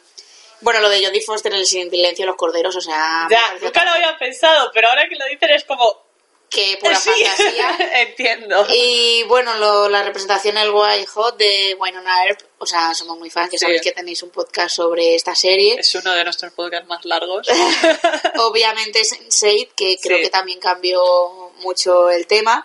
Bueno, 0.60 0.80
lo 0.80 0.88
de 0.88 1.04
Jodie 1.04 1.22
Foster 1.22 1.52
en 1.52 1.58
el 1.60 1.66
silencio 1.66 2.22
de 2.24 2.26
los 2.26 2.36
corderos, 2.36 2.74
o 2.76 2.80
sea... 2.80 3.26
Ya, 3.30 3.42
nunca 3.62 3.84
lo 3.84 3.90
había 3.92 4.16
pensado, 4.18 4.70
pero 4.72 4.88
ahora 4.88 5.08
que 5.08 5.16
lo 5.16 5.26
dicen 5.26 5.50
es 5.50 5.64
como... 5.64 6.04
Que 6.48 6.78
pura 6.80 6.94
sí, 6.94 7.10
fantasía. 7.10 7.76
entiendo. 8.02 8.64
Y 8.72 9.24
bueno, 9.24 9.52
lo- 9.56 9.88
la 9.88 10.04
representación 10.04 10.56
el 10.56 10.70
White 10.70 11.06
Hot 11.08 11.36
de 11.36 11.76
Winona 11.76 12.24
Earp, 12.24 12.40
o 12.58 12.64
sea, 12.64 12.94
somos 12.94 13.18
muy 13.18 13.30
fans, 13.30 13.50
que 13.50 13.58
Sí. 13.58 13.64
sabéis 13.64 13.82
que 13.82 13.90
tenéis 13.90 14.22
un 14.22 14.30
podcast 14.30 14.76
sobre 14.76 15.16
esta 15.16 15.34
serie. 15.34 15.74
Es 15.80 15.92
uno 15.96 16.12
de 16.12 16.22
nuestros 16.22 16.52
podcasts 16.52 16.86
más 16.86 17.04
largos. 17.04 17.48
Obviamente 18.38 19.00
Sense8, 19.02 19.70
que 19.74 19.98
creo 20.00 20.18
Sí. 20.18 20.22
que 20.24 20.30
también 20.30 20.60
cambió 20.60 21.02
mucho 21.58 22.10
el 22.10 22.28
tema. 22.28 22.64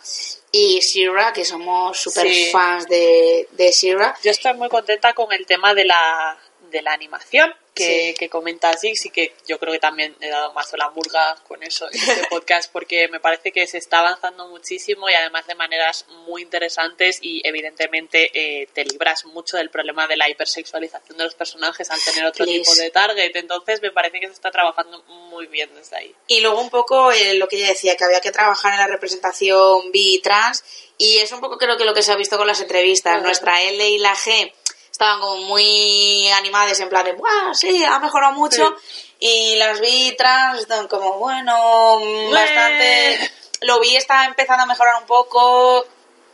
Y 0.51 0.79
Shira, 0.81 1.33
que 1.33 1.43
somos 1.43 1.97
súper 1.99 2.27
fans 2.51 2.85
de, 2.87 3.47
de 3.51 3.71
Shira. 3.71 4.15
Yo 4.23 4.29
estoy 4.31 4.53
muy 4.53 4.69
contenta 4.69 5.13
con 5.13 5.31
el 5.33 5.45
tema 5.47 5.73
de 5.73 5.85
la, 5.85 6.37
de 6.71 6.81
la 6.81 6.93
animación 6.93 7.53
que, 7.73 8.09
Sí. 8.11 8.15
que 8.19 8.29
comenta 8.29 8.73
Six 8.75 9.05
y 9.05 9.09
que 9.11 9.33
yo 9.47 9.57
creo 9.59 9.71
que 9.73 9.79
también 9.79 10.15
he 10.19 10.29
dado 10.29 10.51
más 10.53 10.71
la 10.77 10.89
murga 10.89 11.35
con 11.47 11.63
eso 11.63 11.87
en 11.91 11.97
este 11.99 12.27
podcast 12.29 12.71
porque 12.71 13.07
me 13.07 13.19
parece 13.19 13.51
que 13.51 13.65
se 13.67 13.77
está 13.77 13.99
avanzando 13.99 14.47
muchísimo 14.49 15.09
y 15.09 15.13
además 15.13 15.47
de 15.47 15.55
maneras 15.55 16.05
muy 16.27 16.41
interesantes 16.41 17.19
y 17.21 17.41
evidentemente 17.47 18.29
eh, 18.33 18.67
te 18.73 18.83
libras 18.83 19.25
mucho 19.25 19.57
del 19.57 19.69
problema 19.69 20.07
de 20.07 20.17
la 20.17 20.29
hipersexualización 20.29 21.17
de 21.17 21.23
los 21.23 21.35
personajes 21.35 21.89
al 21.91 21.99
tener 22.03 22.25
otro 22.25 22.43
Please. 22.45 22.59
tipo 22.61 22.75
de 22.75 22.89
target. 22.91 23.31
Entonces 23.35 23.81
me 23.81 23.91
parece 23.91 24.19
que 24.19 24.27
se 24.27 24.33
está 24.33 24.51
trabajando 24.51 25.01
muy 25.29 25.47
bien 25.47 25.69
desde 25.75 25.95
ahí. 25.97 26.15
Y 26.27 26.41
luego 26.41 26.59
un 26.59 26.69
poco 26.69 27.11
eh, 27.11 27.35
lo 27.35 27.47
que 27.47 27.57
ella 27.57 27.67
decía, 27.69 27.95
que 27.95 28.03
había 28.03 28.19
que 28.21 28.31
trabajar 28.31 28.73
en 28.73 28.79
la 28.79 28.87
representación 28.87 29.91
bi 29.91 30.15
y 30.15 30.21
trans. 30.21 30.63
Y 30.97 31.17
es 31.17 31.31
un 31.31 31.39
poco 31.39 31.57
creo 31.57 31.77
que 31.77 31.85
lo 31.85 31.93
que 31.93 32.03
se 32.03 32.11
ha 32.11 32.15
visto 32.15 32.37
con 32.37 32.47
las 32.47 32.61
entrevistas. 32.61 33.21
Nuestra 33.23 33.61
L 33.61 33.89
y 33.89 33.97
la 33.97 34.15
G 34.15 34.53
estaban 35.01 35.19
como 35.19 35.37
muy 35.47 36.29
animadas 36.29 36.79
en 36.79 36.87
plan 36.89 37.03
de, 37.03 37.13
¡buah, 37.13 37.55
sí, 37.55 37.83
ha 37.83 37.97
mejorado 37.97 38.33
mucho! 38.33 38.75
Y 39.19 39.55
las 39.55 39.79
y 39.83 40.15
trans 40.15 40.67
como, 40.87 41.17
bueno, 41.17 41.99
mm, 41.99 42.31
bastante... 42.31 43.31
Lo 43.61 43.79
vi 43.79 43.95
está 43.95 44.25
empezando 44.25 44.63
a 44.63 44.67
mejorar 44.67 45.01
un 45.01 45.07
poco, 45.07 45.85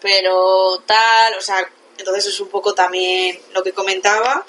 pero 0.02 0.82
tal, 0.86 1.36
o 1.38 1.42
sea, 1.42 1.58
entonces 1.98 2.28
es 2.28 2.40
un 2.40 2.50
poco 2.50 2.74
también 2.74 3.40
lo 3.54 3.64
que 3.64 3.74
comentaba. 3.74 4.46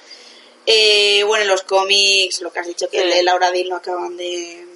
Eh, 0.66 1.22
bueno, 1.24 1.42
en 1.42 1.48
los 1.48 1.62
cómics, 1.62 2.40
lo 2.40 2.52
que 2.52 2.60
has 2.60 2.66
dicho, 2.66 2.88
que 2.88 2.98
Sí. 2.98 3.02
el 3.04 3.10
de 3.10 3.22
Laura 3.22 3.50
Dean 3.50 3.68
lo 3.68 3.76
acaban 3.76 4.16
de... 4.16 4.67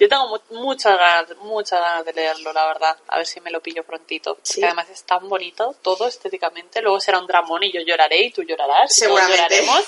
Yo 0.00 0.08
tengo 0.08 0.28
mu- 0.28 0.60
muchas 0.60 0.96
ganas, 0.98 1.36
muchas 1.38 1.80
ganas 1.80 2.04
de 2.04 2.12
leerlo, 2.12 2.52
la 2.52 2.66
verdad. 2.66 2.96
A 3.08 3.18
ver 3.18 3.26
si 3.26 3.40
me 3.40 3.50
lo 3.50 3.60
pillo 3.60 3.84
prontito. 3.84 4.34
Porque 4.36 4.64
además 4.64 4.88
es 4.90 5.02
tan 5.04 5.28
bonito, 5.28 5.74
todo 5.82 6.06
estéticamente. 6.08 6.82
Luego 6.82 6.98
será 7.00 7.18
un 7.18 7.26
dramón 7.26 7.62
y 7.62 7.72
yo 7.72 7.80
lloraré 7.80 8.22
y 8.22 8.30
tú 8.30 8.42
llorarás. 8.42 8.96
y 8.98 9.02
todos 9.04 9.20
Seguramente. 9.20 9.36
lloraremos. 9.62 9.84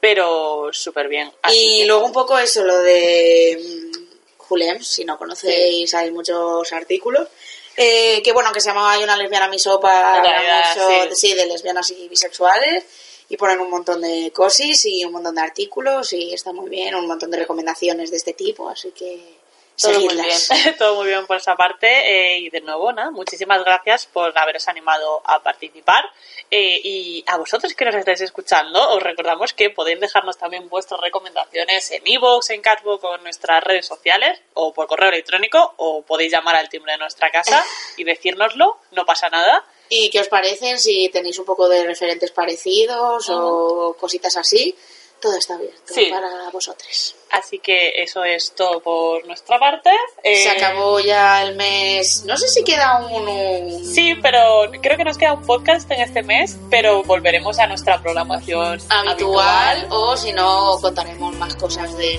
Pero 0.00 0.70
súper 0.72 1.08
bien. 1.08 1.32
Así 1.42 1.82
Y 1.82 1.84
luego 1.84 2.06
un 2.06 2.12
poco 2.12 2.38
eso, 2.38 2.62
lo 2.64 2.78
de 2.78 3.58
mm, 3.58 4.38
Julems, 4.38 4.86
si 4.88 5.04
no 5.04 5.18
conocéis, 5.18 5.92
hay 5.94 6.10
muchos 6.10 6.72
artículos. 6.72 7.28
Eh, 7.76 8.20
que 8.22 8.32
bueno, 8.32 8.52
que 8.52 8.60
se 8.60 8.68
llamaba 8.68 8.92
Hay 8.92 9.02
una 9.02 9.16
lesbiana 9.16 9.48
mi 9.48 9.58
sopa, 9.58 9.90
En 9.90 10.16
habla 10.18 10.30
realidad, 10.38 10.74
mucho 10.74 11.14
sí. 11.14 11.28
sí, 11.28 11.34
de 11.34 11.46
lesbianas 11.46 11.90
y 11.90 12.08
bisexuales, 12.08 12.84
y 13.30 13.36
ponen 13.36 13.60
un 13.60 13.70
montón 13.70 14.02
de 14.02 14.32
cosis 14.34 14.84
y 14.86 15.04
un 15.04 15.12
montón 15.12 15.36
de 15.36 15.40
artículos, 15.40 16.12
y 16.12 16.34
está 16.34 16.52
muy 16.52 16.68
bien, 16.68 16.96
un 16.96 17.06
montón 17.06 17.30
de 17.30 17.38
recomendaciones 17.38 18.10
de 18.10 18.16
este 18.16 18.32
tipo, 18.32 18.68
así 18.68 18.90
que 18.90 19.38
todo 19.80 20.00
muy 20.00 20.14
bien. 20.14 20.38
todo 20.78 20.94
muy 20.96 21.06
bien 21.06 21.26
por 21.26 21.36
esa 21.36 21.56
parte. 21.56 21.86
eh, 21.88 22.38
y 22.38 22.50
de 22.50 22.60
nuevo, 22.60 22.92
nada, 22.92 23.10
muchísimas 23.10 23.64
gracias 23.64 24.06
por 24.06 24.36
haberos 24.36 24.68
animado 24.68 25.22
a 25.24 25.42
participar. 25.42 26.04
Eh, 26.50 26.80
y 26.82 27.24
a 27.26 27.36
vosotros 27.36 27.74
que 27.74 27.84
nos 27.84 27.94
estáis 27.94 28.20
escuchando, 28.20 28.90
os 28.90 29.02
recordamos 29.02 29.52
que 29.52 29.70
podéis 29.70 30.00
dejarnos 30.00 30.36
también 30.36 30.68
vuestras 30.68 31.00
recomendaciones 31.00 31.90
en 31.92 32.06
iVoox, 32.06 32.50
en 32.50 32.60
Catbook 32.60 33.04
o 33.04 33.14
en 33.16 33.22
nuestras 33.22 33.62
redes 33.62 33.86
sociales, 33.86 34.40
o 34.54 34.72
por 34.72 34.86
correo 34.86 35.10
electrónico, 35.10 35.74
o 35.76 36.02
podéis 36.02 36.32
llamar 36.32 36.56
al 36.56 36.68
timbre 36.68 36.92
de 36.92 36.98
nuestra 36.98 37.30
casa 37.30 37.64
y 37.96 38.04
decírnoslo, 38.04 38.78
no 38.92 39.04
pasa 39.04 39.28
nada. 39.28 39.64
¿Y 39.88 40.08
qué 40.10 40.20
os 40.20 40.28
parecen? 40.28 40.78
Si 40.78 41.08
tenéis 41.08 41.38
un 41.38 41.44
poco 41.44 41.68
de 41.68 41.84
referentes 41.84 42.30
parecidos 42.30 43.28
o 43.28 43.96
cositas 43.98 44.36
así, 44.36 44.76
todo 45.20 45.36
está 45.36 45.54
abierto 45.54 45.76
Sí. 45.94 46.06
para 46.10 46.28
vosotros. 46.52 47.14
Así 47.30 47.58
que 47.60 48.02
eso 48.02 48.24
es 48.24 48.52
todo 48.56 48.80
por 48.80 49.24
nuestra 49.26 49.58
parte. 49.58 49.90
Eh, 50.24 50.42
Se 50.42 50.50
acabó 50.50 50.98
ya 51.00 51.42
el 51.42 51.54
mes. 51.56 52.24
No 52.26 52.36
sé 52.36 52.48
si 52.48 52.64
queda 52.64 53.06
un. 53.06 53.28
un- 53.28 53.84
Sí, 53.84 54.14
pero 54.20 54.70
creo 54.82 54.96
que 54.96 55.04
nos 55.04 55.16
queda 55.18 55.34
un 55.34 55.46
podcast 55.46 55.90
en 55.90 56.00
este 56.00 56.22
mes, 56.22 56.56
pero 56.70 57.02
volveremos 57.04 57.58
a 57.58 57.66
nuestra 57.66 58.00
programación 58.02 58.80
habitual, 58.88 59.86
o 59.90 60.16
si 60.16 60.32
no 60.32 60.78
contaremos 60.80 61.34
más 61.36 61.54
cosas 61.56 61.96
de 61.96 62.16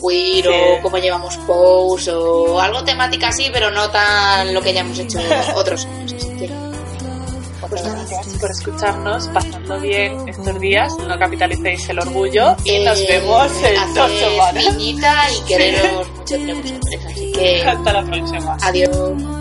queer 0.00 0.44
Sí. 0.44 0.48
o 0.48 0.82
cómo 0.82 0.98
llevamos 0.98 1.36
posts 1.46 2.08
o 2.08 2.60
algo 2.60 2.84
temática 2.84 3.28
así, 3.28 3.48
pero 3.52 3.70
no 3.70 3.90
tan 3.90 4.52
lo 4.54 4.62
que 4.62 4.72
ya 4.72 4.80
hemos 4.80 4.98
hecho 4.98 5.18
otros 5.56 5.84
años. 5.86 6.12
Pues 7.68 7.82
gracias 7.82 8.26
por 8.40 8.50
escucharnos, 8.50 9.28
pasando 9.28 9.80
bien 9.80 10.28
estos 10.28 10.60
días, 10.60 10.96
no 10.98 11.18
capitalicéis 11.18 11.88
el 11.88 11.98
orgullo 11.98 12.56
y 12.64 12.78
nos 12.84 13.00
eh, 13.00 13.06
vemos 13.08 13.50
en 13.62 13.94
dos 13.94 14.10
semanas. 14.12 14.64
y 14.78 14.96
quereros 15.48 16.08
mucho 16.16 16.34
entre 16.34 16.52
vosotros. 16.54 17.04
Así 17.06 17.32
que 17.32 17.62
Hasta 17.62 17.92
la 17.92 18.02
próxima. 18.04 18.56
adiós. 18.62 19.35